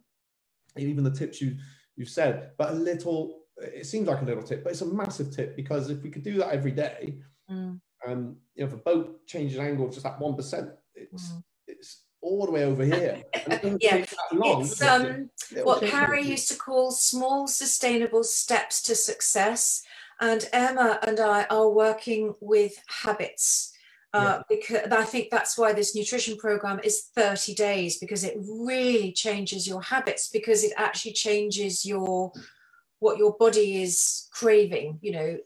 even 0.76 1.04
the 1.04 1.10
tips 1.10 1.40
you 1.40 1.56
you've 1.96 2.08
said, 2.08 2.52
but 2.58 2.70
a 2.70 2.74
little 2.74 3.37
it 3.60 3.86
seems 3.86 4.08
like 4.08 4.22
a 4.22 4.24
little 4.24 4.42
tip, 4.42 4.62
but 4.64 4.70
it's 4.72 4.82
a 4.82 4.86
massive 4.86 5.30
tip 5.34 5.56
because 5.56 5.90
if 5.90 6.02
we 6.02 6.10
could 6.10 6.22
do 6.22 6.38
that 6.38 6.50
every 6.50 6.72
day, 6.72 7.18
Mm. 7.50 7.80
um, 8.06 8.36
you 8.54 8.62
know, 8.62 8.68
if 8.68 8.74
a 8.74 8.76
boat 8.76 9.26
changes 9.26 9.58
angle 9.58 9.88
just 9.88 10.02
that 10.02 10.20
one 10.20 10.34
percent, 10.36 10.70
it's 10.94 11.30
Mm. 11.32 11.42
it's 11.66 12.04
all 12.20 12.44
the 12.46 12.52
way 12.52 12.64
over 12.64 12.84
here. 12.84 13.22
It 13.32 13.42
Yeah, 13.82 13.96
take 13.98 14.10
that 14.10 14.32
long. 14.36 14.60
it's 14.62 14.78
does 14.78 15.02
it? 15.02 15.10
um 15.10 15.30
what. 15.64 15.82
Harry 15.84 16.22
used 16.22 16.48
to 16.48 16.56
call 16.56 16.90
small 16.90 17.46
sustainable 17.48 18.24
steps 18.24 18.82
to 18.82 18.94
success. 18.94 19.82
And 20.20 20.48
Emma 20.52 20.98
and 21.06 21.20
I 21.20 21.44
are 21.44 21.70
working 21.70 22.34
with 22.40 22.74
habits. 22.88 23.72
Uh, 24.14 24.42
because 24.48 24.90
I 24.90 25.04
think 25.04 25.28
that's 25.30 25.56
why 25.56 25.72
this 25.72 25.94
nutrition 25.94 26.36
program 26.38 26.80
is 26.82 27.04
30 27.14 27.54
days 27.54 27.98
because 27.98 28.24
it 28.24 28.34
really 28.38 29.12
changes 29.12 29.68
your 29.68 29.82
habits 29.82 30.28
because 30.30 30.64
it 30.64 30.72
actually 30.76 31.12
changes 31.12 31.84
your 31.84 32.32
what 33.00 33.18
your 33.18 33.36
body 33.38 33.82
is 33.82 34.28
craving 34.32 34.98
you 35.02 35.12
know 35.12 35.38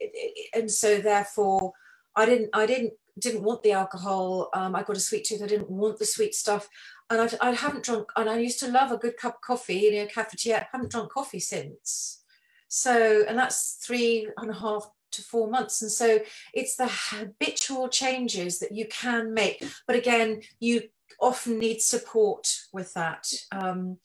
and 0.54 0.70
so 0.70 0.98
therefore 0.98 1.72
I 2.14 2.26
didn't 2.26 2.50
I 2.52 2.66
didn't 2.66 2.92
didn't 3.18 3.42
want 3.42 3.62
the 3.62 3.72
alcohol. 3.72 4.48
Um, 4.54 4.74
I 4.74 4.82
got 4.82 4.96
a 4.96 5.00
sweet 5.00 5.24
tooth. 5.24 5.42
I 5.42 5.46
didn't 5.46 5.70
want 5.70 5.98
the 5.98 6.06
sweet 6.06 6.34
stuff. 6.34 6.68
And 7.10 7.20
I, 7.20 7.48
I 7.48 7.50
haven't 7.52 7.84
drunk 7.84 8.08
and 8.16 8.28
I 8.28 8.38
used 8.38 8.58
to 8.60 8.70
love 8.70 8.90
a 8.90 8.96
good 8.96 9.16
cup 9.18 9.34
of 9.34 9.40
coffee 9.42 9.74
you 9.74 9.92
know 9.92 10.06
cafetiere 10.06 10.62
I 10.62 10.66
haven't 10.72 10.90
drunk 10.90 11.12
coffee 11.12 11.40
since. 11.40 12.22
So 12.68 13.24
and 13.28 13.38
that's 13.38 13.78
three 13.84 14.28
and 14.38 14.50
a 14.50 14.54
half 14.54 14.88
to 15.12 15.22
four 15.22 15.50
months. 15.50 15.82
And 15.82 15.90
so 15.90 16.20
it's 16.54 16.76
the 16.76 16.88
habitual 16.90 17.88
changes 17.88 18.60
that 18.60 18.72
you 18.72 18.86
can 18.88 19.34
make. 19.34 19.62
But 19.86 19.96
again 19.96 20.42
you 20.58 20.84
often 21.20 21.58
need 21.58 21.82
support 21.82 22.48
with 22.72 22.94
that. 22.94 23.30
Um 23.50 23.98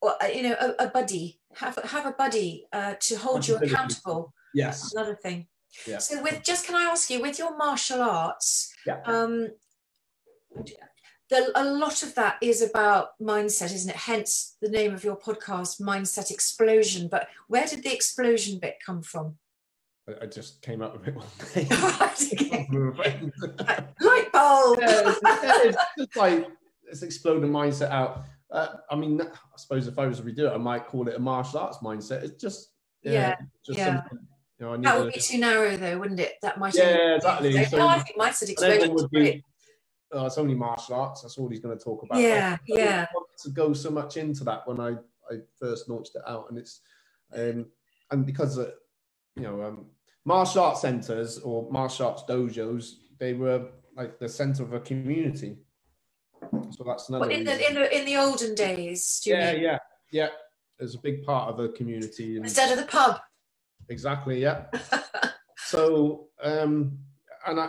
or, 0.00 0.22
uh, 0.22 0.26
you 0.26 0.42
know 0.42 0.56
a, 0.60 0.84
a 0.84 0.88
buddy 0.88 1.37
have, 1.56 1.76
have 1.84 2.06
a 2.06 2.12
buddy 2.12 2.66
uh, 2.72 2.94
to 3.00 3.16
hold 3.16 3.46
you 3.46 3.56
accountable 3.56 4.32
Yes. 4.54 4.92
another 4.94 5.14
thing 5.14 5.46
Yeah. 5.86 5.98
so 5.98 6.22
with 6.22 6.42
just 6.42 6.66
can 6.66 6.74
i 6.74 6.84
ask 6.84 7.10
you 7.10 7.20
with 7.20 7.38
your 7.38 7.56
martial 7.56 8.00
arts 8.02 8.72
Yeah. 8.86 9.00
um 9.04 9.48
the, 11.30 11.52
a 11.54 11.64
lot 11.64 12.02
of 12.02 12.14
that 12.14 12.36
is 12.40 12.62
about 12.62 13.08
mindset 13.20 13.72
isn't 13.74 13.90
it 13.90 13.96
hence 13.96 14.56
the 14.62 14.70
name 14.70 14.94
of 14.94 15.04
your 15.04 15.16
podcast 15.16 15.80
mindset 15.80 16.30
explosion 16.30 17.08
but 17.08 17.28
where 17.48 17.66
did 17.66 17.82
the 17.82 17.92
explosion 17.94 18.58
bit 18.58 18.76
come 18.84 19.02
from 19.02 19.36
I- 20.22 20.26
just 20.26 20.62
came 20.62 20.80
up 20.80 20.94
with 20.98 21.06
it 21.08 21.14
one 21.14 21.26
day. 21.54 21.66
Okay. 22.32 22.66
With 22.72 22.88
a 22.88 22.96
friend. 22.96 23.32
light 24.00 24.32
bulb 24.32 24.78
yeah, 24.80 25.02
it's, 25.04 25.20
it's 25.22 25.76
just 25.98 26.16
like 26.16 26.48
it's 26.90 27.02
exploding 27.02 27.50
mindset 27.50 27.90
out. 27.90 28.22
Uh, 28.50 28.68
I 28.90 28.96
mean, 28.96 29.20
I 29.20 29.26
suppose 29.56 29.86
if 29.86 29.98
I 29.98 30.06
was 30.06 30.18
to 30.18 30.24
redo 30.24 30.50
it, 30.50 30.54
I 30.54 30.58
might 30.58 30.86
call 30.86 31.06
it 31.08 31.16
a 31.16 31.18
martial 31.18 31.58
arts 31.58 31.78
mindset. 31.78 32.22
It's 32.24 32.40
just 32.40 32.70
Yeah, 33.02 33.36
just 33.64 33.78
yeah. 33.78 34.02
something. 34.02 34.26
You 34.58 34.66
know, 34.66 34.76
that 34.78 34.98
would 34.98 35.12
to- 35.12 35.18
be 35.18 35.22
too 35.22 35.38
narrow 35.38 35.76
though 35.76 35.98
wouldn't 35.98 36.18
it 36.18 36.34
that 36.42 36.58
might 36.58 36.74
Yeah, 36.74 37.14
exactly. 37.16 37.52
no, 37.54 37.64
So- 37.64 37.86
i 37.86 37.98
think 38.00 38.18
mindset 38.18 38.62
everyone 38.62 38.94
would 38.96 39.10
be, 39.10 39.44
oh, 40.12 40.26
it's 40.26 40.38
only 40.38 40.54
martial 40.54 40.96
arts. 40.96 41.22
That's 41.22 41.38
all 41.38 41.48
he's 41.48 41.60
going 41.60 41.78
to 41.78 41.84
talk 41.84 42.02
about. 42.02 42.20
Yeah, 42.20 42.56
I 42.60 42.66
didn't 42.66 42.84
yeah. 42.84 43.06
to 43.44 43.50
go 43.50 43.72
so 43.72 43.90
much 43.90 44.16
into 44.16 44.42
that 44.44 44.66
when 44.66 44.80
I, 44.80 44.96
I 45.30 45.38
first 45.60 45.88
launched 45.88 46.16
it 46.16 46.22
out, 46.26 46.46
and 46.48 46.58
it's 46.58 46.80
um, 47.34 47.66
and 48.10 48.26
because 48.26 48.58
uh, 48.58 48.70
you 49.36 49.42
know 49.42 49.62
um, 49.62 49.86
martial 50.24 50.64
arts 50.64 50.80
centers 50.80 51.38
or 51.38 51.70
martial 51.70 52.08
arts 52.08 52.24
dojos, 52.28 52.94
they 53.18 53.34
were 53.34 53.68
like 53.96 54.18
the 54.18 54.28
center 54.28 54.62
of 54.62 54.72
a 54.72 54.80
community. 54.80 55.58
So 56.70 56.84
that's 56.84 57.08
another. 57.08 57.26
But 57.26 57.32
in 57.34 57.40
reason. 57.46 57.58
the, 57.58 57.68
in 57.68 57.74
the 57.74 57.98
in 58.00 58.04
the 58.04 58.16
olden 58.16 58.54
days 58.54 59.20
yeah, 59.24 59.52
mean 59.52 59.62
yeah, 59.62 59.78
yeah. 60.12 60.28
It's 60.78 60.94
a 60.94 60.98
big 60.98 61.24
part 61.24 61.48
of 61.52 61.58
a 61.58 61.68
community. 61.70 62.36
And 62.36 62.44
instead 62.44 62.70
of 62.70 62.78
the 62.78 62.84
pub 62.90 63.20
exactly, 63.88 64.40
yeah. 64.40 64.66
so, 65.56 66.28
um, 66.42 66.98
and 67.46 67.58
I, 67.60 67.68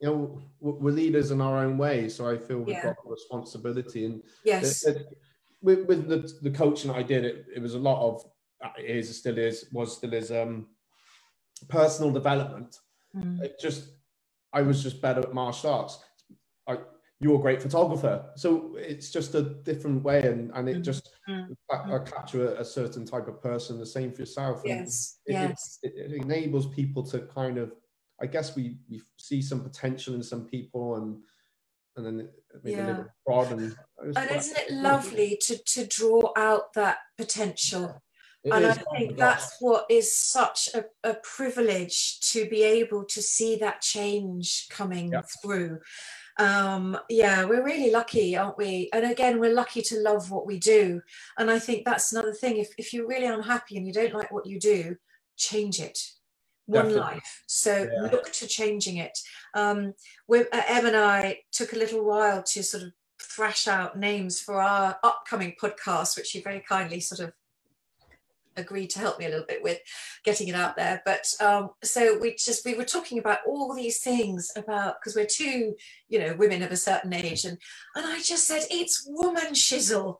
you 0.00 0.08
know, 0.08 0.42
we're 0.60 0.92
leaders 0.92 1.30
in 1.30 1.40
our 1.40 1.58
own 1.64 1.76
way. 1.76 2.08
So 2.08 2.28
I 2.28 2.38
feel 2.38 2.58
we've 2.58 2.76
Yeah. 2.76 2.84
got 2.84 2.96
a 3.04 3.10
responsibility. 3.10 4.04
And 4.06 4.22
yes 4.44 4.84
it- 4.86 4.96
it- 4.96 5.18
with, 5.62 5.86
with 5.86 6.08
the, 6.08 6.30
the 6.42 6.50
coaching 6.50 6.90
that 6.92 6.98
I 6.98 7.02
did, 7.02 7.24
it, 7.24 7.46
it 7.56 7.62
was 7.62 7.72
a 7.74 7.78
lot 7.78 7.98
of, 8.06 8.22
uh, 8.62 8.68
it 8.78 8.84
is, 8.96 9.18
still 9.18 9.38
is, 9.38 9.66
was 9.72 9.96
still 9.96 10.12
is, 10.12 10.30
um, 10.30 10.66
personal 11.68 12.10
development. 12.12 12.76
Mm. 13.16 13.40
It 13.40 13.58
just, 13.58 13.88
I 14.52 14.60
was 14.60 14.82
just 14.82 15.00
better 15.00 15.20
at 15.20 15.32
martial 15.32 15.70
arts. 15.70 15.98
I, 16.68 16.76
you're 17.20 17.38
a 17.38 17.42
great 17.42 17.62
photographer. 17.62 18.24
So 18.36 18.74
it's 18.76 19.10
just 19.10 19.34
a 19.34 19.42
different 19.42 20.02
way. 20.02 20.22
And, 20.22 20.50
and 20.54 20.68
it 20.68 20.78
Mm. 20.78 20.84
just, 20.84 21.10
Mm. 21.28 21.56
Capture 22.06 22.48
a, 22.48 22.60
a 22.60 22.64
certain 22.64 23.06
type 23.06 23.28
of 23.28 23.40
person, 23.40 23.78
the 23.78 23.86
same 23.86 24.12
for 24.12 24.20
yourself. 24.22 24.62
Yes 24.64 25.20
it, 25.26 25.32
yes 25.32 25.78
it, 25.82 25.94
it 25.96 26.12
enables 26.12 26.66
people 26.66 27.02
to 27.04 27.20
kind 27.20 27.56
of, 27.56 27.72
I 28.20 28.26
guess 28.26 28.54
we, 28.54 28.78
we 28.90 29.02
see 29.16 29.40
some 29.40 29.62
potential 29.62 30.14
in 30.14 30.22
some 30.22 30.44
people 30.44 30.96
and, 30.96 31.22
and 31.96 32.04
then 32.04 32.28
maybe 32.62 32.80
a 32.80 32.84
little 32.84 33.06
prod 33.24 33.52
and, 33.52 33.74
and 33.98 34.30
isn't 34.30 34.58
it 34.58 34.70
lovely 34.70 35.38
to 35.42 35.56
to 35.64 35.86
draw 35.86 36.32
out 36.36 36.72
that 36.74 36.98
potential 37.16 38.02
It 38.42 38.52
and 38.52 38.64
is, 38.64 38.78
I 38.78 38.98
think 38.98 39.16
that's 39.16 39.56
what 39.60 39.86
is 39.88 40.16
such 40.16 40.68
a, 40.74 40.84
a, 41.08 41.14
privilege 41.14 42.20
to 42.32 42.48
be 42.48 42.62
able 42.62 43.04
to 43.06 43.22
see 43.22 43.56
that 43.56 43.80
change 43.80 44.66
coming 44.70 45.12
through. 45.40 45.78
Um, 46.38 46.98
yeah, 47.08 47.44
we're 47.44 47.64
really 47.64 47.90
lucky, 47.90 48.36
aren't 48.36 48.58
we? 48.58 48.90
And 48.92 49.10
again, 49.10 49.38
we're 49.38 49.54
lucky 49.54 49.82
to 49.82 50.00
love 50.00 50.30
what 50.30 50.46
we 50.46 50.58
do. 50.58 51.00
And 51.38 51.50
I 51.50 51.58
think 51.58 51.84
that's 51.84 52.12
another 52.12 52.32
thing. 52.32 52.58
If, 52.58 52.70
if 52.78 52.92
you're 52.92 53.06
really 53.06 53.26
unhappy 53.26 53.76
and 53.76 53.86
you 53.86 53.92
don't 53.92 54.14
like 54.14 54.32
what 54.32 54.46
you 54.46 54.58
do, 54.58 54.96
change 55.36 55.80
it 55.80 55.98
one 56.66 56.86
Definitely. 56.86 57.00
life. 57.00 57.42
So 57.46 57.88
yeah. 57.92 58.10
look 58.10 58.32
to 58.32 58.46
changing 58.46 58.96
it. 58.96 59.18
Um, 59.54 59.94
we, 60.26 60.40
uh, 60.40 60.62
Em 60.66 60.86
and 60.86 60.96
I 60.96 61.40
took 61.52 61.72
a 61.72 61.78
little 61.78 62.04
while 62.04 62.42
to 62.42 62.62
sort 62.62 62.84
of 62.84 62.92
thrash 63.20 63.68
out 63.68 63.98
names 63.98 64.40
for 64.40 64.60
our 64.60 64.96
upcoming 65.02 65.54
podcast, 65.60 66.16
which 66.16 66.34
you 66.34 66.42
very 66.42 66.60
kindly 66.60 67.00
sort 67.00 67.20
of 67.20 67.32
agreed 68.56 68.90
to 68.90 68.98
help 68.98 69.18
me 69.18 69.26
a 69.26 69.28
little 69.28 69.46
bit 69.46 69.62
with 69.62 69.78
getting 70.24 70.48
it 70.48 70.54
out 70.54 70.76
there. 70.76 71.02
But 71.04 71.26
um, 71.40 71.70
so 71.82 72.18
we 72.18 72.34
just 72.34 72.64
we 72.64 72.74
were 72.74 72.84
talking 72.84 73.18
about 73.18 73.38
all 73.46 73.74
these 73.74 73.98
things 73.98 74.50
about 74.56 74.96
because 75.00 75.16
we're 75.16 75.26
two, 75.26 75.74
you 76.08 76.18
know, 76.18 76.34
women 76.38 76.62
of 76.62 76.72
a 76.72 76.76
certain 76.76 77.12
age, 77.12 77.44
and 77.44 77.58
and 77.94 78.06
I 78.06 78.20
just 78.20 78.46
said 78.46 78.62
it's 78.70 79.04
woman 79.06 79.52
shizzle. 79.52 80.16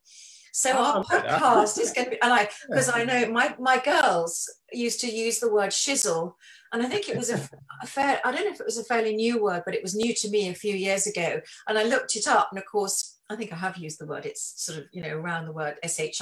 So 0.53 0.70
oh, 0.72 0.82
our 0.85 1.05
podcast 1.05 1.80
is 1.80 1.93
going 1.93 2.05
to 2.05 2.11
be, 2.12 2.22
and 2.22 2.32
I 2.32 2.49
because 2.68 2.89
I 2.89 3.05
know 3.05 3.28
my 3.30 3.57
my 3.59 3.78
girls 3.78 4.49
used 4.72 5.01
to 5.01 5.11
use 5.11 5.41
the 5.41 5.53
word 5.53 5.70
shizzle, 5.70 6.35
and 6.72 6.82
I 6.82 6.87
think 6.87 7.09
it 7.09 7.16
was 7.16 7.30
a, 7.30 7.41
a, 7.82 7.87
fair. 7.87 8.20
I 8.24 8.30
don't 8.30 8.45
know 8.45 8.53
if 8.53 8.61
it 8.61 8.66
was 8.66 8.78
a 8.78 8.85
fairly 8.85 9.16
new 9.16 9.43
word, 9.43 9.62
but 9.64 9.74
it 9.74 9.82
was 9.82 9.97
new 9.97 10.14
to 10.14 10.30
me 10.30 10.49
a 10.49 10.55
few 10.55 10.74
years 10.74 11.09
ago, 11.09 11.41
and 11.66 11.76
I 11.76 11.82
looked 11.82 12.14
it 12.14 12.28
up, 12.28 12.49
and 12.53 12.59
of 12.59 12.66
course 12.66 13.18
I 13.28 13.37
think 13.37 13.53
I 13.53 13.57
have 13.57 13.78
used 13.78 13.99
the 13.99 14.07
word. 14.07 14.26
It's 14.26 14.55
sort 14.57 14.78
of 14.78 14.85
you 14.93 15.03
know 15.03 15.16
around 15.16 15.47
the 15.47 15.53
word 15.53 15.76
shit 15.82 16.20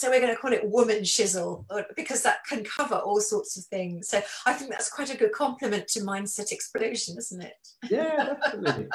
so 0.00 0.08
we're 0.08 0.20
going 0.20 0.34
to 0.34 0.40
call 0.40 0.54
it 0.54 0.66
woman 0.66 1.00
shizzle 1.00 1.66
because 1.94 2.22
that 2.22 2.38
can 2.48 2.64
cover 2.64 2.94
all 2.94 3.20
sorts 3.20 3.58
of 3.58 3.64
things. 3.66 4.08
So 4.08 4.22
I 4.46 4.54
think 4.54 4.70
that's 4.70 4.90
quite 4.90 5.12
a 5.12 5.16
good 5.16 5.32
compliment 5.32 5.88
to 5.88 6.00
Mindset 6.00 6.52
Explosion, 6.52 7.18
isn't 7.18 7.42
it? 7.42 7.68
Yeah, 7.90 8.34
absolutely. 8.42 8.88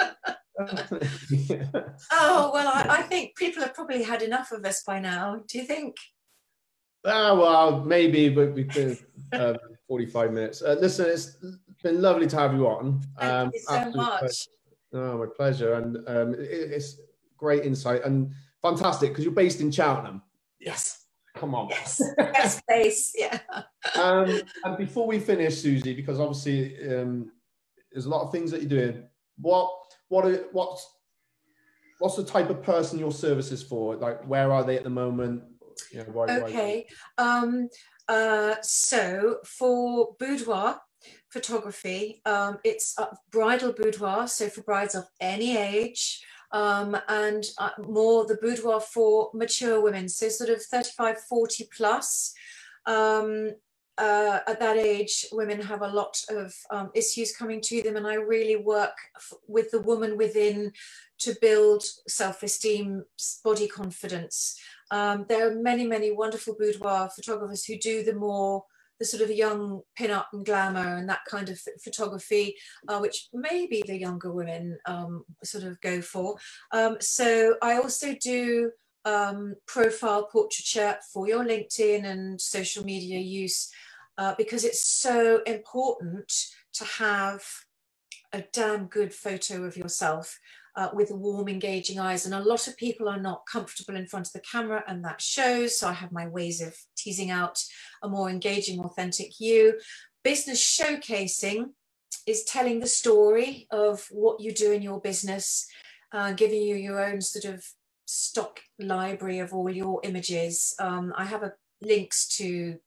oh, 2.11 2.51
well, 2.53 2.67
I, 2.67 2.85
I, 2.89 3.01
think 3.03 3.35
people 3.35 3.61
have 3.61 3.75
probably 3.75 4.01
had 4.01 4.23
enough 4.23 4.51
of 4.51 4.65
us 4.65 4.81
by 4.81 4.99
now. 4.99 5.43
Do 5.47 5.59
you 5.59 5.65
think? 5.65 5.95
Ah, 7.05 7.35
well, 7.35 7.83
maybe, 7.83 8.29
but 8.29 8.53
we've 8.53 8.73
been 8.73 8.97
um, 9.33 9.57
45 9.87 10.31
minutes. 10.31 10.63
Uh, 10.63 10.75
listen, 10.79 11.05
it's 11.05 11.37
been 11.83 12.01
lovely 12.01 12.25
to 12.25 12.35
have 12.35 12.55
you 12.55 12.67
on. 12.67 13.03
Thank 13.19 13.31
um, 13.31 13.51
you 13.53 13.59
so 13.59 13.91
much. 13.91 14.19
Pleasure. 14.21 14.49
Oh, 14.93 15.17
my 15.19 15.25
pleasure. 15.37 15.73
And 15.75 15.97
um, 16.07 16.33
it, 16.33 16.49
it's 16.49 16.99
great 17.37 17.63
insight 17.63 18.03
and 18.05 18.31
fantastic 18.63 19.09
because 19.11 19.23
you're 19.23 19.33
based 19.33 19.61
in 19.61 19.69
Cheltenham. 19.69 20.23
Yes. 20.66 21.05
Come 21.36 21.53
on. 21.53 21.70
Yes. 21.70 22.01
Best 22.18 22.66
place. 22.68 23.13
Yeah. 23.16 23.39
um, 23.95 24.41
and 24.63 24.78
before 24.78 25.05
we 25.05 25.20
finish, 25.20 25.61
Susie, 25.61 25.93
because 25.93 26.20
obviously 26.20 26.78
um, 26.89 27.32
there's 27.91 28.05
a 28.05 28.09
lot 28.09 28.24
of 28.24 28.32
things 28.32 28.51
that 28.51 28.61
you're 28.61 28.70
doing. 28.70 29.03
What 29.38 29.70
what 30.07 30.26
are, 30.26 30.45
what's 30.53 30.89
what's 31.99 32.16
the 32.16 32.24
type 32.24 32.49
of 32.49 32.63
person 32.63 32.99
your 32.99 33.11
service 33.11 33.51
is 33.51 33.61
for? 33.61 33.95
Like, 33.95 34.24
where 34.28 34.51
are 34.51 34.63
they 34.63 34.78
at 34.78 34.84
the 34.84 34.89
moment? 34.89 35.43
You 35.91 35.99
know, 35.99 36.05
why, 36.05 36.26
okay. 36.26 36.88
Why? 37.18 37.26
Um, 37.26 37.70
uh, 38.07 38.55
so 38.61 39.38
for 39.45 40.16
boudoir 40.20 40.80
photography, 41.30 42.22
um, 42.26 42.59
it's 42.63 42.97
a 42.97 43.09
bridal 43.32 43.74
boudoir. 43.74 44.28
So 44.28 44.47
for 44.47 44.61
brides 44.61 44.95
of 44.95 45.05
any 45.20 45.57
age 45.57 46.24
um, 46.55 46.95
and 47.09 47.43
uh, 47.57 47.71
more 47.85 48.25
the 48.25 48.37
boudoir 48.41 48.79
for 48.79 49.29
mature 49.33 49.81
women, 49.81 50.07
so 50.07 50.29
sort 50.29 50.49
of 50.49 50.63
35, 50.63 51.17
40 51.27 51.69
plus. 51.75 52.33
Um, 52.85 53.51
uh, 53.97 54.39
at 54.47 54.61
that 54.61 54.77
age, 54.77 55.25
women 55.33 55.61
have 55.61 55.81
a 55.81 55.87
lot 55.87 56.17
of 56.29 56.53
um, 56.71 56.91
issues 56.95 57.35
coming 57.35 57.59
to 57.59 57.81
them, 57.81 57.97
and 57.97 58.07
I 58.07 58.13
really 58.13 58.55
work 58.55 58.95
with 59.49 59.69
the 59.71 59.81
woman 59.81 60.17
within 60.17 60.71
to 61.19 61.35
build 61.41 61.83
self 62.07 62.41
esteem, 62.41 63.03
body 63.43 63.67
confidence. 63.67 64.57
Um, 64.91 65.25
there 65.27 65.49
are 65.49 65.55
many, 65.55 65.85
many 65.85 66.11
wonderful 66.11 66.55
boudoir 66.57 67.09
photographers 67.09 67.65
who 67.65 67.77
do 67.77 68.01
the 68.01 68.15
more 68.15 68.63
the 68.99 69.05
sort 69.05 69.21
of 69.21 69.31
young 69.31 69.81
pin-up 69.95 70.29
and 70.33 70.45
glamour 70.45 70.95
and 70.95 71.09
that 71.09 71.25
kind 71.29 71.49
of 71.49 71.59
photography, 71.83 72.55
uh, 72.87 72.99
which 72.99 73.27
maybe 73.33 73.83
the 73.85 73.97
younger 73.97 74.31
women 74.31 74.77
um, 74.85 75.23
sort 75.43 75.63
of 75.63 75.79
go 75.81 76.01
for. 76.01 76.37
Um, 76.71 76.97
so 76.99 77.55
I 77.61 77.77
also 77.77 78.15
do 78.21 78.71
um, 79.05 79.55
profile 79.67 80.27
portraiture 80.31 80.97
for 81.13 81.27
your 81.27 81.43
LinkedIn 81.43 82.05
and 82.05 82.39
social 82.39 82.83
media 82.83 83.19
use 83.19 83.69
uh, 84.17 84.33
because 84.37 84.63
it's 84.63 84.87
so 84.87 85.41
important 85.45 86.31
to 86.73 86.85
have 86.85 87.43
a 88.33 88.43
damn 88.51 88.87
good 88.87 89.13
photo 89.13 89.63
of 89.63 89.77
yourself 89.77 90.39
uh, 90.76 90.89
with 90.93 91.11
warm, 91.11 91.47
engaging 91.47 91.99
eyes. 91.99 92.26
And 92.26 92.34
a 92.34 92.39
lot 92.43 92.67
of 92.67 92.78
people 92.78 93.07
are 93.07 93.19
not 93.19 93.45
comfortable 93.51 93.95
in 93.95 94.07
front 94.07 94.28
of 94.28 94.34
the 94.34 94.41
camera, 94.41 94.84
and 94.88 95.03
that 95.03 95.21
shows. 95.21 95.80
So 95.80 95.88
I 95.88 95.93
have 95.93 96.11
my 96.11 96.28
ways 96.28 96.61
of 96.61 96.76
teasing 96.97 97.32
out 97.32 97.63
a 98.03 98.09
more 98.09 98.30
engaging, 98.30 98.80
authentic 98.80 99.39
you. 99.39 99.80
Business 100.23 100.63
showcasing 100.63 101.69
is 102.26 102.43
telling 102.43 102.80
the 102.80 102.88
story 102.88 103.67
of 103.71 104.07
what 104.11 104.41
you 104.41 104.51
do 104.51 104.71
in 104.71 104.82
your 104.82 104.99
business, 104.99 105.67
uh, 106.11 106.34
giving 106.34 106.61
you 106.61 106.76
your 106.76 106.99
own 106.99 107.21
sort 107.21 107.45
of 107.45 107.63
stock 108.05 108.59
library 108.80 109.39
of 109.39 109.53
all 109.53 109.69
your 109.69 110.01
images. 110.03 110.76
Um, 110.80 111.13
I 111.15 111.26
have 111.26 111.43
a, 111.43 111.53
links 111.82 112.28
to 112.38 112.78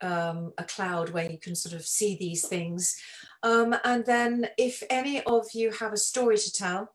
um, 0.00 0.52
a 0.56 0.64
cloud 0.64 1.10
where 1.10 1.30
you 1.30 1.38
can 1.38 1.54
sort 1.54 1.74
of 1.74 1.86
see 1.86 2.16
these 2.16 2.46
things. 2.46 2.96
Um, 3.42 3.74
and 3.84 4.06
then 4.06 4.48
if 4.56 4.82
any 4.88 5.22
of 5.22 5.48
you 5.52 5.72
have 5.72 5.92
a 5.92 5.98
story 5.98 6.38
to 6.38 6.52
tell, 6.52 6.90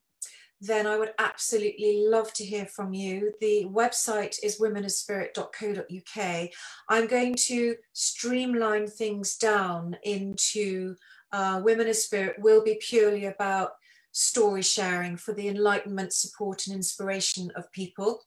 then 0.61 0.87
I 0.87 0.97
would 0.97 1.13
absolutely 1.19 2.05
love 2.07 2.33
to 2.33 2.45
hear 2.45 2.65
from 2.65 2.93
you. 2.93 3.33
The 3.41 3.65
website 3.65 4.37
is 4.41 4.59
womenofspirit.co.uk. 4.59 6.49
I'm 6.89 7.07
going 7.07 7.35
to 7.35 7.75
streamline 7.93 8.87
things 8.87 9.37
down 9.37 9.97
into 10.03 10.95
uh, 11.31 11.61
Women 11.63 11.89
of 11.89 11.95
Spirit 11.95 12.37
will 12.39 12.63
be 12.63 12.79
purely 12.81 13.25
about 13.25 13.71
story 14.13 14.61
sharing 14.61 15.17
for 15.17 15.33
the 15.33 15.49
enlightenment, 15.49 16.13
support, 16.13 16.67
and 16.67 16.75
inspiration 16.75 17.51
of 17.57 17.69
people. 17.73 18.21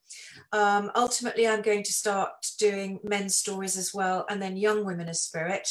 Um, 0.51 0.91
ultimately, 0.95 1.47
I'm 1.47 1.63
going 1.63 1.81
to 1.81 1.93
start 1.93 2.29
doing 2.59 2.99
men's 3.03 3.35
stories 3.35 3.75
as 3.75 3.91
well, 3.91 4.27
and 4.29 4.39
then 4.39 4.55
young 4.55 4.85
women 4.85 5.09
of 5.09 5.15
spirit. 5.15 5.67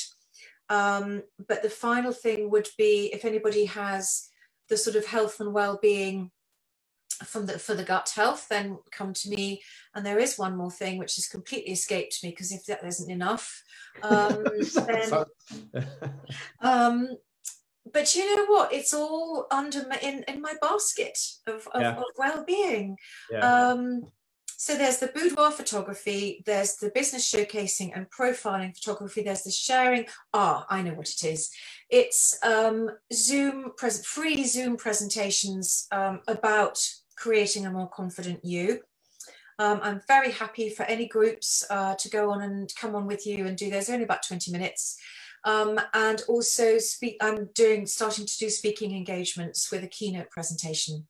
Um, 0.68 1.22
but 1.46 1.62
the 1.62 1.70
final 1.70 2.12
thing 2.12 2.50
would 2.50 2.68
be 2.76 3.10
if 3.14 3.24
anybody 3.24 3.66
has 3.66 4.28
the 4.68 4.76
sort 4.76 4.96
of 4.96 5.06
health 5.06 5.38
and 5.38 5.52
well-being 5.52 6.32
from 7.24 7.46
the 7.46 7.58
for 7.58 7.74
the 7.74 7.84
gut 7.84 8.12
health 8.14 8.46
then 8.48 8.78
come 8.90 9.12
to 9.12 9.30
me. 9.30 9.62
And 9.94 10.04
there 10.04 10.18
is 10.18 10.38
one 10.38 10.56
more 10.56 10.70
thing 10.70 10.98
which 10.98 11.16
has 11.16 11.26
completely 11.26 11.72
escaped 11.72 12.22
me 12.22 12.30
because 12.30 12.52
if 12.52 12.66
that 12.66 12.84
isn't 12.84 13.10
enough 13.10 13.62
um, 14.02 14.44
then, 14.86 15.24
um, 16.60 17.16
but 17.92 18.14
you 18.14 18.36
know 18.36 18.46
what? 18.46 18.72
It's 18.72 18.94
all 18.94 19.46
under 19.50 19.86
my, 19.88 19.98
in, 20.02 20.24
in 20.28 20.40
my 20.40 20.54
basket 20.60 21.18
of, 21.46 21.66
of, 21.72 21.80
yeah. 21.80 21.96
of 21.96 22.04
well-being. 22.16 22.96
Yeah. 23.30 23.70
um, 23.70 24.08
so 24.60 24.74
there's 24.74 24.98
the 24.98 25.06
boudoir 25.14 25.52
photography 25.52 26.42
there's 26.44 26.76
the 26.76 26.90
business 26.90 27.32
showcasing 27.32 27.92
and 27.94 28.10
profiling 28.10 28.74
photography 28.74 29.22
there's 29.22 29.44
the 29.44 29.52
sharing. 29.52 30.06
Ah 30.34 30.66
i 30.68 30.82
know 30.82 30.94
what 30.94 31.08
it 31.08 31.24
is. 31.24 31.50
It's 31.88 32.38
um, 32.42 32.90
zoom 33.12 33.72
present 33.76 34.04
free 34.04 34.44
zoom 34.44 34.76
presentations 34.76 35.86
um, 35.92 36.20
about 36.26 36.78
creating 37.18 37.66
a 37.66 37.70
more 37.70 37.88
confident 37.88 38.44
you. 38.44 38.80
Um, 39.58 39.80
I'm 39.82 40.00
very 40.06 40.30
happy 40.30 40.70
for 40.70 40.84
any 40.84 41.08
groups 41.08 41.64
uh, 41.68 41.96
to 41.96 42.08
go 42.08 42.30
on 42.30 42.42
and 42.42 42.72
come 42.80 42.94
on 42.94 43.06
with 43.06 43.26
you 43.26 43.46
and 43.46 43.56
do. 43.56 43.70
There's 43.70 43.90
only 43.90 44.04
about 44.04 44.26
20 44.26 44.52
minutes. 44.52 44.96
Um, 45.44 45.80
and 45.94 46.22
also 46.28 46.78
speak, 46.78 47.16
I'm 47.20 47.48
doing, 47.54 47.86
starting 47.86 48.26
to 48.26 48.38
do 48.38 48.50
speaking 48.50 48.96
engagements 48.96 49.70
with 49.72 49.82
a 49.82 49.88
keynote 49.88 50.30
presentation. 50.30 51.06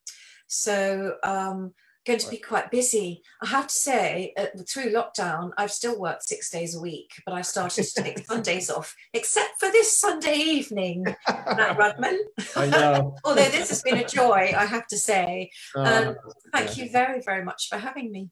So 0.46 1.16
um, 1.24 1.74
going 2.08 2.18
to 2.18 2.30
be 2.30 2.38
quite 2.38 2.70
busy. 2.70 3.22
I 3.42 3.46
have 3.46 3.66
to 3.66 3.74
say, 3.74 4.32
uh, 4.36 4.46
through 4.68 4.92
lockdown, 4.92 5.50
I've 5.58 5.70
still 5.70 6.00
worked 6.00 6.24
six 6.24 6.50
days 6.50 6.74
a 6.74 6.80
week, 6.80 7.12
but 7.24 7.34
I've 7.34 7.46
started 7.46 7.84
to 7.84 8.02
take 8.02 8.24
Sundays 8.26 8.70
off, 8.70 8.96
except 9.12 9.60
for 9.60 9.70
this 9.70 10.00
Sunday 10.00 10.36
evening, 10.36 11.04
Matt 11.28 11.78
Rudman. 11.78 12.16
I 12.56 12.66
know. 12.66 13.14
Although 13.24 13.50
this 13.50 13.68
has 13.68 13.82
been 13.82 13.98
a 13.98 14.08
joy, 14.08 14.54
I 14.56 14.64
have 14.64 14.86
to 14.88 14.96
say. 14.96 15.50
Uh, 15.76 15.82
um, 15.82 16.16
thank 16.52 16.76
yeah. 16.76 16.84
you 16.84 16.90
very, 16.90 17.20
very 17.20 17.44
much 17.44 17.68
for 17.68 17.76
having 17.76 18.10
me. 18.10 18.30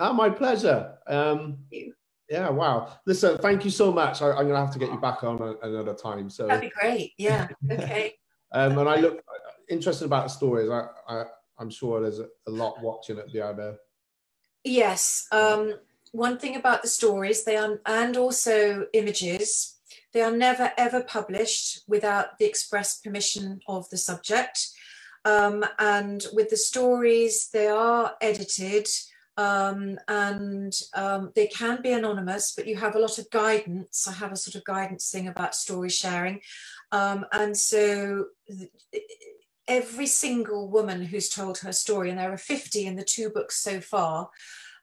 Oh, 0.00 0.14
my 0.14 0.30
pleasure. 0.30 0.94
Um, 1.06 1.58
yeah, 2.30 2.48
wow. 2.48 2.90
Listen, 3.06 3.36
thank 3.38 3.66
you 3.66 3.70
so 3.70 3.92
much. 3.92 4.22
I, 4.22 4.30
am 4.30 4.34
going 4.34 4.48
to 4.48 4.56
have 4.56 4.72
to 4.72 4.78
get 4.78 4.90
you 4.90 4.98
back 4.98 5.22
on 5.24 5.40
a, 5.42 5.68
another 5.68 5.94
time. 5.94 6.30
So 6.30 6.46
that'd 6.46 6.62
be 6.62 6.72
great. 6.80 7.12
Yeah. 7.18 7.48
Okay. 7.70 8.14
um, 8.52 8.78
and 8.78 8.88
I 8.88 8.96
look 8.96 9.18
uh, 9.18 9.50
interested 9.68 10.06
about 10.06 10.24
the 10.24 10.30
stories. 10.30 10.70
I, 10.70 10.86
I 11.06 11.24
I'm 11.60 11.70
sure 11.70 12.00
there's 12.00 12.18
a, 12.20 12.50
lot 12.50 12.80
watching 12.82 13.18
at 13.18 13.30
the 13.32 13.42
other. 13.42 13.76
Yes. 14.64 15.26
Um, 15.30 15.74
one 16.12 16.38
thing 16.38 16.56
about 16.56 16.82
the 16.82 16.88
stories, 16.88 17.44
they 17.44 17.56
are, 17.56 17.80
and 17.86 18.16
also 18.16 18.86
images, 18.94 19.76
they 20.12 20.22
are 20.22 20.36
never 20.36 20.72
ever 20.76 21.02
published 21.02 21.82
without 21.86 22.38
the 22.38 22.46
express 22.46 22.98
permission 23.00 23.60
of 23.68 23.88
the 23.90 23.98
subject. 23.98 24.68
Um, 25.24 25.64
and 25.78 26.24
with 26.32 26.48
the 26.48 26.56
stories, 26.56 27.50
they 27.52 27.68
are 27.68 28.14
edited 28.20 28.88
um, 29.36 29.98
and 30.08 30.72
um, 30.94 31.32
they 31.34 31.46
can 31.46 31.80
be 31.82 31.92
anonymous, 31.92 32.52
but 32.54 32.66
you 32.66 32.76
have 32.76 32.94
a 32.94 32.98
lot 32.98 33.18
of 33.18 33.30
guidance. 33.30 34.08
I 34.08 34.12
have 34.12 34.32
a 34.32 34.36
sort 34.36 34.54
of 34.54 34.64
guidance 34.64 35.10
thing 35.10 35.28
about 35.28 35.54
story 35.54 35.90
sharing. 35.90 36.40
Um, 36.92 37.24
and 37.32 37.56
so 37.56 38.26
every 39.70 40.06
single 40.06 40.68
woman 40.68 41.00
who's 41.00 41.28
told 41.28 41.58
her 41.58 41.72
story, 41.72 42.10
and 42.10 42.18
there 42.18 42.32
are 42.32 42.36
50 42.36 42.86
in 42.86 42.96
the 42.96 43.04
two 43.04 43.30
books 43.30 43.62
so 43.62 43.80
far, 43.80 44.28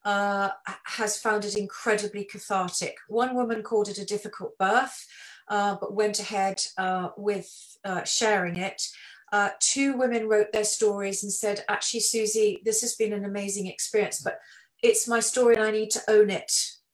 uh, 0.05 0.49
has 0.85 1.19
found 1.19 1.43
it 1.43 1.57
incredibly 1.57 2.23
cathartic. 2.23 2.95
One 3.09 3.35
woman 3.35 3.63
called 3.63 3.89
it 3.89 3.97
a 3.97 4.05
difficult 4.05 4.57
birth, 4.57 5.05
uh, 5.49 5.75
but 5.79 5.93
went 5.93 6.19
ahead 6.19 6.61
uh, 6.77 7.09
with 7.17 7.77
uh, 7.83 8.05
sharing 8.05 8.55
it. 8.55 8.81
Uh, 9.33 9.49
two 9.59 9.97
women 9.97 10.29
wrote 10.29 10.53
their 10.53 10.63
stories 10.63 11.21
and 11.21 11.33
said, 11.33 11.65
actually, 11.67 11.99
Susie, 11.99 12.61
this 12.63 12.79
has 12.79 12.95
been 12.95 13.11
an 13.11 13.25
amazing 13.25 13.67
experience, 13.67 14.21
but 14.21 14.39
it's 14.81 15.05
my 15.05 15.19
story 15.19 15.55
and 15.55 15.65
I 15.65 15.71
need 15.71 15.91
to 15.91 16.01
own 16.07 16.29
it 16.29 16.51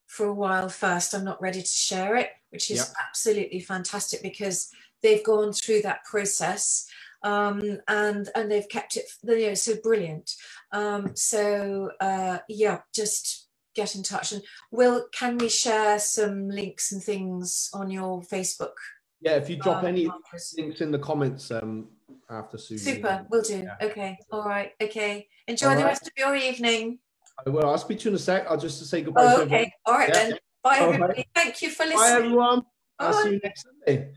for 0.07 0.25
a 0.25 0.33
while 0.33 0.67
first. 0.67 1.13
I'm 1.13 1.23
not 1.23 1.39
ready 1.39 1.61
to 1.61 1.67
share 1.67 2.15
it, 2.15 2.31
which 2.49 2.71
is 2.71 2.79
yep. 2.79 2.87
absolutely 3.07 3.59
fantastic 3.59 4.23
because 4.23 4.71
they've 5.03 5.23
gone 5.23 5.53
through 5.53 5.83
that 5.83 6.03
process 6.05 6.87
um, 7.23 7.79
and 7.87 8.29
and 8.35 8.51
they've 8.51 8.69
kept 8.69 8.97
it 8.97 9.05
you 9.23 9.47
know 9.47 9.53
so 9.53 9.75
brilliant. 9.81 10.31
Um, 10.71 11.15
so 11.15 11.91
uh, 11.99 12.39
yeah, 12.49 12.79
just 12.93 13.47
get 13.75 13.95
in 13.95 14.03
touch 14.03 14.31
and 14.31 14.43
will 14.71 15.07
can 15.13 15.37
we 15.37 15.49
share 15.49 15.97
some 15.99 16.49
links 16.49 16.91
and 16.91 17.01
things 17.01 17.69
on 17.73 17.89
your 17.89 18.21
Facebook? 18.21 18.73
Yeah, 19.21 19.37
if 19.37 19.49
you 19.49 19.55
drop 19.55 19.79
um, 19.79 19.85
any 19.85 20.09
links 20.57 20.81
in 20.81 20.91
the 20.91 20.99
comments 20.99 21.49
um, 21.49 21.87
after 22.29 22.57
Susan. 22.57 22.95
Super, 22.95 23.25
we'll 23.29 23.41
do. 23.41 23.59
Yeah. 23.59 23.87
Okay, 23.87 24.17
all 24.31 24.43
right, 24.43 24.71
okay. 24.81 25.27
Enjoy 25.47 25.69
all 25.69 25.75
the 25.75 25.81
right. 25.81 25.87
rest 25.87 26.07
of 26.07 26.13
your 26.17 26.35
evening. 26.35 26.99
I 27.45 27.49
will. 27.49 27.65
I'll 27.65 27.77
speak 27.77 27.99
to 27.99 28.05
you 28.05 28.11
in 28.11 28.15
a 28.15 28.19
sec. 28.19 28.45
I'll 28.49 28.57
just 28.57 28.85
say 28.85 29.01
goodbye. 29.01 29.23
Oh, 29.23 29.41
okay, 29.43 29.71
all 29.85 29.95
right 29.95 30.09
yeah. 30.09 30.29
then. 30.29 30.37
Bye, 30.61 30.77
everybody. 30.79 31.13
Right. 31.13 31.27
Thank 31.33 31.61
you 31.61 31.69
for 31.69 31.83
listening. 31.83 31.99
Bye, 31.99 32.11
everyone. 32.11 32.59
Bye. 32.61 32.65
I'll 32.99 33.13
see 33.13 33.31
you 33.31 33.39
next 33.43 33.65
Sunday. 33.85 34.13